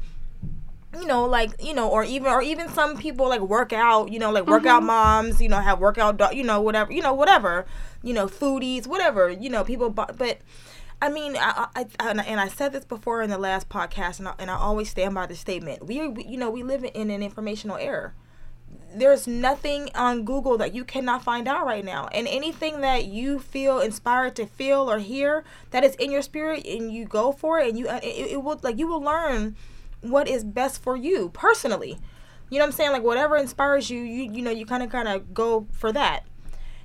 you 0.98 1.06
know 1.06 1.26
like 1.26 1.50
you 1.62 1.74
know 1.74 1.88
or 1.90 2.02
even 2.04 2.28
or 2.28 2.40
even 2.40 2.68
some 2.68 2.96
people 2.96 3.28
like 3.28 3.40
work 3.40 3.72
out 3.72 4.10
you 4.12 4.18
know 4.18 4.30
like 4.30 4.46
workout 4.46 4.82
moms 4.82 5.40
you 5.40 5.48
know 5.48 5.58
have 5.60 5.80
workout 5.80 6.16
do- 6.16 6.34
you 6.36 6.42
know 6.44 6.60
whatever 6.60 6.92
you 6.92 7.02
know 7.02 7.12
whatever 7.12 7.66
you 8.02 8.14
know 8.14 8.26
foodies 8.26 8.86
whatever 8.86 9.28
you 9.28 9.50
know 9.50 9.64
people 9.64 9.90
bu- 9.90 10.12
but 10.16 10.38
I 11.04 11.10
mean, 11.10 11.36
I, 11.36 11.68
I, 11.76 11.86
I 12.00 12.10
and 12.12 12.40
I- 12.40 12.48
said 12.48 12.72
this 12.72 12.86
before 12.86 13.20
in 13.20 13.28
the 13.28 13.36
last 13.36 13.68
podcast, 13.68 14.20
and 14.20 14.28
I, 14.28 14.34
and 14.38 14.50
I 14.50 14.56
always 14.56 14.88
stand 14.88 15.14
by 15.14 15.26
the 15.26 15.36
statement. 15.36 15.86
We, 15.86 16.08
we, 16.08 16.24
you 16.24 16.38
know, 16.38 16.48
we 16.48 16.62
live 16.62 16.82
in 16.82 17.10
an 17.10 17.22
informational 17.22 17.76
era. 17.76 18.14
There's 18.94 19.26
nothing 19.26 19.90
on 19.94 20.24
Google 20.24 20.56
that 20.56 20.74
you 20.74 20.82
cannot 20.82 21.22
find 21.22 21.46
out 21.46 21.66
right 21.66 21.84
now, 21.84 22.08
and 22.08 22.26
anything 22.26 22.80
that 22.80 23.04
you 23.04 23.38
feel 23.38 23.80
inspired 23.80 24.34
to 24.36 24.46
feel 24.46 24.90
or 24.90 24.98
hear 24.98 25.44
that 25.72 25.84
is 25.84 25.94
in 25.96 26.10
your 26.10 26.22
spirit, 26.22 26.66
and 26.66 26.90
you 26.90 27.04
go 27.04 27.32
for 27.32 27.58
it, 27.58 27.68
and 27.68 27.78
you, 27.78 27.86
uh, 27.86 28.00
it, 28.02 28.32
it 28.32 28.42
will 28.42 28.58
like 28.62 28.78
you 28.78 28.86
will 28.86 29.02
learn 29.02 29.56
what 30.00 30.26
is 30.26 30.42
best 30.42 30.82
for 30.82 30.96
you 30.96 31.28
personally. 31.34 31.98
You 32.48 32.58
know 32.58 32.64
what 32.64 32.68
I'm 32.68 32.72
saying? 32.72 32.92
Like 32.92 33.02
whatever 33.02 33.36
inspires 33.36 33.90
you, 33.90 34.00
you 34.00 34.32
you 34.32 34.40
know, 34.40 34.50
you 34.50 34.64
kind 34.64 34.82
of 34.82 34.88
kind 34.88 35.08
of 35.08 35.34
go 35.34 35.66
for 35.70 35.92
that. 35.92 36.20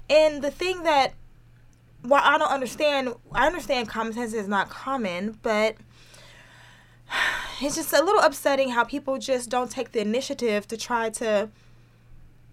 And 0.09 0.41
the 0.41 0.51
thing 0.51 0.83
that 0.83 1.13
well, 2.03 2.21
I 2.23 2.37
don't 2.37 2.51
understand. 2.51 3.13
I 3.31 3.45
understand 3.47 3.89
common 3.89 4.13
sense 4.13 4.33
is 4.33 4.47
not 4.47 4.69
common, 4.69 5.37
but 5.41 5.75
it's 7.61 7.75
just 7.75 7.93
a 7.93 8.03
little 8.03 8.21
upsetting 8.21 8.69
how 8.69 8.83
people 8.83 9.17
just 9.17 9.49
don't 9.49 9.69
take 9.69 9.91
the 9.91 10.01
initiative 10.01 10.67
to 10.67 10.77
try 10.77 11.09
to 11.11 11.49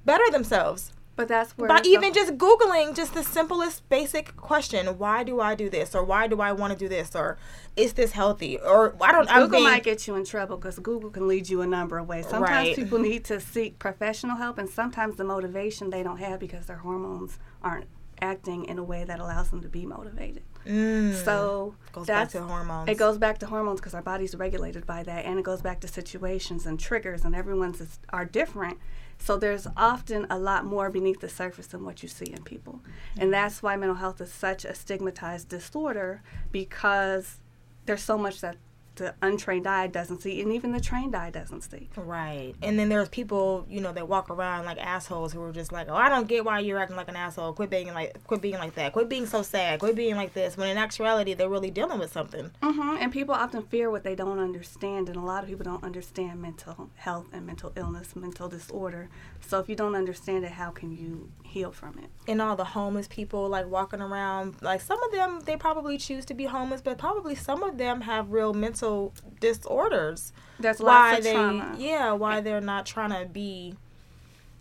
better 0.04 0.24
themselves. 0.30 0.92
But 1.16 1.28
that's 1.28 1.56
where 1.56 1.66
By 1.66 1.80
even 1.82 2.12
just 2.12 2.36
Googling 2.36 2.94
just 2.94 3.14
the 3.14 3.24
simplest 3.24 3.88
basic 3.88 4.36
question, 4.36 4.86
why 4.98 5.24
do 5.24 5.40
I 5.40 5.54
do 5.54 5.70
this? 5.70 5.94
Or 5.94 6.04
why 6.04 6.26
do 6.26 6.42
I 6.42 6.52
want 6.52 6.74
to 6.74 6.78
do 6.78 6.88
this? 6.88 7.16
Or 7.16 7.38
is 7.74 7.94
this 7.94 8.12
healthy? 8.12 8.58
Or 8.58 8.94
I 9.00 9.12
don't 9.12 9.26
Google 9.26 9.48
being, 9.48 9.64
might 9.64 9.82
get 9.82 10.06
you 10.06 10.14
in 10.14 10.26
trouble 10.26 10.58
because 10.58 10.78
Google 10.78 11.08
can 11.08 11.26
lead 11.26 11.48
you 11.48 11.62
a 11.62 11.66
number 11.66 11.96
of 11.96 12.06
ways. 12.06 12.26
Sometimes 12.28 12.68
Right. 12.68 12.76
people 12.76 12.98
need 12.98 13.24
to 13.24 13.40
seek 13.40 13.78
professional 13.78 14.36
help, 14.36 14.58
and 14.58 14.68
sometimes 14.68 15.16
the 15.16 15.24
motivation 15.24 15.88
they 15.88 16.02
don't 16.02 16.18
have 16.18 16.38
because 16.38 16.66
their 16.66 16.76
hormones 16.76 17.38
aren't 17.62 17.86
acting 18.20 18.64
in 18.64 18.78
a 18.78 18.82
way 18.84 19.04
that 19.04 19.20
allows 19.20 19.50
them 19.50 19.60
to 19.62 19.68
be 19.68 19.86
motivated. 19.86 20.42
Mm, 20.66 21.14
So 21.24 21.74
goes 21.92 22.06
back 22.06 22.30
that's 22.30 22.32
to 22.32 22.42
hormones. 22.42 22.88
It 22.88 22.96
goes 22.96 23.18
back 23.18 23.38
to 23.38 23.46
hormones 23.46 23.80
because 23.80 23.94
our 23.94 24.02
body's 24.02 24.34
regulated 24.34 24.86
by 24.86 25.02
that, 25.04 25.24
and 25.24 25.38
it 25.38 25.44
goes 25.44 25.62
back 25.62 25.80
to 25.80 25.88
situations 25.88 26.66
and 26.66 26.78
triggers, 26.78 27.24
and 27.24 27.34
everyone's 27.36 27.80
is, 27.80 27.98
are 28.10 28.24
different. 28.24 28.78
So 29.18 29.36
there's 29.38 29.66
often 29.76 30.26
a 30.28 30.38
lot 30.38 30.64
more 30.64 30.90
beneath 30.90 31.20
the 31.20 31.28
surface 31.28 31.68
than 31.68 31.84
what 31.84 32.02
you 32.02 32.08
see 32.08 32.26
in 32.26 32.42
people, 32.42 32.80
and 33.16 33.32
that's 33.32 33.62
why 33.62 33.76
mental 33.76 33.96
health 33.96 34.20
is 34.20 34.32
such 34.32 34.64
a 34.64 34.74
stigmatized 34.74 35.48
disorder 35.48 36.22
because 36.52 37.38
there's 37.86 38.02
so 38.02 38.18
much 38.18 38.40
that 38.40 38.56
the 38.96 39.14
untrained 39.22 39.66
eye 39.66 39.86
doesn't 39.86 40.22
see, 40.22 40.40
and 40.42 40.52
even 40.52 40.72
the 40.72 40.80
trained 40.80 41.14
eye 41.14 41.30
doesn't 41.30 41.62
see. 41.62 41.88
Right. 41.96 42.54
And 42.62 42.78
then 42.78 42.88
there's 42.88 43.08
people, 43.08 43.66
you 43.68 43.80
know, 43.80 43.92
that 43.92 44.08
walk 44.08 44.30
around 44.30 44.64
like 44.64 44.78
assholes 44.78 45.32
who 45.32 45.42
are 45.42 45.52
just 45.52 45.72
like, 45.72 45.88
Oh, 45.88 45.94
I 45.94 46.08
don't 46.08 46.26
get 46.26 46.44
why 46.44 46.60
you're 46.60 46.78
acting 46.78 46.96
like 46.96 47.08
an 47.08 47.16
asshole. 47.16 47.52
Quit 47.52 47.70
being 47.70 47.92
like 47.94 48.22
quit 48.24 48.42
being 48.42 48.58
like 48.58 48.74
that. 48.74 48.92
Quit 48.92 49.08
being 49.08 49.26
so 49.26 49.42
sad. 49.42 49.80
Quit 49.80 49.96
being 49.96 50.16
like 50.16 50.32
this. 50.34 50.56
When 50.56 50.68
in 50.68 50.78
actuality 50.78 51.34
they're 51.34 51.48
really 51.48 51.70
dealing 51.70 51.98
with 51.98 52.12
something. 52.12 52.50
mm-hmm. 52.62 52.96
And 53.00 53.12
people 53.12 53.34
often 53.34 53.62
fear 53.62 53.90
what 53.90 54.04
they 54.04 54.14
don't 54.14 54.38
understand, 54.38 55.08
and 55.08 55.16
a 55.16 55.20
lot 55.20 55.42
of 55.42 55.48
people 55.48 55.64
don't 55.64 55.84
understand 55.84 56.40
mental 56.40 56.90
health 56.96 57.26
and 57.32 57.46
mental 57.46 57.72
illness, 57.76 58.16
mental 58.16 58.48
disorder. 58.48 59.08
So 59.40 59.60
if 59.60 59.68
you 59.68 59.76
don't 59.76 59.94
understand 59.94 60.44
it, 60.44 60.52
how 60.52 60.70
can 60.70 60.90
you 60.90 61.30
heal 61.56 61.72
from 61.72 61.98
it? 61.98 62.10
And 62.28 62.42
all 62.42 62.54
the 62.54 62.64
homeless 62.64 63.08
people 63.08 63.48
like 63.48 63.66
walking 63.66 64.02
around 64.02 64.56
like 64.60 64.82
some 64.82 65.02
of 65.02 65.12
them 65.12 65.40
they 65.44 65.56
probably 65.56 65.96
choose 65.96 66.26
to 66.26 66.34
be 66.34 66.44
homeless, 66.44 66.82
but 66.82 66.98
probably 66.98 67.34
some 67.34 67.62
of 67.62 67.78
them 67.78 68.02
have 68.02 68.30
real 68.30 68.52
mental 68.52 69.14
disorders. 69.40 70.32
That's 70.60 70.80
Why 70.80 71.20
they 71.20 71.32
trauma 71.32 71.74
yeah, 71.78 72.12
why 72.12 72.40
they're 72.40 72.60
not 72.60 72.84
trying 72.84 73.10
to 73.10 73.26
be 73.26 73.74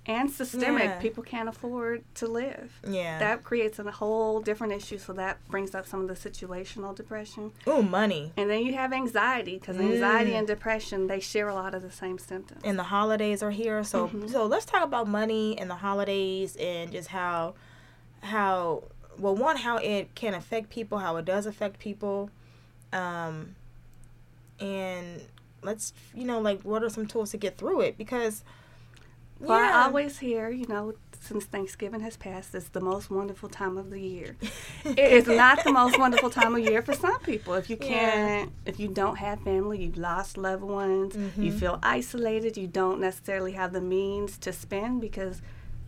and 0.07 0.29
systemic. 0.29 0.83
Yeah. 0.83 0.99
People 0.99 1.23
can't 1.23 1.49
afford 1.49 2.03
to 2.15 2.27
live. 2.27 2.79
yeah. 2.87 3.17
That 3.19 3.43
creates 3.43 3.79
a 3.79 3.89
whole 3.89 4.39
different 4.39 4.73
issue. 4.73 4.97
So 4.99 5.13
that 5.13 5.37
brings 5.49 5.73
up 5.73 5.87
some 5.87 6.01
of 6.01 6.07
the 6.07 6.13
situational 6.29 6.95
depression, 6.95 7.51
oh 7.65 7.81
money. 7.81 8.31
and 8.37 8.49
then 8.49 8.63
you 8.65 8.73
have 8.75 8.93
anxiety 8.93 9.57
because 9.57 9.77
anxiety 9.77 10.31
Mm. 10.31 10.39
and 10.39 10.47
depression 10.47 11.07
they 11.07 11.19
share 11.19 11.47
a 11.49 11.55
lot 11.55 11.73
of 11.73 11.81
the 11.81 11.91
same 11.91 12.17
symptoms. 12.19 12.61
and 12.63 12.77
the 12.77 12.83
holidays 12.83 13.41
are 13.41 13.51
here 13.51 13.83
so 13.83 14.07
Mhm. 14.07 14.29
so 14.29 14.45
let's 14.45 14.65
talk 14.65 14.83
about 14.83 15.07
money 15.07 15.57
and 15.57 15.69
the 15.69 15.75
holidays 15.75 16.55
and 16.57 16.91
just 16.91 17.09
how 17.09 17.55
how 18.21 18.83
well 19.17 19.35
one 19.35 19.57
how 19.57 19.77
it 19.77 20.13
can 20.15 20.33
affect 20.33 20.69
people 20.69 20.99
how 20.99 21.15
it 21.17 21.25
does 21.25 21.45
affect 21.45 21.79
people 21.79 22.29
um 22.93 23.55
and 24.59 25.21
let's 25.63 25.93
you 26.13 26.25
know 26.25 26.39
like 26.39 26.61
what 26.61 26.83
are 26.83 26.89
some 26.89 27.05
tools 27.05 27.31
to 27.31 27.37
get 27.37 27.57
through 27.57 27.81
it 27.81 27.97
because 27.97 28.43
Well, 29.39 29.59
yeah. 29.59 29.71
I 29.79 29.83
always 29.85 30.19
hear, 30.19 30.49
you 30.49 30.65
know, 30.67 30.93
since 31.21 31.45
Thanksgiving 31.45 32.01
has 32.01 32.15
passed, 32.17 32.53
it's 32.55 32.69
the 32.69 32.79
most 32.81 33.09
wonderful 33.09 33.49
time 33.49 33.77
of 33.77 33.89
the 33.89 33.99
year. 33.99 34.35
it 34.85 34.99
is 34.99 35.27
not 35.27 35.63
the 35.63 35.71
most 35.71 35.97
wonderful 35.99 36.29
time 36.29 36.55
of 36.55 36.61
year 36.61 36.81
for 36.81 36.93
some 36.93 37.19
people. 37.21 37.53
If 37.55 37.69
you 37.69 37.77
can't, 37.77 38.51
if 38.65 38.79
you 38.79 38.87
don't 38.87 39.17
have 39.17 39.41
family, 39.41 39.83
you've 39.83 39.97
lost 39.97 40.37
loved 40.37 40.63
ones, 40.63 41.15
you 41.15 41.51
Mhm. 41.51 41.59
feel 41.59 41.79
isolated, 41.83 42.57
you 42.57 42.67
don't 42.67 42.99
necessarily 43.01 43.53
have 43.53 43.73
the 43.73 43.81
means 43.81 44.37
to 44.39 44.53
spend 44.53 45.01
because 45.01 45.41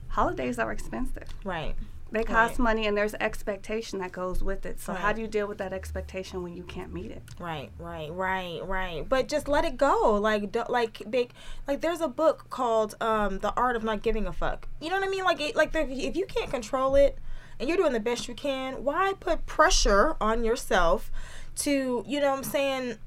holidays 0.09 0.57
are 0.59 0.71
expensive. 0.71 1.27
right 1.43 1.75
They 2.11 2.23
cost 2.23 2.51
Right. 2.51 2.59
money 2.59 2.87
and 2.87 2.97
there's 2.97 3.13
expectation 3.15 3.99
that 3.99 4.11
goes 4.11 4.41
with 4.43 4.65
it. 4.65 4.79
So 4.79 4.93
how 4.93 5.11
do 5.11 5.21
you 5.21 5.27
deal 5.27 5.47
with 5.47 5.57
that 5.57 5.73
expectation 5.73 6.41
when 6.41 6.55
you 6.55 6.63
can't 6.63 6.93
meet 6.93 7.11
it? 7.11 7.21
Right, 7.39 7.69
right, 7.79 8.11
right, 8.11 8.61
right. 8.63 9.07
But 9.07 9.27
just 9.27 9.47
let 9.47 9.65
it 9.65 9.77
go. 9.77 10.13
Like, 10.13 10.51
do, 10.51 10.63
like 10.69 11.01
big, 11.09 11.31
like 11.67 11.81
there's 11.81 12.01
a 12.01 12.07
book 12.07 12.49
called 12.49 12.95
um, 13.01 13.39
"The 13.39 13.53
Art 13.55 13.75
of 13.75 13.83
Not 13.83 14.01
Giving 14.01 14.25
a 14.25 14.33
Fuck." 14.33 14.67
You 14.79 14.89
know 14.89 14.95
what 14.97 15.07
I 15.07 15.09
mean? 15.09 15.23
Like, 15.25 15.41
it, 15.41 15.55
like 15.55 15.75
if 15.75 16.15
you 16.15 16.25
can't 16.25 16.49
control 16.49 16.95
it, 16.95 17.17
and 17.59 17.67
you're 17.67 17.77
doing 17.77 17.93
the 17.93 17.99
best 17.99 18.27
you 18.27 18.35
can, 18.35 18.83
why 18.83 19.13
put 19.19 19.45
pressure 19.45 20.15
on 20.21 20.43
yourself 20.43 21.11
to, 21.57 22.03
you 22.07 22.19
know, 22.19 22.29
what 22.29 22.37
I'm 22.37 22.43
saying, 22.43 22.97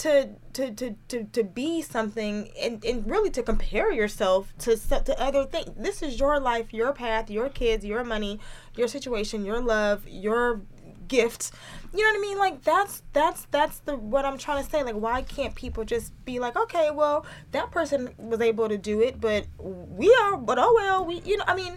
to 0.00 0.30
to 0.54 0.70
to 0.72 0.96
to, 1.08 1.24
to 1.24 1.44
be 1.44 1.82
something 1.82 2.50
and, 2.58 2.82
and 2.84 3.08
really 3.08 3.28
to 3.30 3.42
compare 3.42 3.92
yourself 3.92 4.52
to 4.58 4.74
to 4.76 5.20
other 5.20 5.44
things. 5.44 5.70
This 5.76 6.02
is 6.02 6.18
your 6.18 6.40
life, 6.40 6.72
your 6.72 6.92
path, 6.92 7.30
your 7.30 7.50
kids, 7.50 7.84
your 7.84 8.02
money, 8.02 8.40
your 8.74 8.88
situation, 8.88 9.44
your 9.44 9.60
love, 9.60 10.08
your 10.08 10.62
gift. 11.06 11.50
You 11.92 12.02
know 12.02 12.18
what 12.18 12.18
I 12.18 12.20
mean? 12.20 12.38
Like 12.38 12.62
that's 12.62 13.02
that's 13.12 13.46
that's 13.50 13.80
the 13.80 13.94
what 13.94 14.24
I'm 14.24 14.38
trying 14.38 14.64
to 14.64 14.70
say. 14.70 14.82
Like 14.82 14.94
why 14.94 15.20
can't 15.20 15.54
people 15.54 15.84
just 15.84 16.12
be 16.24 16.38
like, 16.38 16.56
okay, 16.56 16.90
well 16.90 17.26
that 17.52 17.70
person 17.70 18.14
was 18.16 18.40
able 18.40 18.70
to 18.70 18.78
do 18.78 19.02
it, 19.02 19.20
but 19.20 19.46
we 19.58 20.14
are. 20.22 20.38
But 20.38 20.58
oh 20.58 20.72
well, 20.76 21.04
we 21.04 21.20
you 21.26 21.36
know 21.36 21.44
I 21.46 21.54
mean, 21.54 21.76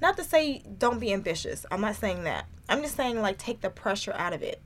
not 0.00 0.16
to 0.16 0.24
say 0.24 0.62
don't 0.78 1.00
be 1.00 1.12
ambitious. 1.12 1.66
I'm 1.70 1.82
not 1.82 1.96
saying 1.96 2.24
that. 2.24 2.46
I'm 2.66 2.80
just 2.80 2.96
saying 2.96 3.20
like 3.20 3.36
take 3.36 3.60
the 3.60 3.68
pressure 3.68 4.14
out 4.14 4.32
of 4.32 4.42
it. 4.42 4.62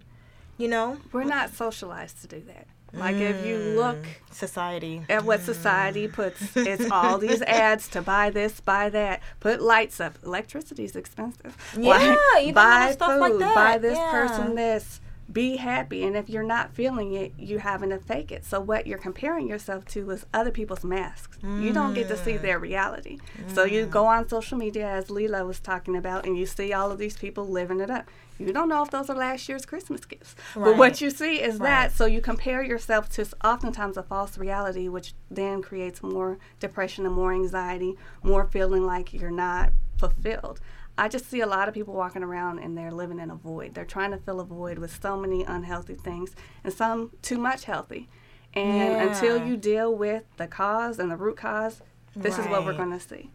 You 0.57 0.68
know, 0.68 0.98
We're 1.11 1.24
not 1.24 1.53
socialized 1.53 2.20
to 2.20 2.28
do 2.28 2.40
that. 2.46 2.68
Like 2.95 3.16
if 3.16 3.47
you 3.47 3.57
look 3.59 4.03
mm. 4.03 4.34
society. 4.34 5.03
at 5.09 5.24
what 5.24 5.40
society 5.40 6.09
puts, 6.09 6.57
it's 6.57 6.90
all 6.90 7.18
these 7.18 7.40
ads 7.47 7.88
to 7.88 8.03
buy 8.03 8.30
this, 8.30 8.61
buy 8.61 8.90
that, 8.90 9.22
put 9.40 9.62
lights 9.62 10.01
up. 10.01 10.18
Electricity's 10.24 10.95
expensive. 10.95 11.57
Yeah, 11.78 12.16
even 12.40 12.55
buy 12.55 12.93
stuff 12.93 13.20
like 13.20 13.38
that. 13.38 13.55
buy 13.55 13.78
this 13.78 13.97
Yeah. 13.97 14.11
person 14.11 14.55
this. 14.55 15.01
Be 15.31 15.57
happy, 15.57 16.05
and 16.05 16.16
if 16.16 16.29
you're 16.29 16.43
not 16.43 16.75
feeling 16.75 17.12
it, 17.14 17.33
you 17.39 17.59
having 17.59 17.91
to 17.91 17.99
fake 17.99 18.31
it. 18.33 18.45
So 18.45 18.61
what 18.61 18.87
you're 18.87 18.99
comparing 18.99 19.49
yourself 19.49 19.85
to 19.87 20.11
is 20.11 20.27
other 20.35 20.51
people's 20.51 20.85
masks. 20.85 21.39
You 21.57 21.73
don't 21.73 21.95
get 21.95 22.09
to 22.09 22.16
see 22.16 22.33
Mm. 22.35 22.43
their 22.43 22.59
reality. 22.59 23.18
So 23.47 23.64
you 23.64 23.87
go 23.87 24.07
on 24.07 24.29
social 24.29 24.59
media, 24.59 24.87
as 24.87 25.07
Leela 25.07 25.47
was 25.47 25.61
talking 25.61 25.97
about, 25.97 26.27
and 26.27 26.37
you 26.37 26.45
see 26.45 26.73
all 26.73 26.91
of 26.91 26.99
these 26.99 27.16
people 27.16 27.47
living 27.47 27.81
it 27.81 27.91
up. 27.91 28.11
You 28.39 28.53
don't 28.53 28.68
know 28.68 28.83
if 28.83 28.91
those 28.91 29.09
are 29.09 29.16
last 29.16 29.49
year's 29.49 29.64
Christmas 29.64 30.05
gifts, 30.05 30.35
but 30.55 30.77
what 30.77 31.01
you 31.01 31.11
see 31.11 31.41
is 31.41 31.59
Right. 31.59 31.68
that. 31.68 31.93
So 31.93 32.05
you 32.07 32.20
compare 32.20 32.62
yourself 32.62 33.09
to 33.11 33.25
oftentimes 33.45 33.97
a 33.97 34.03
false 34.03 34.37
reality, 34.37 34.89
which 34.89 35.14
then 35.31 35.62
creates 35.62 36.03
more 36.03 36.39
depression 36.59 37.07
and 37.07 37.14
more 37.14 37.33
anxiety, 37.33 37.97
more 38.23 38.45
feeling 38.45 38.85
like 38.85 39.14
you're 39.14 39.31
not 39.31 39.70
fulfilled. 39.97 40.61
I 40.99 41.09
just 41.09 41.28
see 41.30 41.40
a 41.40 41.47
lot 41.47 41.68
of 41.68 41.74
people 41.74 41.95
walking 41.95 42.22
around 42.22 42.59
and 42.59 42.76
they're 42.76 42.90
living 42.93 43.18
in 43.18 43.30
a 43.30 43.34
void. 43.34 43.74
They're 43.74 43.84
trying 43.84 44.11
to 44.11 44.18
fill 44.18 44.40
a 44.40 44.45
void 44.45 44.78
with 44.78 44.99
so 45.03 45.16
many 45.16 45.43
unhealthy 45.43 45.95
things 45.95 46.34
and 46.62 46.72
some 46.72 47.12
too 47.22 47.38
much 47.38 47.64
healthy. 47.64 48.09
And 48.55 49.09
until 49.09 49.47
you 49.47 49.57
deal 49.57 49.95
with 49.95 50.24
the 50.36 50.47
cause 50.47 50.99
and 50.99 51.11
the 51.11 51.16
root 51.16 51.38
cause, 51.38 51.80
this 52.14 52.38
is 52.38 52.47
what 52.47 52.66
we're 52.66 52.74
going 52.76 52.90
to 52.90 53.01
see. 53.01 53.30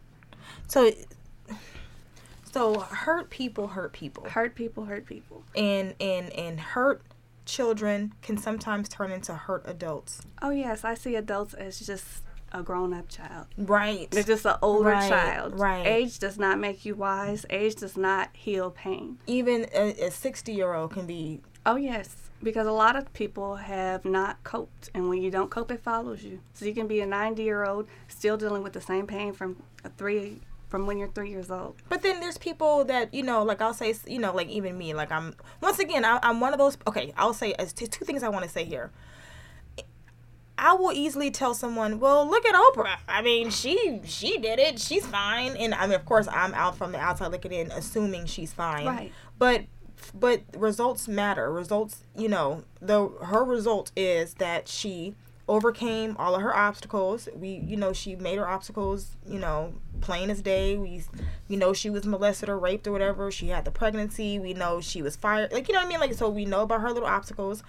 So, 0.68 0.92
so 2.52 2.80
hurt 2.80 3.28
people 3.30 3.68
hurt 3.68 3.92
people, 3.92 4.24
Hurt 4.28 4.54
people 4.54 4.84
hurt 4.84 5.06
people. 5.06 5.42
and 5.56 5.94
and 6.00 6.30
and 6.32 6.60
hurt 6.60 7.02
children 7.44 8.12
can 8.22 8.36
sometimes 8.38 8.88
turn 8.88 9.10
into 9.10 9.34
hurt 9.34 9.62
adults. 9.66 10.20
Oh, 10.42 10.50
yes, 10.50 10.84
I 10.84 10.94
see 10.94 11.16
adults 11.16 11.54
as 11.54 11.80
just 11.80 12.22
a 12.52 12.62
grown 12.62 12.92
up 12.94 13.08
child. 13.08 13.46
Right. 13.56 14.10
They're 14.10 14.22
just 14.22 14.46
an 14.46 14.56
older 14.62 14.90
Right, 14.90 15.08
child. 15.08 15.58
right. 15.58 15.86
Age 15.86 16.18
does 16.18 16.38
not 16.38 16.58
make 16.58 16.84
you 16.84 16.94
wise. 16.94 17.44
Age 17.50 17.74
does 17.76 17.96
not 17.96 18.30
heal 18.32 18.70
pain. 18.70 19.18
Even 19.26 19.66
a, 19.74 20.06
a 20.06 20.10
sixty-year-old 20.10 20.92
can 20.92 21.06
be. 21.06 21.40
Oh 21.66 21.76
yes, 21.76 22.30
because 22.42 22.66
a 22.66 22.72
lot 22.72 22.96
of 22.96 23.12
people 23.12 23.56
have 23.56 24.04
not 24.04 24.42
coped, 24.44 24.88
and 24.94 25.08
when 25.08 25.20
you 25.20 25.30
don't 25.30 25.50
cope, 25.50 25.70
it 25.70 25.82
follows 25.82 26.22
you. 26.22 26.40
So 26.54 26.64
you 26.64 26.72
can 26.74 26.86
be 26.86 27.00
a 27.00 27.06
ninety-year-old 27.06 27.86
still 28.08 28.36
dealing 28.36 28.62
with 28.62 28.72
the 28.72 28.80
same 28.80 29.06
pain 29.06 29.32
from 29.32 29.62
a 29.84 29.90
three 29.90 30.38
from 30.68 30.86
when 30.86 30.98
you're 30.98 31.08
three 31.08 31.30
years 31.30 31.50
old. 31.50 31.76
But 31.88 32.02
then 32.02 32.20
there's 32.20 32.36
people 32.38 32.84
that 32.86 33.12
you 33.12 33.22
know, 33.22 33.42
like 33.42 33.60
I'll 33.60 33.74
say, 33.74 33.94
you 34.06 34.18
know, 34.18 34.34
like 34.34 34.48
even 34.48 34.76
me, 34.78 34.94
like 34.94 35.10
I'm 35.12 35.34
once 35.60 35.78
again, 35.78 36.04
I, 36.04 36.18
I'm 36.22 36.40
one 36.40 36.52
of 36.52 36.58
those. 36.58 36.78
Okay, 36.86 37.12
I'll 37.16 37.34
say 37.34 37.52
as 37.54 37.72
two, 37.72 37.86
two 37.86 38.04
things 38.04 38.22
I 38.22 38.28
want 38.28 38.44
to 38.44 38.50
say 38.50 38.64
here. 38.64 38.90
I 40.58 40.74
will 40.74 40.92
easily 40.92 41.30
tell 41.30 41.54
someone, 41.54 42.00
"Well, 42.00 42.28
look 42.28 42.44
at 42.44 42.54
Oprah. 42.54 42.98
I 43.08 43.22
mean, 43.22 43.50
she 43.50 44.00
she 44.04 44.38
did 44.38 44.58
it. 44.58 44.78
She's 44.78 45.06
fine." 45.06 45.56
And 45.56 45.74
I 45.74 45.86
mean, 45.86 45.94
of 45.94 46.04
course, 46.04 46.28
I'm 46.30 46.52
out 46.54 46.76
from 46.76 46.92
the 46.92 46.98
outside 46.98 47.30
looking 47.32 47.52
in, 47.52 47.70
assuming 47.70 48.26
she's 48.26 48.52
fine. 48.52 48.86
Right. 48.86 49.12
But 49.38 49.64
but 50.14 50.42
results 50.56 51.08
matter. 51.08 51.52
Results, 51.52 52.04
you 52.16 52.28
know, 52.28 52.64
the 52.80 53.08
her 53.22 53.44
result 53.44 53.92
is 53.96 54.34
that 54.34 54.68
she 54.68 55.14
overcame 55.48 56.14
all 56.18 56.34
of 56.34 56.42
her 56.42 56.54
obstacles. 56.54 57.28
We, 57.34 57.48
you 57.64 57.76
know, 57.76 57.92
she 57.92 58.14
made 58.16 58.38
her 58.38 58.46
obstacles, 58.48 59.16
you 59.26 59.38
know, 59.38 59.72
plain 60.00 60.30
as 60.30 60.42
day. 60.42 60.76
We, 60.76 61.02
you 61.48 61.56
know 61.56 61.72
she 61.72 61.90
was 61.90 62.04
molested 62.06 62.48
or 62.48 62.58
raped 62.58 62.86
or 62.86 62.92
whatever. 62.92 63.30
She 63.30 63.48
had 63.48 63.64
the 63.64 63.70
pregnancy. 63.70 64.38
We 64.38 64.52
know 64.54 64.80
she 64.80 65.02
was 65.02 65.16
fired. 65.16 65.52
Like, 65.52 65.68
you 65.68 65.74
know 65.74 65.80
what 65.80 65.86
I 65.86 65.88
mean? 65.88 66.00
Like, 66.00 66.14
so 66.14 66.28
we 66.28 66.44
know 66.44 66.62
about 66.62 66.82
her 66.82 66.92
little 66.92 67.08
obstacles, 67.08 67.62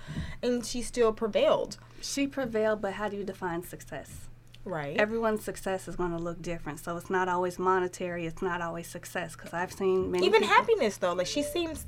and 0.43 0.65
she 0.65 0.82
still 0.82 1.13
prevailed. 1.13 1.77
She 2.01 2.27
prevailed, 2.27 2.82
but 2.82 2.93
how 2.93 3.07
do 3.09 3.17
you 3.17 3.23
define 3.23 3.63
success? 3.63 4.27
Right. 4.65 4.97
Everyone's 4.97 5.43
success 5.43 5.88
is 5.88 5.95
going 5.95 6.11
to 6.11 6.17
look 6.17 6.41
different, 6.41 6.80
so 6.80 6.97
it's 6.97 7.09
not 7.09 7.27
always 7.30 7.57
monetary. 7.57 8.25
It's 8.27 8.41
not 8.41 8.61
always 8.61 8.88
success. 8.88 9.36
Because 9.36 9.53
I've 9.53 9.71
seen 9.71 10.11
many 10.11 10.25
Even 10.27 10.41
people- 10.41 10.55
happiness 10.55 10.97
though, 10.97 11.13
like 11.13 11.27
she 11.27 11.41
seems 11.43 11.86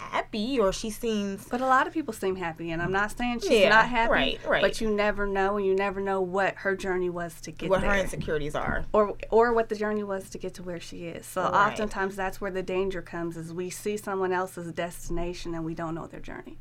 happy 0.00 0.58
or 0.58 0.72
she 0.72 0.90
seems 0.90 1.46
But 1.48 1.60
a 1.60 1.66
lot 1.66 1.86
of 1.86 1.92
people 1.92 2.12
seem 2.12 2.36
happy, 2.36 2.70
and 2.70 2.80
I'm 2.82 2.92
not 2.92 3.16
saying 3.16 3.40
she's 3.40 3.50
Yeah, 3.50 3.68
not 3.68 3.88
happy. 3.88 4.10
right, 4.10 4.40
right. 4.46 4.62
But 4.62 4.80
you 4.80 4.90
never 4.90 5.26
know, 5.26 5.56
and 5.56 5.66
you 5.66 5.74
never 5.74 6.00
know 6.00 6.20
what 6.20 6.54
her 6.56 6.74
journey 6.74 7.10
was 7.10 7.40
to 7.42 7.50
get 7.50 7.70
what 7.70 7.80
there. 7.82 7.90
her 7.90 7.96
insecurities 7.98 8.54
are. 8.54 8.84
or 8.92 9.16
or 9.30 9.52
what 9.52 9.68
the 9.68 9.76
journey 9.76 10.02
was 10.02 10.30
to 10.30 10.38
get 10.38 10.54
to 10.54 10.62
where 10.62 10.80
she 10.80 11.06
is. 11.06 11.26
So 11.26 11.42
Right. 11.42 11.52
oftentimes 11.68 12.16
that's 12.16 12.40
where 12.40 12.50
the 12.50 12.62
danger 12.62 13.02
comes 13.02 13.36
is 13.36 13.52
we 13.52 13.70
see 13.70 13.96
someone 13.96 14.32
else's 14.32 14.72
destination 14.72 15.54
and 15.54 15.64
we 15.64 15.74
don't 15.74 15.94
know 15.94 16.06
their 16.06 16.20
journey. 16.20 16.58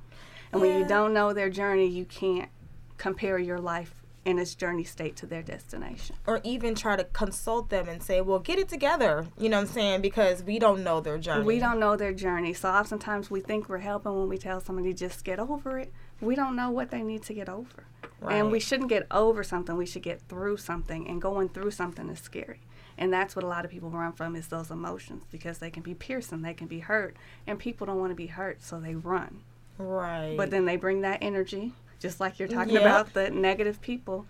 And 0.52 0.62
when 0.62 0.78
you 0.80 0.86
don't 0.88 1.14
know 1.14 1.32
their 1.34 1.50
journey, 1.50 1.86
you 1.88 2.06
can't 2.06 2.50
compare 2.98 3.38
your 3.40 3.60
life 3.60 3.99
in 4.30 4.40
its 4.40 4.56
journey 4.56 4.84
state 4.84 5.16
to 5.18 5.26
their 5.26 5.42
destination. 5.42 6.16
or 6.28 6.40
even 6.44 6.76
try 6.76 6.96
to 6.96 7.04
consult 7.04 7.70
them 7.70 7.90
and 7.90 8.02
say, 8.04 8.22
"Well, 8.22 8.40
get 8.40 8.60
it 8.60 8.70
together." 8.70 9.28
You 9.38 9.50
know 9.50 9.58
what 9.58 9.68
I'm 9.68 9.74
saying? 9.74 10.02
Because 10.02 10.44
we 10.44 10.60
don't 10.60 10.84
know 10.84 11.02
their 11.02 11.18
journey. 11.18 11.46
We 11.46 11.60
don't 11.60 11.80
know 11.80 11.96
their 11.96 12.14
journey. 12.14 12.54
So 12.54 12.70
oftentimes 12.70 13.32
we 13.32 13.42
think 13.42 13.68
we're 13.68 13.80
helping 13.80 14.18
when 14.18 14.30
we 14.30 14.38
tell 14.38 14.62
somebody 14.62 14.94
just 14.94 15.24
get 15.24 15.40
over 15.40 15.80
it. 15.80 15.92
We 16.22 16.36
don't 16.36 16.56
know 16.56 16.70
what 16.70 16.92
they 16.92 17.02
need 17.02 17.24
to 17.24 17.34
get 17.34 17.50
over. 17.50 17.86
And 18.28 18.52
we 18.52 18.60
shouldn't 18.60 18.90
get 18.90 19.08
over 19.10 19.44
something. 19.44 19.78
We 19.78 19.86
should 19.86 20.04
get 20.04 20.22
through 20.28 20.58
something. 20.58 21.08
And 21.08 21.22
going 21.22 21.50
through 21.50 21.72
something 21.72 22.10
is 22.10 22.20
scary. 22.20 22.60
And 22.98 23.14
that's 23.14 23.34
what 23.34 23.46
a 23.46 23.48
lot 23.48 23.64
of 23.64 23.72
people 23.72 23.90
run 23.90 24.12
from 24.12 24.36
is 24.36 24.48
those 24.50 24.70
emotions 24.70 25.24
because 25.32 25.60
they 25.60 25.70
can 25.70 25.84
be 25.84 25.94
piercing, 25.94 26.42
they 26.42 26.54
can 26.54 26.68
be 26.68 26.80
hurt, 26.80 27.16
and 27.48 27.58
people 27.58 27.88
don't 27.88 27.98
want 27.98 28.12
to 28.12 28.16
be 28.16 28.28
hurt, 28.28 28.62
so 28.62 28.78
they 28.78 28.94
run. 28.94 29.40
Right. 29.78 30.36
But 30.36 30.52
then 30.52 30.66
they 30.66 30.76
bring 30.76 31.00
that 31.02 31.20
energy, 31.22 31.72
just 32.00 32.20
like 32.20 32.40
you're 32.40 32.48
talking 32.48 32.74
Yep. 32.74 32.82
about 32.82 33.14
the 33.14 33.30
negative 33.30 33.82
people. 33.82 34.26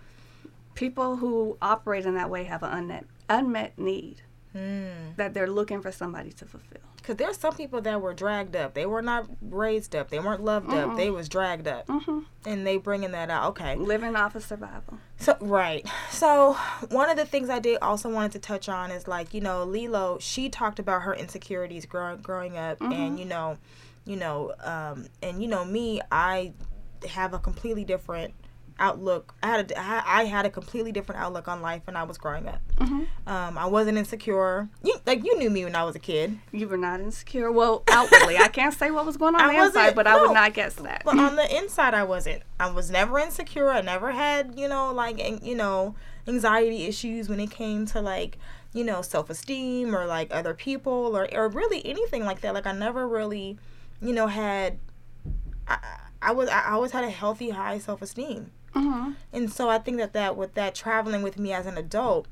People 0.76 1.18
who 1.18 1.58
operate 1.62 2.06
in 2.06 2.16
that 2.16 2.30
way 2.30 2.44
have 2.46 2.64
an 2.64 2.72
unmet 2.72 3.06
unmet 3.30 3.78
need 3.78 4.22
Hmm. 4.54 5.12
that 5.18 5.36
they're 5.36 5.46
looking 5.50 5.80
for 5.82 5.92
somebody 5.92 6.32
to 6.32 6.46
fulfill. 6.46 6.82
Because 6.96 7.18
there's 7.18 7.38
some 7.38 7.56
people 7.56 7.80
that 7.82 8.02
were 8.02 8.14
dragged 8.16 8.56
up. 8.56 8.74
They 8.74 8.86
were 8.88 9.02
not 9.04 9.28
raised 9.42 9.96
up. 9.96 10.10
They 10.10 10.20
weren't 10.20 10.44
loved 10.44 10.74
up. 10.74 10.96
They 10.98 11.12
was 11.12 11.30
dragged 11.30 11.68
up. 11.68 11.86
hmm 11.88 12.22
And 12.46 12.66
they 12.66 12.78
bringing 12.78 13.12
that 13.12 13.30
out. 13.30 13.50
Okay. 13.50 13.76
Living 13.76 14.16
off 14.16 14.34
of 14.36 14.44
survival. 14.44 14.98
So 15.18 15.38
right. 15.40 15.88
So 16.10 16.54
one 16.90 17.10
of 17.10 17.18
the 17.18 17.26
things 17.26 17.50
I 17.50 17.60
did 17.60 17.78
also 17.82 18.10
wanted 18.10 18.32
to 18.34 18.40
touch 18.40 18.68
on 18.70 18.90
is 18.90 19.08
like 19.08 19.34
you 19.36 19.42
know 19.42 19.64
Lilo. 19.64 20.18
She 20.20 20.50
talked 20.50 20.80
about 20.80 21.04
her 21.04 21.14
insecurities 21.14 21.86
growing 21.86 22.18
growing 22.22 22.58
up, 22.58 22.82
and 22.82 23.20
you 23.20 23.26
know, 23.26 23.58
you 24.06 24.16
know, 24.16 24.54
um, 24.64 25.06
and 25.22 25.42
you 25.42 25.48
know 25.48 25.64
me. 25.66 26.02
I 26.12 26.54
have 27.08 27.34
a 27.34 27.40
completely 27.40 27.84
different 27.84 28.34
outlook. 28.80 29.34
I 29.44 29.48
had 29.48 29.72
a, 29.72 29.80
I 29.80 30.22
I 30.22 30.24
had 30.26 30.46
a 30.46 30.50
completely 30.50 30.92
different 30.92 31.22
outlook 31.22 31.48
on 31.48 31.62
life 31.62 31.82
when 31.86 31.96
I 31.96 32.04
was 32.04 32.18
growing 32.18 32.48
up. 32.48 32.62
Mm-hmm. 32.78 33.04
Um, 33.28 33.58
I 33.58 33.66
wasn't 33.66 33.98
insecure. 33.98 34.70
You 34.84 34.96
like 35.06 35.24
you 35.24 35.38
knew 35.38 35.50
me 35.50 35.66
when 35.66 35.76
I 35.76 35.84
was 35.84 35.96
a 35.96 36.00
kid. 36.00 36.40
You 36.52 36.68
were 36.68 36.78
not 36.78 37.00
insecure. 37.00 37.52
Well, 37.52 37.84
outwardly, 37.90 38.38
I 38.38 38.48
can't 38.48 38.74
say 38.74 38.92
what 38.92 39.06
was 39.06 39.18
going 39.18 39.36
on 39.36 39.42
on 39.50 39.56
the 39.56 39.64
inside, 39.64 39.96
but 39.96 40.08
I 40.08 40.20
would 40.20 40.34
not 40.34 40.54
guess 40.54 40.76
that. 40.76 41.04
But 41.06 41.20
on 41.20 41.36
the 41.36 41.58
inside, 41.58 41.94
I 41.94 42.04
wasn't. 42.04 42.44
I 42.60 42.72
was 42.72 42.90
never 42.90 43.20
insecure. 43.20 43.70
I 43.70 43.82
never 43.82 44.12
had, 44.12 44.58
you 44.58 44.68
know, 44.68 44.94
like, 44.94 45.20
you 45.44 45.56
know, 45.56 45.96
anxiety 46.28 46.86
issues 46.86 47.30
when 47.30 47.40
it 47.40 47.52
came 47.52 47.86
to 47.88 48.02
like, 48.02 48.38
you 48.74 48.84
know, 48.84 49.02
self 49.02 49.30
esteem 49.30 49.96
or 49.96 50.06
like 50.06 50.30
other 50.32 50.54
people 50.54 51.16
or 51.18 51.28
or 51.34 51.50
really 51.50 51.86
anything 51.86 52.26
like 52.26 52.42
that. 52.42 52.54
Like, 52.54 52.68
I 52.68 52.72
never 52.72 53.08
really, 53.08 53.58
you 54.02 54.14
know, 54.14 54.28
had. 54.28 54.80
I, 55.68 55.78
I 56.22 56.32
was 56.32 56.50
I 56.50 56.72
always 56.72 56.92
had 56.92 57.04
a 57.04 57.10
healthy 57.10 57.52
high 57.52 57.80
self 57.80 58.02
esteem. 58.02 58.52
hmm 58.74 59.12
And 59.34 59.52
so 59.52 59.70
I 59.70 59.78
think 59.80 59.98
that 59.98 60.14
that 60.14 60.36
with 60.36 60.54
that 60.56 60.76
traveling 60.76 61.22
with 61.22 61.38
me 61.40 61.54
as 61.54 61.66
an 61.66 61.78
adult, 61.78 62.28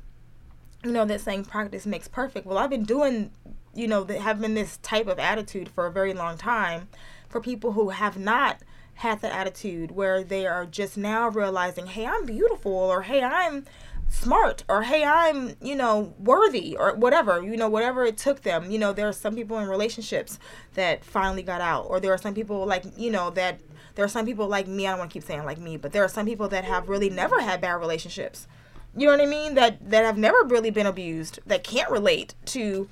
you 0.84 0.92
know, 0.92 1.06
that 1.06 1.22
saying 1.22 1.46
practice 1.46 1.86
makes 1.86 2.08
perfect. 2.08 2.46
Well, 2.46 2.58
I've 2.58 2.70
been 2.70 2.84
doing, 2.84 3.32
you 3.74 3.88
know, 3.88 4.04
that 4.04 4.22
having 4.22 4.54
this 4.54 4.78
type 4.78 5.08
of 5.08 5.20
attitude 5.20 5.70
for 5.70 5.86
a 5.86 5.92
very 5.92 6.14
long 6.14 6.38
time. 6.38 6.88
For 7.30 7.42
people 7.42 7.74
who 7.74 7.90
have 7.90 8.18
not 8.18 8.60
had 8.96 9.22
that 9.22 9.34
attitude, 9.34 9.92
where 9.92 10.24
they 10.24 10.48
are 10.48 10.66
just 10.66 10.98
now 10.98 11.28
realizing, 11.28 11.88
hey, 11.88 12.06
I'm 12.06 12.26
beautiful, 12.26 12.72
or 12.72 13.02
hey, 13.04 13.22
I'm 13.22 13.66
smart, 14.10 14.64
or 14.70 14.84
hey, 14.84 15.04
I'm, 15.04 15.56
you 15.62 15.76
know, 15.76 16.14
worthy, 16.18 16.76
or 16.78 16.96
whatever, 16.96 17.44
you 17.44 17.58
know, 17.58 17.68
whatever 17.68 18.06
it 18.06 18.18
took 18.18 18.42
them. 18.44 18.72
You 18.72 18.80
know, 18.80 18.94
there 18.94 19.08
are 19.10 19.14
some 19.14 19.36
people 19.36 19.60
in 19.60 19.68
relationships 19.68 20.40
that 20.76 21.04
finally 21.04 21.44
got 21.44 21.60
out, 21.60 21.86
or 21.90 22.00
there 22.00 22.14
are 22.14 22.18
some 22.18 22.34
people 22.34 22.66
like, 22.66 22.86
you 22.98 23.12
know, 23.12 23.30
that 23.32 23.60
there 23.98 24.06
are 24.06 24.10
some 24.10 24.28
people 24.28 24.48
like 24.48 24.68
me. 24.68 24.86
I 24.86 24.92
don't 24.92 25.00
want 25.00 25.10
to 25.10 25.14
keep 25.14 25.28
saying 25.28 25.44
like 25.44 25.58
me, 25.58 25.76
but 25.76 25.92
there 25.92 26.04
are 26.04 26.08
some 26.08 26.28
people 26.28 26.48
that 26.50 26.64
have 26.64 26.88
really 26.88 27.10
never 27.10 27.42
had 27.42 27.60
bad 27.62 27.74
relationships. 27.74 28.48
You 28.96 29.08
know 29.08 29.14
what 29.14 29.22
I 29.22 29.26
mean? 29.26 29.56
That 29.56 29.90
that 29.90 30.06
have 30.06 30.20
never 30.20 30.38
really 30.46 30.70
been 30.70 30.86
abused. 30.86 31.40
That 31.48 31.64
can't 31.64 31.90
relate 31.90 32.36
to. 32.46 32.88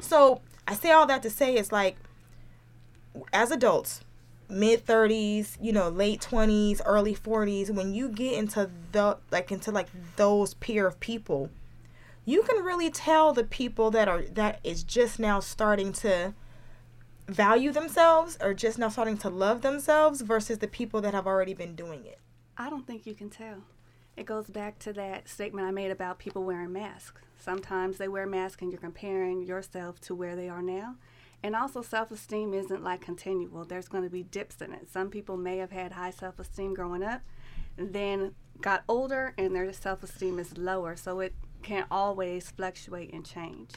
So 0.00 0.40
I 0.66 0.74
say 0.74 0.90
all 0.90 1.06
that 1.06 1.22
to 1.22 1.30
say 1.30 1.54
it's 1.54 1.70
like 1.70 1.96
as 3.32 3.52
adults, 3.52 4.00
mid 4.48 4.84
30s, 4.84 5.58
you 5.60 5.72
know, 5.72 5.88
late 5.88 6.20
20s, 6.20 6.80
early 6.84 7.14
40s, 7.14 7.70
when 7.70 7.94
you 7.94 8.08
get 8.08 8.34
into 8.34 8.68
the 8.90 9.18
like 9.30 9.52
into 9.52 9.70
like 9.70 9.90
those 10.16 10.54
peer 10.54 10.88
of 10.88 10.98
people, 10.98 11.50
you 12.24 12.42
can 12.42 12.64
really 12.64 12.90
tell 12.90 13.32
the 13.32 13.44
people 13.44 13.92
that 13.92 14.08
are 14.08 14.22
that 14.22 14.58
is 14.64 14.82
just 14.82 15.20
now 15.20 15.38
starting 15.38 15.92
to 15.92 16.34
value 17.32 17.72
themselves 17.72 18.38
or 18.40 18.54
just 18.54 18.78
now 18.78 18.88
starting 18.88 19.18
to 19.18 19.28
love 19.28 19.62
themselves 19.62 20.20
versus 20.20 20.58
the 20.58 20.68
people 20.68 21.00
that 21.00 21.14
have 21.14 21.26
already 21.26 21.54
been 21.54 21.74
doing 21.74 22.04
it. 22.04 22.18
I 22.56 22.70
don't 22.70 22.86
think 22.86 23.06
you 23.06 23.14
can 23.14 23.30
tell. 23.30 23.62
It 24.16 24.26
goes 24.26 24.48
back 24.48 24.78
to 24.80 24.92
that 24.92 25.28
statement 25.28 25.66
I 25.66 25.70
made 25.70 25.90
about 25.90 26.18
people 26.18 26.44
wearing 26.44 26.72
masks. 26.72 27.20
Sometimes 27.38 27.96
they 27.96 28.08
wear 28.08 28.26
masks 28.26 28.62
and 28.62 28.70
you're 28.70 28.80
comparing 28.80 29.42
yourself 29.42 30.00
to 30.02 30.14
where 30.14 30.36
they 30.36 30.48
are 30.48 30.62
now. 30.62 30.96
And 31.42 31.56
also, 31.56 31.82
self 31.82 32.12
esteem 32.12 32.54
isn't 32.54 32.84
like 32.84 33.00
continual. 33.00 33.64
There's 33.64 33.88
going 33.88 34.04
to 34.04 34.10
be 34.10 34.22
dips 34.22 34.62
in 34.62 34.72
it. 34.72 34.88
Some 34.88 35.10
people 35.10 35.36
may 35.36 35.58
have 35.58 35.72
had 35.72 35.92
high 35.92 36.12
self 36.12 36.38
esteem 36.38 36.72
growing 36.72 37.02
up, 37.02 37.22
then 37.76 38.34
got 38.60 38.84
older, 38.88 39.34
and 39.36 39.54
their 39.54 39.72
self 39.72 40.04
esteem 40.04 40.38
is 40.38 40.56
lower. 40.56 40.94
So 40.94 41.18
it 41.18 41.34
can 41.62 41.86
always 41.90 42.50
fluctuate 42.50 43.12
and 43.12 43.26
change. 43.26 43.70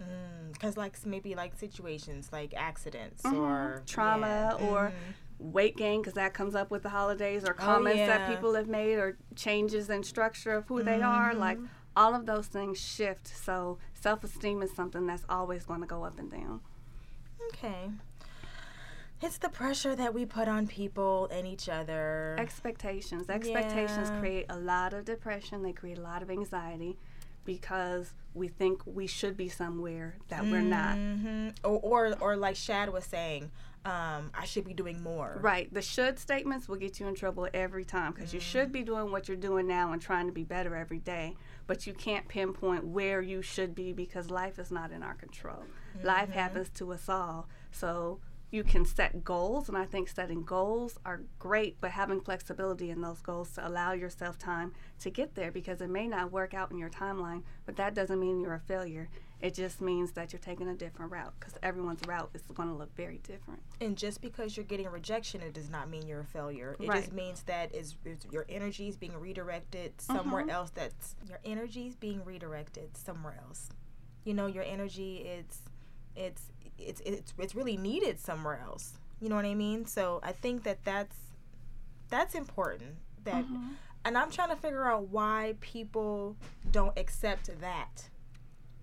Mm, 0.00 0.52
because, 0.52 0.76
like, 0.76 0.94
maybe 1.04 1.34
like 1.34 1.54
situations 1.58 2.30
like 2.32 2.54
accidents 2.56 3.22
mm-hmm. 3.22 3.36
or 3.36 3.82
trauma 3.86 4.56
yeah. 4.58 4.66
or 4.66 4.92
mm. 4.92 5.52
weight 5.52 5.76
gain 5.76 6.00
because 6.00 6.14
that 6.14 6.34
comes 6.34 6.54
up 6.54 6.70
with 6.70 6.82
the 6.82 6.88
holidays 6.88 7.44
or 7.44 7.52
oh, 7.52 7.62
comments 7.62 7.98
yeah. 7.98 8.06
that 8.06 8.28
people 8.28 8.54
have 8.54 8.68
made 8.68 8.96
or 8.96 9.16
changes 9.36 9.90
in 9.90 10.02
structure 10.02 10.52
of 10.54 10.66
who 10.68 10.82
they 10.82 11.00
are 11.02 11.34
like 11.34 11.56
mm-hmm. 11.56 11.66
all 11.96 12.14
of 12.14 12.26
those 12.26 12.46
things 12.46 12.78
shift 12.78 13.26
so 13.26 13.78
self-esteem 13.94 14.62
is 14.62 14.72
something 14.74 15.06
that's 15.06 15.24
always 15.28 15.64
going 15.64 15.80
to 15.80 15.86
go 15.86 16.04
up 16.04 16.18
and 16.18 16.30
down 16.30 16.60
Okay. 17.52 17.90
It's 19.22 19.38
the 19.38 19.48
pressure 19.48 19.94
that 19.96 20.14
we 20.14 20.24
put 20.24 20.48
on 20.48 20.66
people 20.66 21.28
and 21.30 21.46
each 21.46 21.68
other. 21.68 22.36
expectations 22.38 23.28
expectations 23.28 24.08
Yeah. 24.08 24.20
create 24.20 24.46
a 24.48 24.58
lot 24.58 24.94
of 24.94 25.04
depression 25.04 25.62
they 25.62 25.72
create 25.72 25.98
a 25.98 26.02
lot 26.02 26.22
of 26.22 26.30
anxiety 26.30 26.96
because 27.44 28.14
we 28.34 28.48
think 28.48 28.82
we 28.86 29.06
should 29.06 29.36
be 29.36 29.48
somewhere 29.48 30.16
that 30.28 30.44
we're 30.44 30.60
not 30.60 30.94
hmm 30.96 31.48
Or, 31.64 31.80
or, 31.82 32.16
or 32.20 32.36
like 32.36 32.56
Shad 32.56 32.92
was 32.92 33.04
saying, 33.04 33.50
um, 33.84 34.30
I 34.34 34.44
should 34.44 34.64
be 34.64 34.74
doing 34.74 35.02
more. 35.02 35.38
Right. 35.40 35.72
The 35.72 35.80
should 35.82 36.18
statements 36.18 36.68
will 36.68 36.76
get 36.76 37.00
you 37.00 37.08
in 37.08 37.14
trouble 37.14 37.48
every 37.54 37.84
time 37.84 38.12
because 38.12 38.34
you 38.34 38.38
should 38.40 38.70
be 38.72 38.82
doing 38.82 39.10
what 39.10 39.26
you're 39.26 39.36
doing 39.38 39.66
now 39.66 39.92
and 39.92 40.02
trying 40.02 40.26
to 40.26 40.32
be 40.32 40.44
better 40.44 40.76
every 40.76 40.98
day, 40.98 41.34
but 41.66 41.86
you 41.86 41.94
can't 41.94 42.28
pinpoint 42.28 42.84
where 42.84 43.22
you 43.22 43.40
should 43.40 43.74
be 43.74 43.92
because 43.92 44.30
life 44.30 44.58
is 44.58 44.70
not 44.70 44.92
in 44.92 45.02
our 45.02 45.14
control. 45.14 45.64
Life 46.04 46.30
happens 46.30 46.68
to 46.74 46.92
us 46.92 47.08
all. 47.08 47.48
So 47.72 48.20
you 48.50 48.64
can 48.64 48.84
set 48.84 49.22
goals, 49.24 49.68
and 49.68 49.78
I 49.78 49.84
think 49.84 50.08
setting 50.08 50.42
goals 50.42 50.98
are 51.04 51.22
great, 51.38 51.80
but 51.80 51.92
having 51.92 52.20
flexibility 52.20 52.90
in 52.90 53.00
those 53.00 53.20
goals 53.20 53.50
to 53.52 53.66
allow 53.66 53.92
yourself 53.92 54.38
time 54.38 54.72
to 55.00 55.10
get 55.10 55.34
there 55.36 55.52
because 55.52 55.80
it 55.80 55.88
may 55.90 56.08
not 56.08 56.32
work 56.32 56.52
out 56.52 56.72
in 56.72 56.78
your 56.78 56.90
timeline, 56.90 57.42
but 57.64 57.76
that 57.76 57.94
doesn't 57.94 58.18
mean 58.18 58.40
you're 58.40 58.54
a 58.54 58.60
failure. 58.60 59.08
It 59.40 59.54
just 59.54 59.80
means 59.80 60.12
that 60.12 60.32
you're 60.32 60.40
taking 60.40 60.68
a 60.68 60.74
different 60.74 61.12
route 61.12 61.32
because 61.38 61.54
everyone's 61.62 62.00
route 62.06 62.28
is 62.34 62.42
going 62.54 62.68
to 62.68 62.74
look 62.74 62.94
very 62.94 63.18
different. 63.26 63.62
And 63.80 63.96
just 63.96 64.20
because 64.20 64.54
you're 64.56 64.66
getting 64.66 64.88
rejection, 64.90 65.40
it 65.40 65.54
does 65.54 65.70
not 65.70 65.88
mean 65.88 66.06
you're 66.06 66.20
a 66.20 66.24
failure. 66.26 66.76
It 66.78 66.90
just 66.90 67.12
means 67.12 67.42
that 67.44 67.74
is 67.74 67.94
is 68.04 68.18
your 68.30 68.44
energy 68.50 68.88
is 68.88 68.96
being 68.98 69.18
redirected 69.18 69.98
somewhere 70.00 70.42
Mm-hmm. 70.42 70.50
else. 70.50 70.70
That's 70.74 71.14
your 71.26 71.38
energy 71.44 71.86
is 71.86 71.94
being 71.94 72.22
redirected 72.24 72.96
somewhere 72.98 73.38
else. 73.46 73.70
You 74.24 74.34
know, 74.34 74.46
your 74.46 74.64
energy 74.64 75.18
it's 75.18 75.60
it's 76.14 76.42
it's 76.80 77.00
it's 77.04 77.32
it's 77.38 77.54
really 77.54 77.76
needed 77.76 78.18
somewhere 78.20 78.60
else. 78.64 78.94
You 79.20 79.28
know 79.28 79.36
what 79.36 79.44
I 79.44 79.54
mean? 79.54 79.86
So 79.86 80.20
I 80.22 80.32
think 80.32 80.62
that 80.64 80.84
that's 80.84 81.16
that's 82.08 82.34
important. 82.34 82.96
That 83.24 83.44
Mm-hmm. 83.44 83.68
and 84.04 84.16
I'm 84.18 84.30
trying 84.30 84.48
to 84.50 84.56
figure 84.56 84.84
out 84.84 85.08
why 85.08 85.54
people 85.60 86.36
don't 86.70 86.98
accept 86.98 87.50
that. 87.60 88.08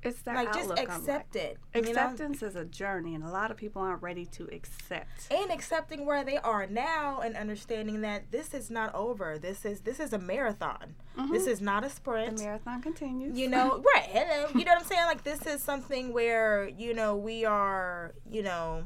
It's 0.08 0.22
their 0.22 0.36
like 0.36 0.54
just 0.54 0.70
outlook 0.72 0.80
on 0.80 0.86
life. 0.86 1.00
accept 1.00 1.36
it. 1.36 1.58
you 1.76 1.82
know? 1.82 1.90
Acceptance 1.90 2.42
is 2.44 2.56
a 2.56 2.66
journey, 2.66 3.16
and 3.16 3.24
a 3.24 3.30
lot 3.30 3.52
of 3.52 3.58
people 3.58 3.82
aren't 3.82 4.02
ready 4.02 4.26
to 4.26 4.48
accept. 4.52 5.32
and 5.32 5.52
accepting 5.52 6.06
where 6.06 6.24
they 6.24 6.38
are 6.38 6.66
now 6.68 7.20
and 7.20 7.36
understanding 7.36 8.02
that 8.02 8.32
this 8.32 8.54
is 8.54 8.70
not 8.70 8.94
over. 8.96 9.38
This 9.38 9.66
is 9.66 9.82
this 9.82 10.00
is 10.00 10.14
a 10.14 10.20
marathon. 10.20 10.96
Mm-hmm. 11.18 11.34
This 11.34 11.48
is 11.48 11.62
not 11.62 11.84
a 11.84 11.90
sprint. 11.90 12.38
The 12.38 12.44
marathon 12.44 12.82
continues. 12.82 13.38
You 13.38 13.50
know, 13.50 13.84
right? 13.96 14.04
Hello. 14.06 14.46
Uh, 14.46 14.58
you 14.58 14.66
know 14.66 14.74
what 14.74 14.82
I'm 14.82 14.88
saying? 14.88 15.06
Like 15.06 15.24
this 15.24 15.46
is 15.46 15.62
something 15.64 16.14
where 16.14 16.68
you 16.68 16.94
know 16.94 17.16
we 17.16 17.46
are. 17.46 18.14
You 18.30 18.44
know, 18.44 18.84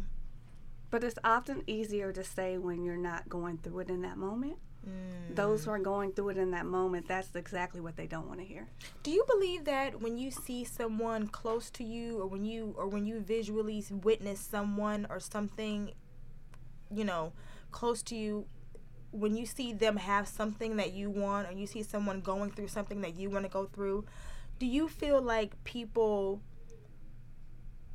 but 0.89 1.03
it's 1.03 1.19
often 1.23 1.63
easier 1.67 2.11
to 2.11 2.23
say 2.23 2.57
when 2.57 2.83
you're 2.83 2.97
not 2.97 3.29
going 3.29 3.57
through 3.57 3.79
it 3.79 3.89
in 3.89 4.01
that 4.01 4.17
moment. 4.17 4.57
Mm. 4.87 5.35
Those 5.35 5.65
who 5.65 5.71
are 5.71 5.79
going 5.79 6.11
through 6.13 6.29
it 6.29 6.37
in 6.37 6.51
that 6.51 6.65
moment, 6.65 7.07
that's 7.07 7.35
exactly 7.35 7.79
what 7.79 7.95
they 7.95 8.07
don't 8.07 8.27
want 8.27 8.39
to 8.39 8.45
hear. 8.45 8.67
do 9.03 9.11
you 9.11 9.23
believe 9.27 9.65
that 9.65 10.01
when 10.01 10.17
you 10.17 10.31
see 10.31 10.63
someone 10.63 11.27
close 11.27 11.69
to 11.71 11.83
you, 11.83 12.19
or 12.19 12.25
when 12.25 12.45
you 12.45 12.73
or 12.77 12.87
when 12.87 13.05
you 13.05 13.19
visually 13.19 13.83
witness 13.91 14.39
someone 14.39 15.05
or 15.09 15.19
something, 15.19 15.91
you 16.93 17.05
know, 17.05 17.31
close 17.71 18.01
to 18.03 18.15
you, 18.15 18.45
when 19.11 19.35
you 19.35 19.45
see 19.45 19.71
them 19.73 19.97
have 19.97 20.27
something 20.27 20.77
that 20.77 20.93
you 20.93 21.09
want, 21.09 21.47
or 21.47 21.51
you 21.51 21.67
see 21.67 21.83
someone 21.83 22.21
going 22.21 22.49
through 22.51 22.67
something 22.67 23.01
that 23.01 23.15
you 23.15 23.29
want 23.29 23.45
to 23.45 23.49
go 23.49 23.67
through, 23.67 24.03
do 24.59 24.65
you 24.65 24.87
feel 24.87 25.21
like 25.21 25.63
people 25.63 26.41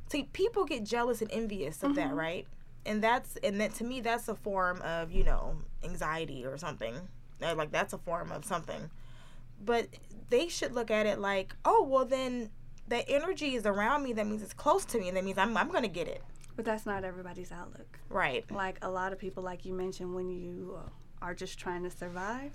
see 0.09 0.23
people 0.31 0.65
get 0.65 0.83
jealous 0.83 1.21
and 1.21 1.31
envious 1.31 1.83
of 1.83 1.95
that, 1.95 2.13
right? 2.13 2.47
And 2.87 3.03
that's 3.03 3.35
and 3.37 3.59
that 3.61 3.73
to 3.75 3.83
me 3.83 4.01
that's 4.01 4.27
a 4.27 4.35
form 4.35 4.81
of, 4.81 5.11
you 5.11 5.23
know, 5.23 5.57
anxiety 5.83 6.45
or 6.45 6.57
something. 6.57 6.95
Like 7.41 7.71
that's 7.71 7.93
a 7.93 7.97
form 7.97 8.31
of 8.31 8.45
something. 8.45 8.89
But 9.63 9.87
they 10.29 10.47
should 10.47 10.73
look 10.73 10.89
at 10.89 11.05
it 11.05 11.19
like, 11.19 11.55
"Oh, 11.65 11.83
well 11.83 12.05
then 12.05 12.49
the 12.87 13.07
energy 13.09 13.55
is 13.55 13.65
around 13.65 14.03
me. 14.03 14.13
That 14.13 14.25
means 14.25 14.41
it's 14.41 14.53
close 14.53 14.85
to 14.85 14.99
me. 14.99 15.09
And 15.09 15.17
that 15.17 15.23
means 15.23 15.37
I'm 15.37 15.55
I'm 15.57 15.69
going 15.69 15.83
to 15.83 15.89
get 15.89 16.07
it." 16.07 16.23
But 16.55 16.65
that's 16.65 16.85
not 16.85 17.03
everybody's 17.03 17.51
outlook. 17.51 17.99
Right. 18.09 18.49
Like 18.49 18.79
a 18.81 18.89
lot 18.89 19.13
of 19.13 19.19
people, 19.19 19.43
like 19.43 19.65
you 19.65 19.73
mentioned, 19.73 20.15
when 20.15 20.29
you 20.29 20.79
are 21.21 21.35
just 21.35 21.59
trying 21.59 21.83
to 21.83 21.91
survive, 21.91 22.53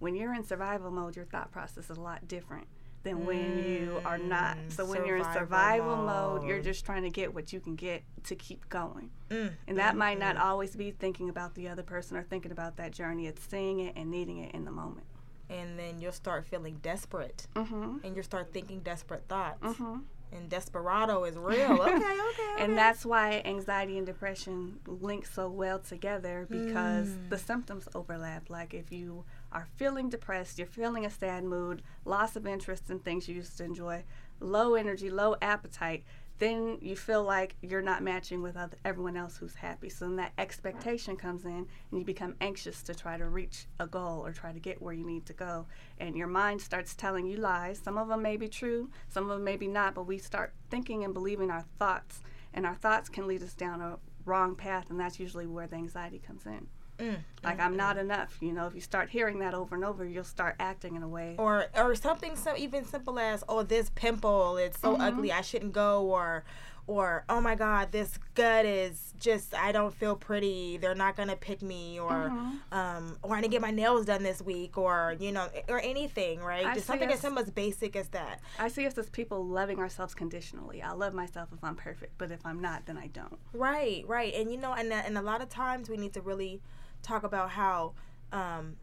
when 0.00 0.14
you're 0.14 0.34
in 0.34 0.44
survival 0.44 0.90
mode, 0.90 1.16
your 1.16 1.24
thought 1.24 1.50
process 1.50 1.88
is 1.90 1.96
a 1.96 2.00
lot 2.00 2.28
different 2.28 2.66
than 3.08 3.26
when 3.26 3.64
you 3.64 4.00
are 4.04 4.18
not. 4.18 4.56
Mm, 4.56 4.72
So 4.72 4.84
when 4.86 5.04
you're 5.04 5.16
in 5.16 5.24
survival 5.24 5.46
survival 5.48 5.96
mode, 5.96 6.44
you're 6.48 6.60
just 6.62 6.84
trying 6.84 7.02
to 7.02 7.10
get 7.10 7.34
what 7.34 7.52
you 7.52 7.60
can 7.60 7.74
get 7.76 8.02
to 8.24 8.34
keep 8.36 8.68
going. 8.68 9.10
Mm, 9.30 9.52
And 9.66 9.78
that 9.78 9.96
might 9.96 10.18
not 10.18 10.36
always 10.36 10.76
be 10.76 10.90
thinking 10.90 11.28
about 11.28 11.54
the 11.54 11.68
other 11.68 11.82
person 11.82 12.16
or 12.16 12.22
thinking 12.22 12.52
about 12.52 12.76
that 12.76 12.92
journey. 12.92 13.26
It's 13.26 13.42
seeing 13.48 13.80
it 13.80 13.94
and 13.96 14.10
needing 14.10 14.38
it 14.38 14.54
in 14.54 14.64
the 14.64 14.70
moment. 14.72 15.06
And 15.50 15.78
then 15.78 15.98
you'll 16.00 16.12
start 16.12 16.46
feeling 16.46 16.78
desperate. 16.82 17.46
Mm-hmm. 17.54 17.98
And 18.04 18.14
you'll 18.14 18.24
start 18.24 18.52
thinking 18.52 18.80
desperate 18.80 19.24
thoughts. 19.28 19.62
Mm-hmm. 19.62 20.00
And 20.30 20.50
desperado 20.50 21.24
is 21.24 21.36
real. 21.50 21.72
Okay, 21.72 21.94
okay. 21.94 21.96
okay. 21.96 22.54
And 22.62 22.76
that's 22.76 23.06
why 23.06 23.40
anxiety 23.46 23.96
and 23.96 24.06
depression 24.06 24.78
link 24.86 25.24
so 25.24 25.48
well 25.48 25.78
together 25.78 26.46
because 26.50 27.08
Mm. 27.08 27.30
the 27.30 27.38
symptoms 27.38 27.88
overlap. 27.94 28.50
Like 28.50 28.74
if 28.74 28.92
you 28.92 29.24
are 29.52 29.68
feeling 29.76 30.08
depressed, 30.08 30.58
you're 30.58 30.66
feeling 30.66 31.06
a 31.06 31.10
sad 31.10 31.44
mood, 31.44 31.82
loss 32.04 32.36
of 32.36 32.46
interest 32.46 32.90
in 32.90 32.98
things 32.98 33.28
you 33.28 33.34
used 33.36 33.56
to 33.58 33.64
enjoy, 33.64 34.04
low 34.40 34.74
energy, 34.74 35.10
low 35.10 35.36
appetite, 35.40 36.04
then 36.38 36.78
you 36.80 36.94
feel 36.94 37.24
like 37.24 37.56
you're 37.62 37.82
not 37.82 38.02
matching 38.02 38.42
with 38.42 38.56
other, 38.56 38.76
everyone 38.84 39.16
else 39.16 39.36
who's 39.36 39.56
happy. 39.56 39.88
So 39.88 40.04
then 40.04 40.16
that 40.16 40.32
expectation 40.38 41.16
comes 41.16 41.44
in 41.44 41.66
and 41.90 41.98
you 41.98 42.04
become 42.04 42.36
anxious 42.40 42.82
to 42.84 42.94
try 42.94 43.16
to 43.18 43.28
reach 43.28 43.66
a 43.80 43.86
goal 43.86 44.24
or 44.24 44.32
try 44.32 44.52
to 44.52 44.60
get 44.60 44.80
where 44.80 44.94
you 44.94 45.04
need 45.04 45.26
to 45.26 45.32
go. 45.32 45.66
And 45.98 46.16
your 46.16 46.28
mind 46.28 46.60
starts 46.60 46.94
telling 46.94 47.26
you 47.26 47.38
lies. 47.38 47.80
Some 47.82 47.98
of 47.98 48.08
them 48.08 48.22
may 48.22 48.36
be 48.36 48.48
true, 48.48 48.90
some 49.08 49.24
of 49.24 49.30
them 49.30 49.44
maybe 49.44 49.66
not, 49.66 49.94
but 49.94 50.06
we 50.06 50.18
start 50.18 50.52
thinking 50.70 51.02
and 51.02 51.12
believing 51.12 51.50
our 51.50 51.64
thoughts. 51.78 52.20
And 52.54 52.64
our 52.64 52.76
thoughts 52.76 53.08
can 53.08 53.26
lead 53.26 53.42
us 53.42 53.54
down 53.54 53.80
a 53.80 53.98
wrong 54.24 54.54
path, 54.54 54.90
and 54.90 55.00
that's 55.00 55.18
usually 55.18 55.46
where 55.46 55.66
the 55.66 55.76
anxiety 55.76 56.20
comes 56.24 56.46
in. 56.46 56.68
Mm, 56.98 57.18
Like, 57.44 57.60
I'm 57.60 57.76
not 57.76 57.96
enough. 57.96 58.36
You 58.40 58.52
know, 58.52 58.66
if 58.66 58.74
you 58.74 58.80
start 58.80 59.08
hearing 59.10 59.38
that 59.40 59.54
over 59.54 59.74
and 59.74 59.84
over, 59.84 60.04
you'll 60.04 60.24
start 60.24 60.56
acting 60.58 60.96
in 60.96 61.02
a 61.02 61.08
way. 61.08 61.36
or 61.38 61.66
or 61.76 61.94
something 61.94 62.34
so 62.36 62.56
even 62.56 62.84
simple 62.84 63.18
as 63.18 63.44
oh 63.48 63.62
this 63.62 63.90
pimple 63.94 64.56
it's 64.56 64.80
so 64.80 64.96
ugly 64.96 65.30
I 65.32 65.40
shouldn't 65.42 65.72
go 65.72 66.02
or 66.06 66.44
or 66.86 67.22
oh 67.28 67.40
my 67.40 67.54
god 67.54 67.92
this 67.92 68.18
gut 68.34 68.64
is 68.64 69.12
just 69.20 69.54
I 69.54 69.72
don't 69.72 69.94
feel 69.94 70.16
pretty 70.16 70.78
they're 70.78 70.94
not 70.94 71.16
gonna 71.16 71.36
pick 71.36 71.60
me 71.62 72.00
or 72.00 72.32
um 72.72 73.16
or 73.22 73.36
I 73.36 73.40
didn't 73.42 73.52
get 73.52 73.60
my 73.62 73.70
nails 73.70 74.06
done 74.06 74.22
this 74.22 74.40
week 74.42 74.78
or 74.78 75.14
you 75.20 75.30
know 75.32 75.48
or 75.68 75.80
anything 75.80 76.40
right 76.40 76.66
I 76.66 76.74
just 76.74 76.86
something 76.86 77.10
as 77.12 77.20
simple 77.20 77.42
as 77.42 77.50
basic 77.50 77.94
as 77.94 78.08
that 78.08 78.40
I 78.58 78.68
see 78.68 78.86
us 78.86 78.96
as 78.98 79.10
people 79.10 79.44
loving 79.46 79.78
ourselves 79.78 80.14
conditionally. 80.14 80.82
I 80.82 80.92
love 80.92 81.12
myself 81.14 81.50
if 81.52 81.62
I'm 81.62 81.76
perfect, 81.76 82.14
but 82.18 82.30
if 82.32 82.44
I'm 82.46 82.60
not, 82.60 82.86
then 82.86 82.96
I 82.98 83.08
don't. 83.08 83.38
Right, 83.52 84.04
right. 84.08 84.32
And 84.34 84.50
you 84.50 84.56
know, 84.58 84.72
and 84.72 84.92
and 84.92 85.16
a 85.18 85.22
lot 85.22 85.42
of 85.42 85.48
times 85.50 85.88
we 85.90 85.96
need 85.96 86.14
to 86.14 86.20
really 86.22 86.60
talk 87.08 87.22
about 87.24 87.50
how 87.50 87.92
um, 88.32 88.76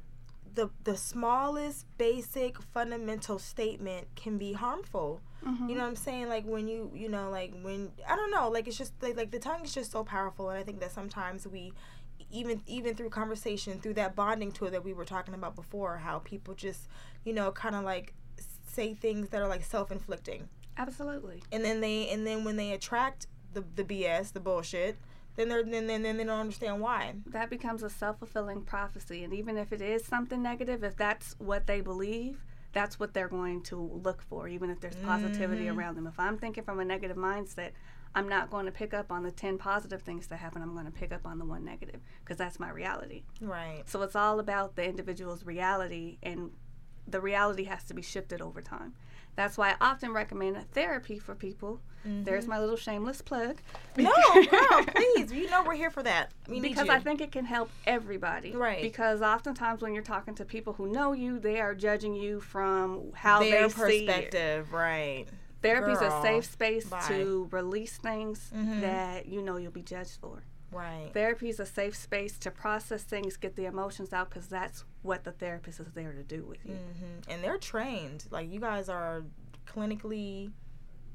the 0.53 0.69
the 0.84 0.97
smallest 0.97 1.86
basic 1.97 2.61
fundamental 2.61 3.38
statement 3.39 4.07
can 4.15 4.38
be 4.38 4.53
harmful. 4.53 5.21
Mhm. 5.45 5.69
You 5.69 5.76
know 5.76 5.82
what 5.82 5.88
I'm 5.89 5.95
saying? 5.95 6.28
Like 6.30 6.45
when 6.45 6.67
you, 6.67 6.91
you 6.95 7.07
know, 7.09 7.30
like 7.30 7.53
when 7.61 7.91
I 8.07 8.15
don't 8.15 8.32
know, 8.32 8.49
like 8.49 8.67
it's 8.67 8.78
just 8.78 8.93
like 9.01 9.15
like 9.15 9.32
the 9.32 9.39
tongue 9.39 9.63
is 9.63 9.73
just 9.73 9.91
so 9.91 10.03
powerful, 10.03 10.49
and 10.49 10.57
I 10.57 10.63
think 10.63 10.80
that 10.80 10.91
sometimes 10.91 11.45
we, 11.47 11.71
even 12.32 12.61
even 12.65 12.95
through 12.95 13.09
conversation, 13.09 13.80
through 13.80 13.93
that 13.95 14.15
bonding 14.15 14.51
tool 14.51 14.71
that 14.71 14.84
we 14.84 14.93
were 14.93 15.05
talking 15.05 15.34
about 15.36 15.55
before, 15.55 15.97
how 15.97 16.19
people 16.19 16.53
just, 16.55 16.88
you 17.23 17.34
know, 17.34 17.51
kind 17.51 17.76
of 17.76 17.84
like 17.84 18.13
say 18.65 18.93
things 18.93 19.30
that 19.30 19.41
are 19.41 19.47
like 19.47 19.63
self 19.63 19.91
inflicting, 19.91 20.49
Absolutely. 20.78 21.43
and 21.51 21.63
then 21.63 21.80
they 21.82 22.09
and 22.09 22.26
then 22.26 22.43
when 22.43 22.55
they 22.57 22.71
attract 22.71 23.28
the 23.53 23.63
the 23.76 23.84
BS, 23.84 24.34
the 24.34 24.39
bullshit, 24.39 24.97
then 25.36 25.49
they're 25.49 25.63
then 25.63 25.88
then, 25.88 26.03
then 26.03 26.17
they 26.17 26.23
don't 26.23 26.39
understand 26.39 26.81
why. 26.81 27.15
That 27.27 27.49
becomes 27.49 27.83
a 27.83 27.89
self 27.89 28.19
fulfilling 28.19 28.61
prophecy. 28.61 29.23
And 29.23 29.33
even 29.33 29.57
if 29.57 29.71
it 29.73 29.81
is 29.81 30.05
something 30.05 30.41
negative, 30.41 30.83
if 30.83 30.95
that's 30.95 31.36
what 31.39 31.67
they 31.67 31.81
believe, 31.81 32.43
that's 32.73 32.99
what 32.99 33.13
they're 33.13 33.29
going 33.29 33.61
to 33.63 33.77
look 34.03 34.21
for, 34.21 34.47
even 34.47 34.69
if 34.69 34.79
there's 34.81 34.97
positivity 34.97 35.65
Mhm. 35.65 35.77
around 35.77 35.95
them. 35.95 36.07
If 36.07 36.19
I'm 36.19 36.38
thinking 36.38 36.63
from 36.63 36.79
a 36.79 36.86
negative 36.86 37.17
mindset, 37.17 37.71
I'm 38.13 38.29
not 38.29 38.49
going 38.49 38.65
to 38.65 38.71
pick 38.71 38.93
up 38.93 39.11
on 39.11 39.23
the 39.23 39.31
10 39.31 39.57
positive 39.57 40.01
things 40.01 40.27
that 40.27 40.38
happen. 40.38 40.61
I'm 40.61 40.73
going 40.73 40.86
to 40.86 40.91
pick 40.91 41.11
up 41.11 41.25
on 41.25 41.38
the 41.38 41.45
one 41.45 41.65
negative 41.65 42.01
because 42.19 42.38
that's 42.38 42.59
my 42.59 42.69
reality. 42.69 43.23
Right. 43.41 43.83
So 43.88 44.01
it's 44.03 44.15
all 44.15 44.39
about 44.39 44.75
the 44.75 44.86
individual's 44.88 45.45
reality, 45.45 46.17
and 46.23 46.51
the 47.07 47.19
reality 47.21 47.65
has 47.65 47.83
to 47.86 47.93
be 47.93 48.01
shifted 48.01 48.41
over 48.41 48.61
time. 48.61 48.93
That's 49.36 49.57
why 49.57 49.71
I 49.71 49.75
often 49.91 50.11
recommend 50.13 50.57
therapy 50.71 51.19
for 51.19 51.36
people. 51.36 51.79
There's 52.07 52.45
my 52.45 52.59
little 52.59 52.75
shameless 52.75 53.23
plug. 53.23 53.57
No, 53.97 54.11
girl, 54.51 54.86
please. 54.95 55.31
You 55.31 55.49
know 55.49 55.63
we're 55.63 55.73
here 55.73 55.89
for 55.89 56.03
that. 56.03 56.31
We 56.47 56.59
because. 56.59 56.88
I 56.88 56.99
think 56.99 57.19
it 57.19 57.31
can 57.31 57.45
help 57.45 57.71
everybody. 57.88 58.51
Right. 58.51 58.79
Because 58.83 59.23
oftentimes 59.23 59.81
when 59.81 59.95
you're 59.95 60.03
talking 60.03 60.36
to 60.36 60.45
people 60.45 60.73
who 60.73 60.88
know 60.88 61.13
you, 61.13 61.39
they 61.39 61.59
are 61.59 61.73
judging 61.73 62.13
you 62.13 62.41
from 62.41 63.11
how 63.15 63.39
their 63.39 63.69
perspective, 63.69 64.71
right? 64.71 65.25
Therapy's 65.63 65.97
Girl, 65.97 66.19
a 66.19 66.21
safe 66.21 66.45
space 66.45 66.86
bye. 66.86 67.01
to 67.07 67.47
release 67.51 67.97
things 67.97 68.51
Mhm. 68.55 68.81
that 68.81 69.25
you 69.25 69.41
know 69.41 69.57
you'll 69.57 69.71
be 69.71 69.81
judged 69.81 70.17
for. 70.21 70.43
Right. 70.76 71.09
Therapy 71.13 71.47
is 71.49 71.59
a 71.59 71.65
safe 71.65 71.95
space 71.95 72.38
to 72.39 72.51
process 72.51 73.03
things, 73.03 73.38
get 73.38 73.55
the 73.55 73.65
emotions 73.65 74.11
out, 74.13 74.30
because 74.30 74.47
that's 74.47 74.84
what 75.03 75.23
the 75.23 75.32
therapist 75.32 75.80
is 75.80 75.88
there 75.93 76.11
to 76.11 76.23
do 76.23 76.43
with 76.43 76.65
you. 76.65 76.73
hmm 76.76 77.32
And 77.32 77.41
they're 77.43 77.57
trained. 77.57 78.26
Like 78.30 78.51
you 78.51 78.59
guys 78.59 78.89
are 78.89 79.23
clinically, 79.65 80.51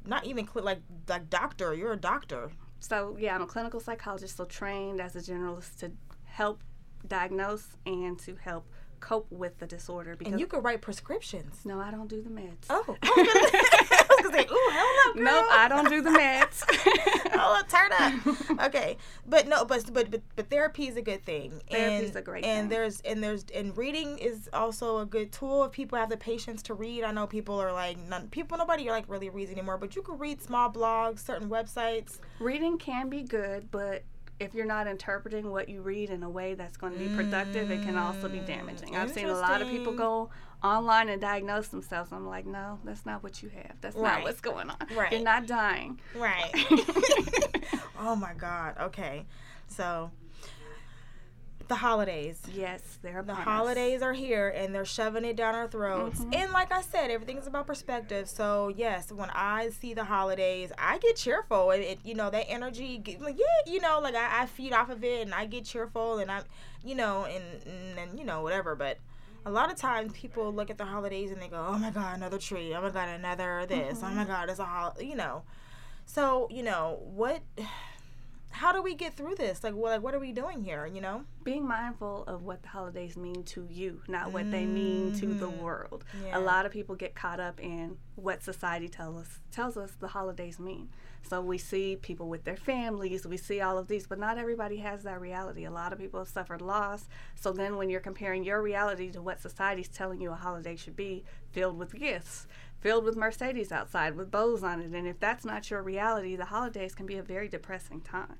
not 0.07 0.25
even 0.25 0.47
cli- 0.47 0.63
like 0.63 0.81
like 1.09 1.29
doctor. 1.29 1.75
You're 1.75 1.93
a 1.93 1.97
doctor. 1.97 2.51
So 2.79 3.17
yeah, 3.21 3.35
I'm 3.35 3.43
a 3.43 3.47
clinical 3.47 3.81
psychologist, 3.81 4.37
so 4.37 4.45
trained 4.47 5.01
as 5.01 5.15
a 5.15 5.21
generalist 5.21 5.79
to 5.81 5.93
help 6.25 6.63
diagnose 7.07 7.69
and 7.87 8.19
to 8.21 8.37
help 8.37 8.67
cope 9.01 9.27
with 9.31 9.59
the 9.59 9.67
disorder. 9.67 10.17
Because 10.17 10.33
And 10.33 10.41
you 10.41 10.47
could 10.47 10.65
write 10.65 10.81
prescriptions. 10.83 11.65
no, 11.65 11.81
I 11.81 11.91
don't 11.91 12.09
do 12.09 12.23
the 12.23 12.31
meds. 12.31 12.67
Oh, 12.71 12.97
I 13.03 13.97
was 14.23 14.31
gonna, 14.31 14.39
I 14.39 14.41
was 14.41 14.49
say, 14.49 14.55
ooh, 14.55 14.71
hell 14.73 14.87
no, 15.07 15.15
girl. 15.15 15.25
Nope, 15.25 15.47
I 15.51 15.69
don't 15.69 15.89
do 15.89 16.03
the 16.03 16.11
meds. 16.11 16.63
oh, 17.35 17.63
turn 17.69 17.91
up. 17.93 18.67
Okay, 18.67 18.97
but 19.27 19.49
no, 19.49 19.65
but 19.65 19.93
but 19.93 20.11
but, 20.11 20.23
but 20.37 20.51
therapy 20.51 20.89
is 20.89 20.97
a 20.97 21.03
good 21.03 21.25
thing. 21.25 21.63
Therapy 21.71 21.95
and, 21.95 22.05
is 22.05 22.17
a 22.17 22.23
great 22.23 22.45
and 22.45 22.63
thing. 22.63 22.69
there's 22.69 23.01
and 23.03 23.23
there's 23.23 23.45
and 23.55 23.77
reading 23.77 24.19
is 24.19 24.49
also 24.53 24.99
a 24.99 25.07
good 25.07 25.33
tool 25.33 25.65
if 25.65 25.73
people 25.73 25.99
have 25.99 26.11
the 26.11 26.17
patience 26.17 26.63
to 26.65 26.75
read. 26.75 27.05
I 27.05 27.13
know 27.13 27.27
people 27.27 27.61
are 27.61 27.73
like 27.73 27.99
none, 27.99 28.29
people 28.29 28.59
nobody 28.59 28.91
like 28.91 29.09
really 29.09 29.31
reads 29.31 29.51
anymore, 29.51 29.79
but 29.79 29.97
you 29.97 30.03
can 30.03 30.19
read 30.19 30.43
small 30.43 30.71
blogs, 30.71 31.21
certain 31.21 31.49
websites. 31.49 32.19
Reading 32.39 32.79
can 32.79 33.09
be 33.09 33.23
good, 33.23 33.71
but 33.71 34.05
if 34.41 34.55
you're 34.55 34.67
not 34.67 34.87
interpreting 34.87 35.51
what 35.51 35.69
you 35.69 35.83
read 35.83 36.09
in 36.09 36.23
a 36.23 36.31
way 36.31 36.55
that's 36.55 36.79
going 36.79 36.95
to 36.95 36.99
be 36.99 37.15
productive, 37.15 37.71
it 37.71 37.83
can 37.83 37.97
also 37.99 38.27
be 38.27 38.39
damaging. 38.39 38.97
I've 38.97 39.11
seen 39.11 39.29
a 39.29 39.35
lot 39.35 39.61
of 39.61 39.69
people 39.69 39.93
go 39.93 40.31
online 40.63 41.09
and 41.09 41.21
diagnose 41.21 41.69
themselves. 41.69 42.13
I'm 42.13 42.27
like, 42.27 42.47
no, 42.47 42.79
that's 42.85 43.07
not 43.07 43.23
what 43.23 43.43
you 43.43 43.49
have. 43.51 43.73
That's 43.81 43.97
Right. 43.97 44.17
not 44.19 44.23
what's 44.25 44.41
going 44.41 44.71
on. 44.71 44.77
Right. 44.95 45.13
You're 45.13 45.23
not 45.23 45.47
dying. 45.47 46.01
Right. 46.15 46.51
oh 47.99 48.17
my 48.17 48.35
God. 48.35 48.75
Okay, 48.81 49.25
so 49.69 50.11
the 51.69 51.77
holidays. 51.77 52.41
Yes, 52.53 52.83
they're 53.01 53.23
The 53.23 53.33
us. 53.33 53.39
holidays 53.39 54.03
are 54.03 54.13
here 54.13 54.49
and 54.49 54.75
they're 54.75 54.85
shoving 54.85 55.25
it 55.25 55.37
down 55.37 55.55
our 55.55 55.69
throats. 55.69 56.19
Mhm. 56.19 56.35
And 56.35 56.53
like 56.53 56.73
I 56.73 56.83
said, 56.83 57.13
everything's 57.13 57.47
about 57.47 57.69
perspective. 57.69 58.29
So 58.29 58.69
yes, 58.77 59.13
when 59.13 59.31
I 59.31 59.69
see 59.71 59.95
the 59.95 60.03
holidays, 60.05 60.73
I 60.79 60.99
get 60.99 61.15
cheerful. 61.17 61.71
It, 61.71 61.79
it 61.81 61.99
you 62.05 62.15
know 62.15 62.29
that 62.31 62.47
energy, 62.51 62.99
get- 62.99 63.21
like 63.23 63.39
yeah, 63.39 63.73
you 63.73 63.81
know, 63.81 64.01
like 64.01 64.17
I, 64.17 64.43
I 64.43 64.47
feed 64.47 64.73
off 64.73 64.91
of 64.91 65.05
it 65.05 65.23
and 65.23 65.33
I 65.33 65.47
get 65.47 65.65
cheerful 65.65 66.19
and 66.19 66.29
I, 66.31 66.43
you 66.85 66.97
know, 66.97 67.25
and 67.25 67.45
and, 67.65 67.99
and 67.99 68.19
you 68.19 68.25
know 68.25 68.43
whatever. 68.43 68.75
But 68.75 68.99
a 69.47 69.51
lot 69.51 69.71
of 69.73 69.77
times 69.79 70.13
people 70.13 70.53
look 70.53 70.71
at 70.71 70.79
the 70.79 70.85
holidays 70.85 71.31
and 71.31 71.41
they 71.41 71.49
go, 71.49 71.65
oh 71.69 71.79
my 71.79 71.91
god, 71.91 72.17
another 72.17 72.39
tree. 72.39 72.75
Oh 72.75 72.83
my 72.83 72.91
god, 72.91 73.09
another 73.09 73.65
this. 73.67 74.01
Oh 74.03 74.09
my 74.11 74.25
god, 74.25 74.49
it's 74.51 74.59
a 74.59 74.65
hol. 74.65 74.95
You 75.01 75.15
know. 75.17 75.43
So 76.07 76.49
you 76.51 76.63
know 76.63 76.99
what. 77.03 77.41
How 78.53 78.73
do 78.73 78.83
we 78.83 78.97
get 78.97 79.15
through 79.15 79.37
this? 79.37 79.63
Like, 79.63 79.75
what, 79.75 79.93
like, 79.93 80.03
what 80.03 80.13
are 80.13 80.19
we 80.19 80.33
doing 80.33 80.65
here? 80.65 80.85
You 80.85 81.01
know? 81.01 81.23
Being 81.45 81.67
mindful 81.69 82.25
of 82.27 82.43
what 82.43 82.63
the 82.63 82.69
holidays 82.69 83.17
mean 83.17 83.45
to 83.45 83.65
you, 83.71 84.03
not 84.09 84.33
what 84.33 84.51
they 84.51 84.67
mean 84.67 85.13
to 85.21 85.27
the 85.35 85.47
Mhm. 85.47 85.59
world. 85.59 86.05
Yeah. 86.27 86.37
A 86.37 86.41
lot 86.41 86.67
of 86.67 86.73
people 86.73 86.97
get 86.97 87.15
caught 87.15 87.39
up 87.39 87.61
in 87.61 87.97
what 88.17 88.43
society 88.43 88.89
tells 88.89 89.23
us 89.23 89.39
tells 89.53 89.77
us 89.77 89.93
the 90.01 90.09
holidays 90.09 90.59
mean. 90.59 90.89
So 91.23 91.41
we 91.41 91.59
see 91.59 91.97
people 91.97 92.29
with 92.29 92.45
their 92.45 92.57
families, 92.57 93.27
we 93.27 93.37
see 93.37 93.61
all 93.61 93.79
of 93.79 93.87
these, 93.87 94.07
but 94.07 94.19
not 94.19 94.39
everybody 94.39 94.79
has 94.79 95.03
that 95.05 95.21
reality. 95.21 95.65
A 95.65 95.71
lot 95.71 95.93
of 95.93 95.99
people 95.99 96.19
have 96.19 96.29
suffered 96.29 96.61
loss. 96.61 97.09
So 97.37 97.53
then 97.53 97.77
when 97.77 97.89
you're 97.89 98.01
comparing 98.01 98.43
your 98.43 98.63
reality 98.63 99.11
to 99.13 99.23
what 99.23 99.41
society's 99.41 99.89
telling 99.89 100.21
you 100.21 100.33
a 100.33 100.37
holiday 100.37 100.77
should 100.77 100.97
be, 100.97 101.25
filled 101.53 101.79
with 101.79 101.95
gifts, 101.95 102.47
filled 102.81 103.05
with 103.05 103.17
Mercedes 103.17 103.71
outside 103.71 104.17
with 104.17 104.31
bows 104.31 104.65
on 104.65 104.81
it, 104.81 104.93
and 104.93 105.07
if 105.07 105.21
that's 105.21 105.45
not 105.45 105.71
your 105.71 105.83
reality, 105.83 106.35
the 106.37 106.47
holidays 106.47 106.95
can 106.95 107.07
be 107.07 107.17
a 107.17 107.23
very 107.23 107.49
depressing 107.49 108.01
time. 108.01 108.39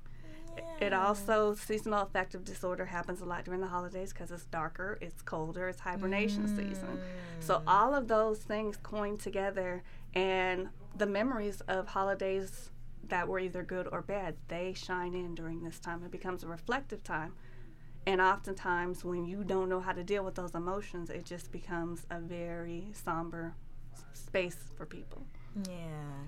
It 0.81 0.93
also 0.93 1.53
seasonal 1.53 2.01
affective 2.01 2.43
disorder 2.43 2.85
happens 2.85 3.21
a 3.21 3.25
lot 3.25 3.45
during 3.45 3.61
the 3.61 3.67
holidays 3.67 4.11
because 4.11 4.31
it's 4.31 4.45
darker, 4.45 4.97
it's 4.99 5.21
colder, 5.21 5.69
it's 5.69 5.79
hibernation 5.79 6.47
season. 6.47 6.99
So 7.39 7.59
mm. 7.59 7.63
all 7.67 7.93
of 7.93 8.07
those 8.07 8.39
things 8.39 8.77
coin 8.77 9.17
together, 9.17 9.83
and 10.13 10.69
the 10.97 11.05
memories 11.05 11.61
of 11.67 11.87
holidays 11.87 12.70
that 13.11 13.27
were 13.27 13.39
either 13.39 13.61
good 13.61 13.87
or 13.91 14.01
bad, 14.01 14.35
they 14.47 14.73
shine 14.73 15.13
in 15.13 15.35
during 15.35 15.61
this 15.63 15.79
time. 15.79 16.01
It 16.03 16.11
becomes 16.11 16.43
a 16.43 16.47
reflective 16.47 17.03
time. 17.03 17.33
And 18.07 18.19
oftentimes, 18.19 19.05
when 19.05 19.25
you 19.25 19.43
don't 19.43 19.69
know 19.69 19.79
how 19.79 19.91
to 19.91 20.03
deal 20.03 20.23
with 20.23 20.33
those 20.33 20.55
emotions, 20.55 21.09
it 21.11 21.23
just 21.23 21.51
becomes 21.51 22.07
a 22.09 22.19
very 22.19 22.87
somber 22.93 23.53
space 24.13 24.57
for 24.75 24.85
people. 24.85 25.21
Yeah. 25.67 25.75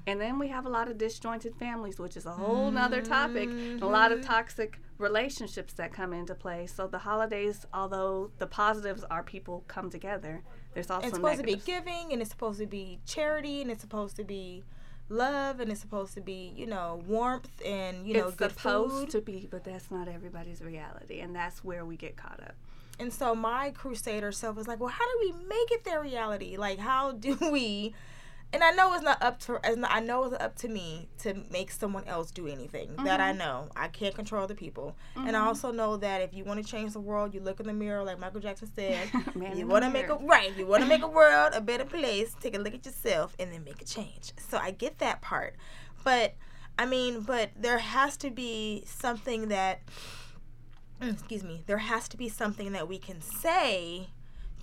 And 0.06 0.20
then 0.20 0.38
we 0.38 0.50
have 0.50 0.66
a 0.66 0.70
lot 0.70 0.90
of 0.90 0.98
disjointed 0.98 1.56
families, 1.56 1.98
which 1.98 2.18
is 2.18 2.26
a 2.26 2.32
whole 2.32 2.70
nother 2.70 3.02
topic. 3.02 3.50
A 3.82 3.86
lot 3.86 4.12
of 4.12 4.20
mm-hmm. 4.20 4.28
toxic 4.28 4.80
relationships 4.98 5.74
that 5.76 5.94
come 5.94 6.12
into 6.12 6.36
play. 6.36 6.68
So 6.68 6.88
the 6.88 7.00
holidays, 7.00 7.66
although 7.74 8.32
the 8.38 8.48
positives 8.48 9.06
are 9.10 9.24
people 9.24 9.64
come 9.70 9.90
together, 9.90 10.44
there's 10.74 10.92
also 10.92 11.08
it's 11.08 11.16
supposed 11.16 11.38
negatives. 11.38 11.64
to 11.64 11.72
be 11.72 11.78
giving 11.78 12.12
and 12.12 12.22
it's 12.22 12.32
supposed 12.32 12.60
to 12.60 12.68
be 12.68 13.00
charity 13.06 13.62
and 13.62 13.72
it's 13.72 13.82
supposed 13.82 14.18
to 14.18 14.26
be 14.26 14.64
love 15.14 15.60
and 15.60 15.72
it's 15.72 15.80
supposed 15.82 16.14
to 16.16 16.22
be 16.22 16.52
you 16.56 16.66
know 16.66 17.02
warmth 17.08 17.50
and 17.66 18.06
you 18.08 18.14
know 18.16 18.28
it's 18.28 18.36
good 18.36 18.52
supposed 18.52 18.94
food 18.94 19.10
to 19.12 19.22
be, 19.22 19.48
but 19.50 19.64
that's 19.64 19.90
not 19.92 20.08
everybody's 20.08 20.62
reality, 20.62 21.20
and 21.20 21.36
that's 21.36 21.64
where 21.64 21.86
we 21.86 21.96
get 21.96 22.16
caught 22.18 22.40
up. 22.42 22.56
and 23.00 23.12
so 23.14 23.34
my 23.36 23.72
crusader 23.72 24.32
self 24.32 24.56
was 24.56 24.68
like 24.68 24.80
well 24.80 24.90
how 24.90 25.06
do 25.06 25.18
we 25.26 25.32
make 25.48 25.72
it 25.72 25.84
their 25.84 26.02
reality 26.02 26.58
like 26.58 26.80
how 26.80 27.12
do 27.12 27.38
we 27.52 27.94
and 28.54 28.64
I 28.64 28.72
know 28.72 28.94
it's 28.94 29.04
not 29.04 29.22
up 29.22 29.40
to 29.42 29.60
not- 29.76 29.92
I 29.92 30.00
know 30.00 30.24
it's 30.26 30.42
up 30.42 30.56
to 30.60 30.68
me 30.68 31.10
to 31.20 31.34
make 31.52 31.72
someone 31.72 32.06
else 32.06 32.32
do 32.32 32.48
anything 32.48 32.96
that 33.04 33.20
I 33.20 33.32
know. 33.34 33.70
I 33.76 33.88
can't 33.88 34.14
control 34.16 34.48
the 34.48 34.56
people. 34.56 34.96
And 35.16 35.36
I 35.36 35.46
also 35.46 35.72
know 35.72 35.98
that 35.98 36.22
if 36.22 36.34
you 36.34 36.44
want 36.44 36.64
to 36.64 36.72
change 36.72 36.94
the 36.94 37.00
world 37.00 37.34
you 37.34 37.40
look 37.42 37.60
in 37.60 37.68
the 37.68 37.74
mirror 37.74 38.04
like 38.04 38.20
Michael 38.20 38.40
Jackson 38.42 38.70
said 38.76 39.10
you 39.56 39.68
want 39.68 39.84
to 39.84 39.90
make 39.90 40.08
a 40.10 40.16
right 40.16 40.56
you 40.58 40.66
want 40.68 40.84
to 40.84 40.88
make 40.90 41.04
a 41.04 41.08
world 41.08 41.52
a 41.54 41.62
better 41.62 41.86
place 41.86 42.36
take 42.40 42.56
a 42.56 42.60
look 42.60 42.74
at 42.74 42.86
yourself 42.86 43.36
and 43.40 43.52
then 43.52 43.64
make 43.64 43.82
a 43.82 43.86
change. 43.86 44.32
So 44.50 44.58
i 44.58 44.72
get 44.72 45.00
that 45.00 45.22
part. 45.22 45.56
But 46.04 46.36
i 46.78 46.86
mean 46.86 47.22
but 47.22 47.52
there 47.56 47.78
has 47.80 48.18
to 48.18 48.30
be 48.32 48.84
something 48.86 49.48
that 49.50 49.82
mm, 51.02 51.12
excuse 51.14 51.44
me 51.44 51.64
there 51.68 51.78
has 51.80 52.08
to 52.10 52.18
be 52.18 52.28
something 52.30 52.72
that 52.72 52.88
we 52.88 52.98
can 52.98 53.22
say 53.22 54.10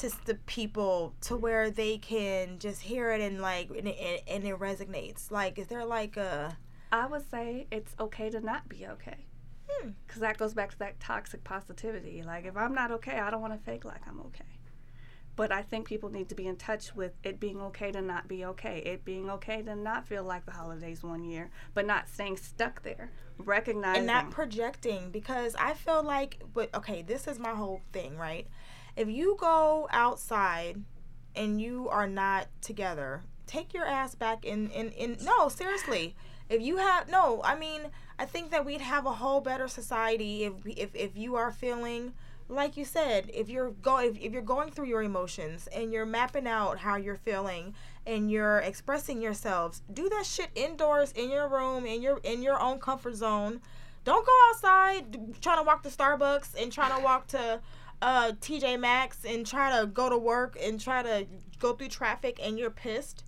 to 0.01 0.11
the 0.25 0.35
people 0.47 1.15
to 1.21 1.37
where 1.37 1.71
they 1.71 1.99
can 1.99 2.59
just 2.59 2.83
hear 2.83 3.11
it 3.11 3.21
and 3.21 3.41
like 3.41 3.71
and 3.71 3.89
it, 3.89 4.23
and 4.27 4.45
it 4.45 4.59
resonates 4.59 5.31
like 5.31 5.59
is 5.59 5.67
there 5.69 5.85
like 5.85 6.17
a 6.17 6.57
I 6.93 7.07
would 7.07 7.29
say 7.31 7.67
it's 7.71 7.95
okay 8.01 8.31
to 8.31 8.41
not 8.41 8.69
be 8.69 8.87
okay. 8.87 9.27
Hmm. 9.69 9.91
Because 10.07 10.21
that 10.21 10.39
goes 10.39 10.55
back 10.55 10.71
to 10.73 10.79
that 10.81 11.01
toxic 11.01 11.45
positivity. 11.45 12.23
Like, 12.23 12.47
if 12.47 12.57
I'm 12.57 12.75
not 12.75 12.91
okay, 12.93 13.19
I 13.19 13.31
don't 13.31 13.41
want 13.41 13.53
to 13.53 13.65
fake 13.65 13.85
like 13.85 14.01
I'm 14.07 14.21
okay. 14.21 14.45
But 15.37 15.53
I 15.53 15.63
think 15.63 15.87
people 15.87 16.11
need 16.11 16.29
to 16.31 16.35
be 16.35 16.47
in 16.47 16.57
touch 16.57 16.95
with 16.95 17.13
it 17.23 17.39
being 17.39 17.61
okay 17.63 17.93
to 17.93 18.03
not 18.03 18.29
be 18.29 18.45
okay. 18.47 18.83
It 18.85 19.05
being 19.05 19.31
okay 19.31 19.63
to 19.63 19.77
not 19.77 20.07
feel 20.07 20.25
like 20.25 20.45
the 20.45 20.53
holidays 20.53 21.03
one 21.03 21.25
year, 21.25 21.51
but 21.73 21.87
not 21.87 22.09
staying 22.09 22.37
stuck 22.37 22.83
there. 22.83 23.13
Recognizing. 23.39 23.99
and 23.99 24.07
not 24.07 24.31
projecting 24.31 25.11
because 25.11 25.55
I 25.55 25.73
feel 25.73 26.03
like 26.03 26.43
but 26.53 26.75
okay, 26.75 27.01
this 27.01 27.27
is 27.27 27.39
my 27.39 27.55
whole 27.55 27.81
thing, 27.91 28.19
right? 28.19 28.49
If 28.97 29.09
you 29.09 29.37
go 29.39 29.89
outside 29.91 30.83
and 31.35 31.61
you 31.61 31.89
are 31.89 32.07
not 32.07 32.49
together 32.61 33.23
take 33.51 33.75
your 33.75 33.85
ass 33.85 34.15
back 34.15 34.45
in 34.45 34.71
in, 34.71 34.91
in 34.93 35.17
no 35.23 35.49
seriously. 35.49 36.15
If 36.49 36.63
you 36.63 36.79
have 36.79 37.09
no 37.09 37.43
i 37.45 37.57
mean 37.57 37.83
i 38.19 38.25
think 38.25 38.51
that 38.51 38.65
we'd 38.65 38.81
have 38.81 39.07
a 39.07 39.13
whole 39.13 39.41
better 39.41 39.69
society 39.69 40.45
if 40.45 40.53
if, 40.67 40.95
if 40.95 41.17
you 41.17 41.37
are 41.37 41.53
feeling 41.53 42.13
like 42.49 42.77
you 42.77 42.85
said 42.85 43.31
if 43.33 43.49
you're 43.49 43.71
go 43.71 44.01
if, 44.01 44.19
if 44.19 44.33
you're 44.33 44.43
going 44.43 44.71
through 44.71 44.87
your 44.87 45.03
emotions 45.03 45.69
and 45.69 45.93
you're 45.93 46.07
mapping 46.07 46.49
out 46.49 46.79
how 46.79 46.97
you're 46.97 47.15
feeling 47.15 47.73
and 48.05 48.31
you're 48.31 48.59
expressing 48.59 49.23
yourselves 49.23 49.83
do 49.93 50.09
that 50.09 50.27
shit 50.27 50.51
indoors 50.57 51.13
in 51.13 51.31
your 51.31 51.49
room 51.49 51.87
in 51.87 52.03
your 52.03 52.19
in 52.25 52.43
your 52.43 52.61
own 52.61 52.79
comfort 52.79 53.15
zone. 53.15 53.61
Don't 54.03 54.27
go 54.27 54.33
outside 54.49 55.41
trying 55.41 55.59
to 55.59 55.63
walk 55.63 55.83
to 55.83 55.89
starbucks 55.89 56.61
and 56.61 56.73
trying 56.73 56.97
to 56.97 57.05
walk 57.05 57.27
to 57.29 57.61
uh 58.03 58.33
tj 58.41 58.79
maxx 58.79 59.25
and 59.25 59.47
try 59.47 59.79
to 59.79 59.87
go 59.87 60.09
to 60.09 60.17
work 60.19 60.57
and 60.63 60.81
try 60.81 61.03
to 61.03 61.27
go 61.59 61.73
through 61.75 61.89
traffic 61.89 62.39
and 62.43 62.59
you're 62.59 62.71
pissed 62.71 63.25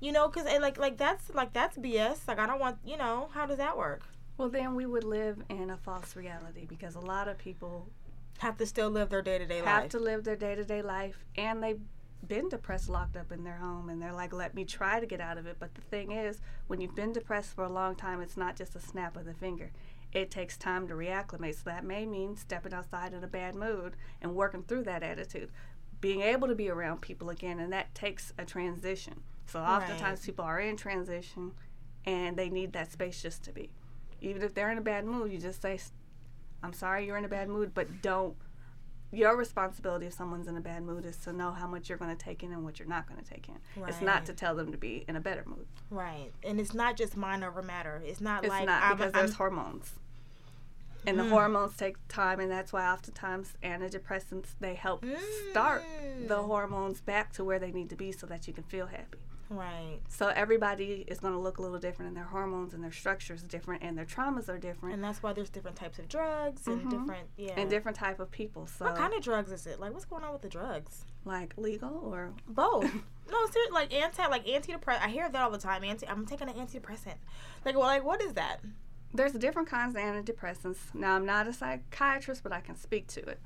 you 0.00 0.12
know 0.12 0.28
because 0.28 0.46
like 0.60 0.78
like 0.78 0.96
that's 0.96 1.32
like 1.34 1.52
that's 1.52 1.76
bs 1.76 2.26
like 2.26 2.38
i 2.38 2.46
don't 2.46 2.60
want 2.60 2.78
you 2.84 2.96
know 2.96 3.28
how 3.34 3.44
does 3.46 3.58
that 3.58 3.76
work 3.76 4.02
Well, 4.36 4.48
then 4.48 4.74
we 4.74 4.86
would 4.86 5.04
live 5.04 5.36
in 5.48 5.70
a 5.70 5.76
false 5.76 6.16
reality 6.16 6.64
because 6.66 6.96
a 6.96 7.00
lot 7.00 7.28
of 7.28 7.38
people 7.38 7.88
have 8.38 8.56
to 8.58 8.66
still 8.66 8.90
live 8.90 9.10
their 9.10 9.22
day-to-day 9.22 9.60
life. 9.62 9.68
have 9.68 9.88
to 9.90 9.98
live 9.98 10.24
their 10.24 10.36
day 10.36 10.54
to 10.56 10.64
day 10.64 10.82
life 10.82 11.24
and 11.36 11.62
they've 11.62 11.80
been 12.26 12.48
depressed 12.48 12.88
locked 12.88 13.16
up 13.16 13.30
in 13.30 13.44
their 13.44 13.56
home 13.56 13.88
and 13.90 14.00
they're 14.02 14.12
like, 14.12 14.32
let 14.32 14.54
me 14.54 14.64
try 14.64 14.98
to 14.98 15.06
get 15.06 15.20
out 15.20 15.36
of 15.38 15.46
it. 15.46 15.56
But 15.60 15.74
the 15.74 15.82
thing 15.82 16.10
is, 16.10 16.40
when 16.66 16.80
you've 16.80 16.94
been 16.96 17.12
depressed 17.12 17.54
for 17.54 17.64
a 17.64 17.68
long 17.68 17.94
time, 17.94 18.20
it's 18.22 18.36
not 18.36 18.56
just 18.56 18.74
a 18.74 18.80
snap 18.80 19.16
of 19.16 19.26
the 19.26 19.34
finger. 19.34 19.70
It 20.14 20.30
takes 20.30 20.56
time 20.56 20.86
to 20.88 20.94
reacclimate. 20.94 21.54
So 21.56 21.62
that 21.66 21.84
may 21.84 22.06
mean 22.06 22.36
stepping 22.36 22.72
outside 22.72 23.12
in 23.12 23.22
a 23.24 23.26
bad 23.28 23.54
mood 23.54 23.96
and 24.22 24.34
working 24.34 24.62
through 24.62 24.84
that 24.84 25.02
attitude. 25.02 25.50
Being 26.00 26.20
able 26.22 26.48
to 26.48 26.54
be 26.54 26.68
around 26.70 27.00
people 27.00 27.30
again, 27.30 27.58
and 27.58 27.72
that 27.72 27.94
takes 27.94 28.32
a 28.38 28.44
transition. 28.44 29.22
So 29.46 29.60
oftentimes 29.60 30.20
Right. 30.20 30.26
people 30.26 30.44
are 30.44 30.60
in 30.60 30.76
transition 30.76 31.52
and 32.06 32.36
they 32.36 32.48
need 32.50 32.72
that 32.74 32.92
space 32.92 33.20
just 33.20 33.42
to 33.44 33.52
be. 33.52 33.70
Even 34.20 34.42
if 34.42 34.54
they're 34.54 34.70
in 34.70 34.78
a 34.78 34.82
bad 34.82 35.04
mood, 35.04 35.32
you 35.32 35.38
just 35.38 35.60
say, 35.62 35.78
I'm 36.62 36.72
sorry 36.72 37.06
you're 37.06 37.16
in 37.18 37.24
a 37.24 37.28
bad 37.28 37.48
mood, 37.48 37.74
but 37.74 38.00
don't. 38.02 38.36
Your 39.12 39.36
responsibility 39.36 40.06
if 40.06 40.12
someone's 40.14 40.48
in 40.48 40.56
a 40.56 40.60
bad 40.60 40.82
mood 40.82 41.04
is 41.04 41.16
to 41.18 41.32
know 41.32 41.52
how 41.52 41.66
much 41.68 41.88
you're 41.88 41.98
going 41.98 42.14
to 42.14 42.20
take 42.24 42.42
in 42.42 42.52
and 42.52 42.64
what 42.64 42.78
you're 42.80 42.88
not 42.88 43.06
going 43.08 43.22
to 43.22 43.28
take 43.28 43.48
in. 43.48 43.54
It's 43.86 44.00
not 44.00 44.26
to 44.26 44.32
tell 44.32 44.54
them 44.56 44.72
to 44.72 44.78
be 44.78 45.04
in 45.06 45.14
a 45.16 45.20
better 45.20 45.44
mood. 45.46 45.66
right 45.90 46.32
and 46.42 46.58
it's 46.58 46.74
not 46.74 46.96
just 46.96 47.16
mind 47.16 47.44
over 47.44 47.62
matter 47.62 48.02
it's 48.04 48.20
not 48.20 48.42
It's 48.44 48.50
like 48.50 48.66
not 48.66 48.82
I'm, 48.82 48.96
because 48.96 49.14
I'm- 49.14 49.24
there's 49.26 49.36
hormones. 49.36 49.92
And 51.06 51.18
the 51.18 51.24
hormones 51.24 51.76
take 51.76 51.96
time, 52.08 52.40
and 52.40 52.50
that's 52.50 52.72
why 52.72 52.86
oftentimes 52.90 53.54
antidepressants 53.62 54.54
they 54.60 54.74
help 54.74 55.04
start 55.50 55.82
the 56.26 56.36
Mm. 56.38 56.46
hormones 56.46 57.00
back 57.00 57.32
to 57.34 57.44
where 57.44 57.58
they 57.58 57.70
need 57.72 57.90
to 57.90 57.96
be 57.96 58.10
so 58.12 58.26
that 58.26 58.46
you 58.48 58.54
can 58.54 58.64
feel 58.64 58.86
happy. 58.86 59.18
right 59.50 59.98
So 60.08 60.28
everybody 60.28 61.04
is 61.06 61.20
going 61.20 61.34
to 61.34 61.38
look 61.38 61.58
a 61.58 61.62
little 61.62 61.78
different, 61.78 62.08
and 62.08 62.16
their 62.16 62.24
hormones 62.24 62.72
and 62.72 62.82
their 62.82 62.90
structures 62.92 63.42
different, 63.42 63.82
and 63.82 63.96
their 63.98 64.06
traumas 64.06 64.48
are 64.48 64.58
different, 64.58 64.94
and 64.94 65.04
that's 65.04 65.22
why 65.22 65.32
there's 65.34 65.50
different 65.50 65.76
types 65.76 65.98
of 65.98 66.08
drugs 66.08 66.66
and 66.66 66.88
different 66.90 67.28
yeah 67.36 67.52
and 67.56 67.68
different 67.68 67.96
type 67.98 68.18
of 68.20 68.30
people. 68.30 68.66
So 68.66 68.86
what 68.86 68.96
kind 68.96 69.12
of 69.12 69.22
drugs 69.22 69.52
is 69.52 69.66
it 69.66 69.78
like 69.80 69.92
what's 69.92 70.06
going 70.06 70.24
on 70.24 70.32
with 70.32 70.42
the 70.42 70.48
drugs 70.48 71.04
like 71.26 71.52
legal 71.58 72.00
or 72.12 72.32
Both. 72.48 72.84
no, 73.30 73.46
seriously, 73.52 73.72
like 73.72 73.92
anti, 73.94 74.26
like 74.26 74.46
antidepressant. 74.46 75.00
I 75.02 75.08
hear 75.08 75.28
that 75.28 75.40
all 75.42 75.50
the 75.50 75.58
time. 75.58 75.84
Anti, 75.84 76.06
I'm 76.08 76.24
taking 76.26 76.48
an 76.48 76.54
antidepressant. 76.54 77.16
Like, 77.64 77.74
well, 77.76 77.86
like 77.86 78.04
what 78.04 78.22
is 78.22 78.32
that? 78.34 78.60
There's 79.14 79.32
different 79.32 79.68
kinds 79.68 79.94
of 79.94 80.02
antidepressants. 80.02 80.92
Now, 80.92 81.14
I'm 81.14 81.24
not 81.24 81.46
a 81.46 81.52
psychiatrist, 81.52 82.42
but 82.42 82.52
I 82.52 82.60
can 82.60 82.76
speak 82.76 83.06
to 83.08 83.20
it. 83.20 83.40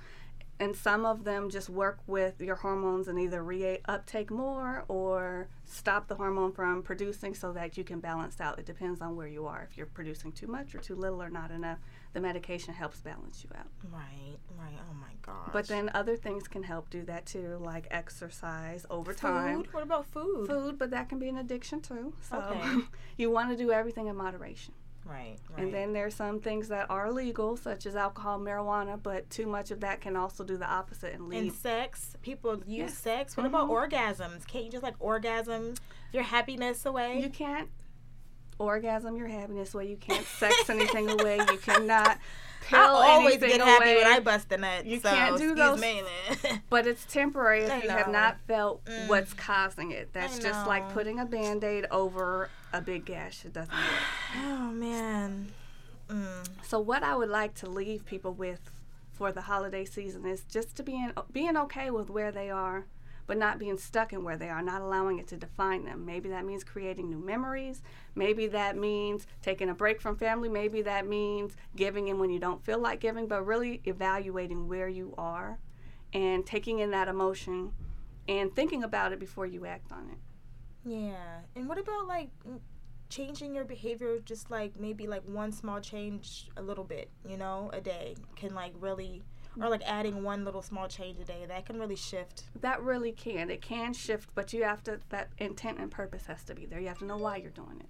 And 0.61 0.75
some 0.75 1.07
of 1.07 1.23
them 1.23 1.51
just 1.51 1.69
work 1.71 2.01
with 2.09 2.41
your 2.41 2.57
hormones 2.57 3.07
and 3.07 3.17
either 3.21 3.45
re 3.45 3.79
uptake 3.85 4.29
more 4.29 4.85
or 4.89 5.47
stop 5.65 6.09
the 6.09 6.17
hormone 6.17 6.51
from 6.51 6.83
producing 6.83 7.33
so 7.37 7.53
that 7.53 7.77
you 7.79 7.85
can 7.85 8.01
balance 8.01 8.41
out. 8.41 8.59
It 8.59 8.67
depends 8.67 9.01
on 9.01 9.15
where 9.15 9.29
you 9.29 9.47
are. 9.47 9.69
If 9.71 9.77
you're 9.77 9.87
producing 9.87 10.33
too 10.33 10.49
much 10.49 10.75
or 10.75 10.79
too 10.79 10.97
little 10.97 11.23
or 11.23 11.31
not 11.31 11.53
enough, 11.53 11.79
the 12.13 12.21
medication 12.21 12.75
helps 12.75 12.99
balance 12.99 13.45
you 13.45 13.51
out. 13.57 13.69
Right, 13.93 14.37
right. 14.59 14.81
Oh 14.91 14.95
my 14.95 15.13
gosh. 15.23 15.51
But 15.53 15.69
then 15.69 15.93
other 15.95 16.17
things 16.17 16.49
can 16.49 16.65
help 16.65 16.91
do 16.91 17.05
that 17.05 17.25
too, 17.27 17.59
like 17.61 17.87
exercise 17.93 18.85
over 18.91 19.15
time. 19.15 19.59
food. 19.63 19.73
What 19.73 19.83
about 19.85 20.07
food? 20.07 20.49
Food, 20.49 20.77
but 20.77 20.91
that 20.91 21.09
can 21.09 21.21
be 21.21 21.29
an 21.29 21.37
addiction 21.37 21.81
too. 21.83 22.15
So 22.29 22.37
Okay. 22.39 22.81
you 23.17 23.31
want 23.31 23.51
to 23.51 23.57
do 23.57 23.71
everything 23.71 24.09
in 24.09 24.17
moderation. 24.17 24.75
Right, 25.09 25.37
right. 25.51 25.63
And 25.63 25.73
then 25.73 25.93
there's 25.95 26.15
some 26.15 26.39
things 26.39 26.69
that 26.69 26.91
are 26.91 27.11
legal, 27.11 27.57
such 27.57 27.87
as 27.87 27.97
alcohol, 27.97 28.39
marijuana, 28.39 29.03
but 29.03 29.29
too 29.31 29.47
much 29.47 29.71
of 29.71 29.81
that 29.81 30.01
can 30.03 30.17
also 30.17 30.45
do 30.45 30.57
the 30.59 30.69
opposite 30.71 31.15
and 31.15 31.29
lead. 31.29 31.39
and 31.39 31.53
sex. 31.53 32.17
People 32.21 32.59
use 32.67 32.67
Yeah. 32.67 32.87
sex. 32.89 33.37
What 33.37 33.47
about 33.47 33.69
mm-hmm. 33.69 33.95
orgasms? 33.95 34.47
Can't 34.47 34.67
you 34.67 34.71
just 34.71 34.83
like 34.83 34.97
orgasm 35.01 35.75
your 36.13 36.25
happiness 36.25 36.85
away? 36.85 37.21
you 37.21 37.31
can't 37.31 37.71
orgasm 38.59 39.17
your 39.17 39.29
happiness 39.29 39.73
away. 39.75 39.89
You 39.89 39.97
can't 39.97 40.27
sex 40.27 40.69
anything 40.69 41.09
away. 41.09 41.39
You 41.39 41.59
cannot 41.59 42.19
pill 42.63 42.79
I 42.79 43.09
always 43.11 43.39
get 43.39 43.61
happy 43.61 43.95
when 43.97 44.07
I 44.07 44.21
bust 44.21 44.51
a 44.53 44.57
nut. 44.59 44.85
You 44.87 45.01
so 45.01 45.09
can't 45.11 45.39
do 45.39 45.55
those- 45.55 45.81
me. 45.81 46.03
But 46.71 46.87
it's 46.87 47.05
temporary 47.05 47.63
if 47.65 47.71
I 47.73 47.83
you 47.83 47.89
have 47.91 48.09
not 48.09 48.39
felt 48.47 48.85
Mm. 48.85 49.09
what's 49.09 49.33
causing 49.35 49.91
it. 49.93 50.13
That's 50.13 50.39
just 50.39 50.67
like 50.67 50.93
putting 50.93 51.19
a 51.19 51.25
band 51.27 51.65
aid 51.65 51.87
over 51.91 52.51
a 52.73 52.81
big 52.81 53.05
gash. 53.05 53.45
It 53.45 53.53
doesn't 53.53 53.73
work. 53.73 53.85
oh 54.37 54.71
man. 54.71 55.53
Mm. 56.09 56.49
So 56.63 56.79
what 56.81 57.03
I 57.03 57.15
would 57.17 57.29
like 57.29 57.55
to 57.57 57.69
leave 57.69 58.05
people 58.07 58.33
with 58.33 58.61
for 59.13 59.33
the 59.33 59.43
holiday 59.43 59.85
season 59.85 60.25
is 60.27 60.43
just 60.45 60.77
to 60.77 60.83
be 60.83 60.95
in, 60.95 61.13
being 61.33 61.57
okay 61.57 61.91
with 61.91 62.09
where 62.09 62.31
they 62.31 62.51
are, 62.51 62.87
but 63.29 63.37
not 63.37 63.59
being 63.59 63.77
stuck 63.77 64.13
in 64.13 64.25
where 64.25 64.39
they 64.39 64.49
are, 64.49 64.63
not 64.63 64.81
allowing 64.81 65.19
it 65.19 65.29
to 65.29 65.37
define 65.37 65.85
them. 65.85 66.05
Maybe 66.07 66.31
that 66.31 66.47
means 66.47 66.65
creating 66.65 67.11
new 67.11 67.19
memories. 67.19 67.83
Maybe 68.15 68.47
that 68.49 68.77
means 68.77 69.27
taking 69.43 69.69
a 69.69 69.75
break 69.75 70.01
from 70.01 70.17
family. 70.17 70.49
Maybe 70.49 70.81
that 70.83 71.07
means 71.07 71.55
giving 71.77 72.09
in 72.09 72.19
when 72.19 72.31
you 72.31 72.41
don't 72.41 72.65
feel 72.65 72.79
like 72.79 73.01
giving, 73.01 73.29
but 73.29 73.47
really 73.47 73.83
evaluating 73.85 74.67
where 74.67 74.89
you 74.89 75.15
are 75.19 75.59
and 76.15 76.47
taking 76.47 76.79
in 76.79 76.91
that 76.93 77.07
emotion 77.07 77.73
and 78.27 78.57
thinking 78.57 78.83
about 78.83 79.13
it 79.13 79.21
before 79.21 79.45
you 79.45 79.67
act 79.67 79.93
on 79.93 80.09
it. 80.11 80.19
Yeah. 80.91 81.41
And 81.55 81.69
what 81.69 81.79
about 81.79 82.09
like 82.09 82.31
changing 83.11 83.55
your 83.55 83.65
behavior 83.65 84.19
just 84.25 84.51
like 84.51 84.81
maybe 84.81 85.07
like 85.07 85.23
one 85.29 85.53
small 85.53 85.81
change 85.81 86.49
a 86.57 86.63
little 86.63 86.85
bit, 86.85 87.11
you 87.29 87.37
know, 87.37 87.69
a 87.75 87.81
day 87.83 88.17
can 88.37 88.55
like 88.55 88.73
really 88.81 89.23
or 89.63 89.69
like 89.69 89.83
adding 89.87 90.23
one 90.23 90.45
little 90.45 90.63
small 90.63 90.89
change 90.89 91.19
a 91.19 91.25
day 91.25 91.45
that 91.47 91.67
can 91.67 91.79
really 91.79 91.97
shift. 91.97 92.45
That 92.61 92.83
really 92.83 93.13
can. 93.13 93.51
It 93.51 93.63
can 93.63 93.93
shift, 93.93 94.29
but 94.35 94.53
you 94.53 94.65
have 94.65 94.83
to, 94.85 95.01
that 95.11 95.31
intent 95.39 95.79
and 95.79 95.91
purpose 95.91 96.27
has 96.27 96.45
to 96.45 96.55
be 96.55 96.67
there. 96.67 96.81
You 96.81 96.89
have 96.89 96.99
to 96.99 97.05
know 97.05 97.17
why 97.17 97.37
you're 97.37 97.51
doing 97.51 97.81
it. 97.81 97.87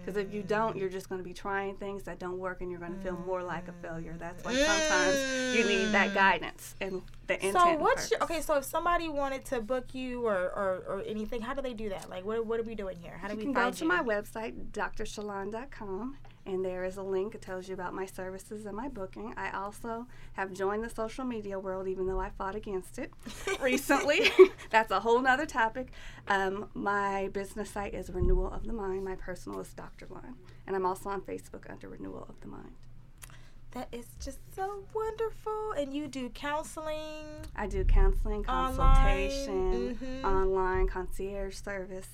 Because 0.00 0.16
if 0.16 0.32
you 0.32 0.42
don't, 0.42 0.76
you're 0.76 0.88
just 0.88 1.10
going 1.10 1.20
to 1.20 1.24
be 1.24 1.34
trying 1.34 1.76
things 1.76 2.04
that 2.04 2.18
don't 2.18 2.38
work 2.38 2.62
and 2.62 2.70
you're 2.70 2.80
going 2.80 2.94
to 2.94 3.00
feel 3.00 3.18
more 3.26 3.42
like 3.42 3.68
a 3.68 3.72
failure. 3.72 4.16
That's 4.18 4.42
why 4.42 4.54
sometimes 4.54 5.54
you 5.54 5.64
need 5.66 5.92
that 5.92 6.10
mm. 6.10 6.14
guidance 6.14 6.74
and 6.80 7.02
the 7.26 7.34
intent. 7.34 7.52
So 7.52 7.74
what's 7.74 8.10
your, 8.10 8.22
okay? 8.22 8.40
So 8.40 8.56
if 8.56 8.64
somebody 8.64 9.08
wanted 9.08 9.44
to 9.46 9.60
book 9.60 9.94
you 9.94 10.26
or, 10.26 10.34
or, 10.34 10.82
or 10.88 11.02
anything, 11.06 11.42
how 11.42 11.52
do 11.52 11.60
they 11.60 11.74
do 11.74 11.90
that? 11.90 12.08
Like, 12.08 12.24
what, 12.24 12.46
what 12.46 12.58
are 12.58 12.62
we 12.62 12.74
doing 12.74 12.96
here? 13.02 13.18
How 13.20 13.28
do 13.28 13.34
You 13.34 13.38
we 13.38 13.44
can 13.44 13.52
go 13.52 13.70
to 13.70 13.84
you? 13.84 13.88
my 13.88 14.02
website, 14.02 14.70
drshalon.com, 14.70 16.16
and 16.50 16.64
there 16.64 16.84
is 16.84 16.96
a 16.96 17.02
link 17.02 17.32
that 17.32 17.42
tells 17.42 17.68
you 17.68 17.74
about 17.74 17.94
my 17.94 18.06
services 18.06 18.66
and 18.66 18.76
my 18.76 18.88
booking. 18.88 19.32
I 19.36 19.50
also 19.52 20.06
have 20.32 20.52
joined 20.52 20.82
the 20.82 20.90
social 20.90 21.24
media 21.24 21.58
world, 21.58 21.86
even 21.86 22.06
though 22.06 22.18
I 22.18 22.30
fought 22.30 22.56
against 22.56 22.98
it 22.98 23.12
recently. 23.62 24.30
That's 24.70 24.90
a 24.90 25.00
whole 25.00 25.20
nother 25.20 25.46
topic. 25.46 25.92
Um, 26.26 26.68
my 26.74 27.28
business 27.28 27.70
site 27.70 27.94
is 27.94 28.10
Renewal 28.10 28.52
of 28.52 28.66
the 28.66 28.72
Mind. 28.72 29.04
My 29.04 29.14
personal 29.14 29.60
is 29.60 29.72
Dr. 29.72 30.06
Lon. 30.10 30.34
And 30.66 30.74
I'm 30.74 30.84
also 30.84 31.08
on 31.08 31.20
Facebook 31.20 31.70
under 31.70 31.88
Renewal 31.88 32.26
of 32.28 32.40
the 32.40 32.48
Mind. 32.48 32.74
That 33.70 33.86
is 33.92 34.06
just 34.22 34.40
so 34.56 34.82
wonderful. 34.92 35.72
And 35.78 35.94
you 35.94 36.08
do 36.08 36.28
counseling. 36.30 37.46
I 37.54 37.68
do 37.68 37.84
counseling, 37.84 38.44
Online, 38.48 38.76
consultation, 38.76 39.94
mhm. 39.94 40.24
online 40.24 40.88
concierge 40.88 41.54
service. 41.54 42.08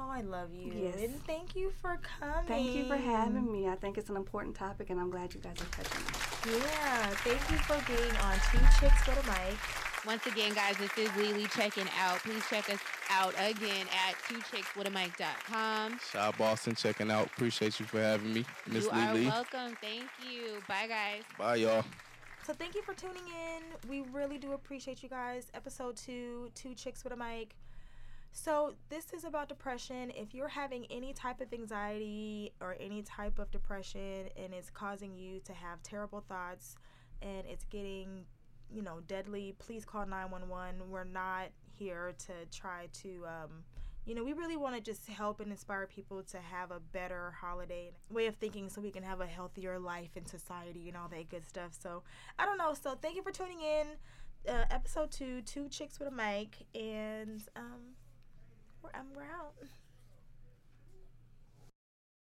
Oh, 0.00 0.08
I 0.10 0.20
love 0.20 0.54
you. 0.54 0.72
Yes. 0.72 0.94
And 1.02 1.24
thank 1.26 1.56
you 1.56 1.72
for 1.82 1.98
coming. 2.20 2.46
Thank 2.46 2.74
you 2.76 2.84
for 2.86 2.96
having 2.96 3.50
me. 3.50 3.66
I 3.68 3.74
think 3.74 3.98
it's 3.98 4.08
an 4.08 4.16
important 4.16 4.54
topic, 4.54 4.90
and 4.90 5.00
I'm 5.00 5.10
glad 5.10 5.34
you 5.34 5.40
guys 5.40 5.56
are 5.60 5.64
touching 5.82 6.02
it. 6.06 6.62
Yeah, 6.62 7.06
thank 7.24 7.50
you 7.50 7.56
for 7.58 7.76
being 7.90 8.16
on 8.22 8.36
Two 8.52 8.58
Chicks 8.78 9.06
with 9.08 9.24
a 9.24 9.26
Mic. 9.26 9.58
Once 10.06 10.24
again, 10.26 10.54
guys, 10.54 10.76
this 10.78 10.96
is 10.96 11.14
Lily 11.16 11.46
checking 11.46 11.88
out. 11.98 12.18
Please 12.20 12.42
check 12.48 12.70
us 12.70 12.78
out 13.10 13.34
again 13.40 13.86
at 14.06 14.14
twochickswithamic.com. 14.28 15.98
Shad 16.12 16.38
Boston 16.38 16.76
checking 16.76 17.10
out. 17.10 17.26
Appreciate 17.26 17.80
you 17.80 17.86
for 17.86 18.00
having 18.00 18.32
me, 18.32 18.44
Miss 18.68 18.84
You 18.84 18.90
are 18.90 19.12
Lily. 19.14 19.26
welcome. 19.26 19.76
Thank 19.80 20.04
you. 20.30 20.60
Bye, 20.68 20.86
guys. 20.86 21.22
Bye, 21.36 21.56
y'all. 21.56 21.84
So 22.46 22.52
thank 22.54 22.76
you 22.76 22.82
for 22.82 22.94
tuning 22.94 23.24
in. 23.26 23.90
We 23.90 24.02
really 24.12 24.38
do 24.38 24.52
appreciate 24.52 25.02
you 25.02 25.08
guys. 25.08 25.48
Episode 25.54 25.96
two, 25.96 26.50
Two 26.54 26.74
Chicks 26.74 27.02
with 27.02 27.12
a 27.12 27.16
Mic. 27.16 27.56
So 28.32 28.74
this 28.88 29.12
is 29.12 29.24
about 29.24 29.48
depression. 29.48 30.12
If 30.14 30.34
you're 30.34 30.48
having 30.48 30.86
any 30.90 31.12
type 31.12 31.40
of 31.40 31.52
anxiety 31.52 32.52
or 32.60 32.76
any 32.78 33.02
type 33.02 33.38
of 33.38 33.50
depression 33.50 34.28
and 34.36 34.54
it's 34.54 34.70
causing 34.70 35.16
you 35.16 35.40
to 35.40 35.52
have 35.52 35.82
terrible 35.82 36.24
thoughts 36.28 36.76
and 37.20 37.46
it's 37.46 37.64
getting, 37.64 38.24
you 38.72 38.82
know, 38.82 39.00
deadly, 39.06 39.54
please 39.58 39.84
call 39.84 40.06
911. 40.06 40.90
We're 40.90 41.04
not 41.04 41.48
here 41.72 42.14
to 42.26 42.32
try 42.56 42.88
to 43.02 43.26
um, 43.26 43.64
you 44.08 44.14
know, 44.14 44.24
we 44.24 44.32
really 44.32 44.56
want 44.56 44.74
to 44.74 44.80
just 44.80 45.06
help 45.06 45.38
and 45.38 45.50
inspire 45.50 45.86
people 45.86 46.22
to 46.22 46.38
have 46.38 46.70
a 46.70 46.80
better 46.80 47.34
holiday 47.38 47.90
way 48.08 48.26
of 48.26 48.36
thinking 48.36 48.70
so 48.70 48.80
we 48.80 48.90
can 48.90 49.02
have 49.02 49.20
a 49.20 49.26
healthier 49.26 49.78
life 49.78 50.16
in 50.16 50.24
society 50.24 50.88
and 50.88 50.96
all 50.96 51.08
that 51.08 51.28
good 51.28 51.46
stuff. 51.46 51.76
So, 51.78 52.02
I 52.38 52.46
don't 52.46 52.56
know. 52.56 52.72
So, 52.72 52.94
thank 52.94 53.16
you 53.16 53.22
for 53.22 53.32
tuning 53.32 53.60
in. 53.60 53.86
Uh, 54.48 54.64
episode 54.70 55.10
two, 55.10 55.42
Two 55.42 55.68
Chicks 55.68 55.98
with 55.98 56.08
a 56.08 56.10
Mic. 56.10 56.56
And 56.74 57.42
um, 57.54 57.97
we're, 58.94 59.00
um, 59.00 59.06
we're 59.14 59.22
out. 59.22 59.54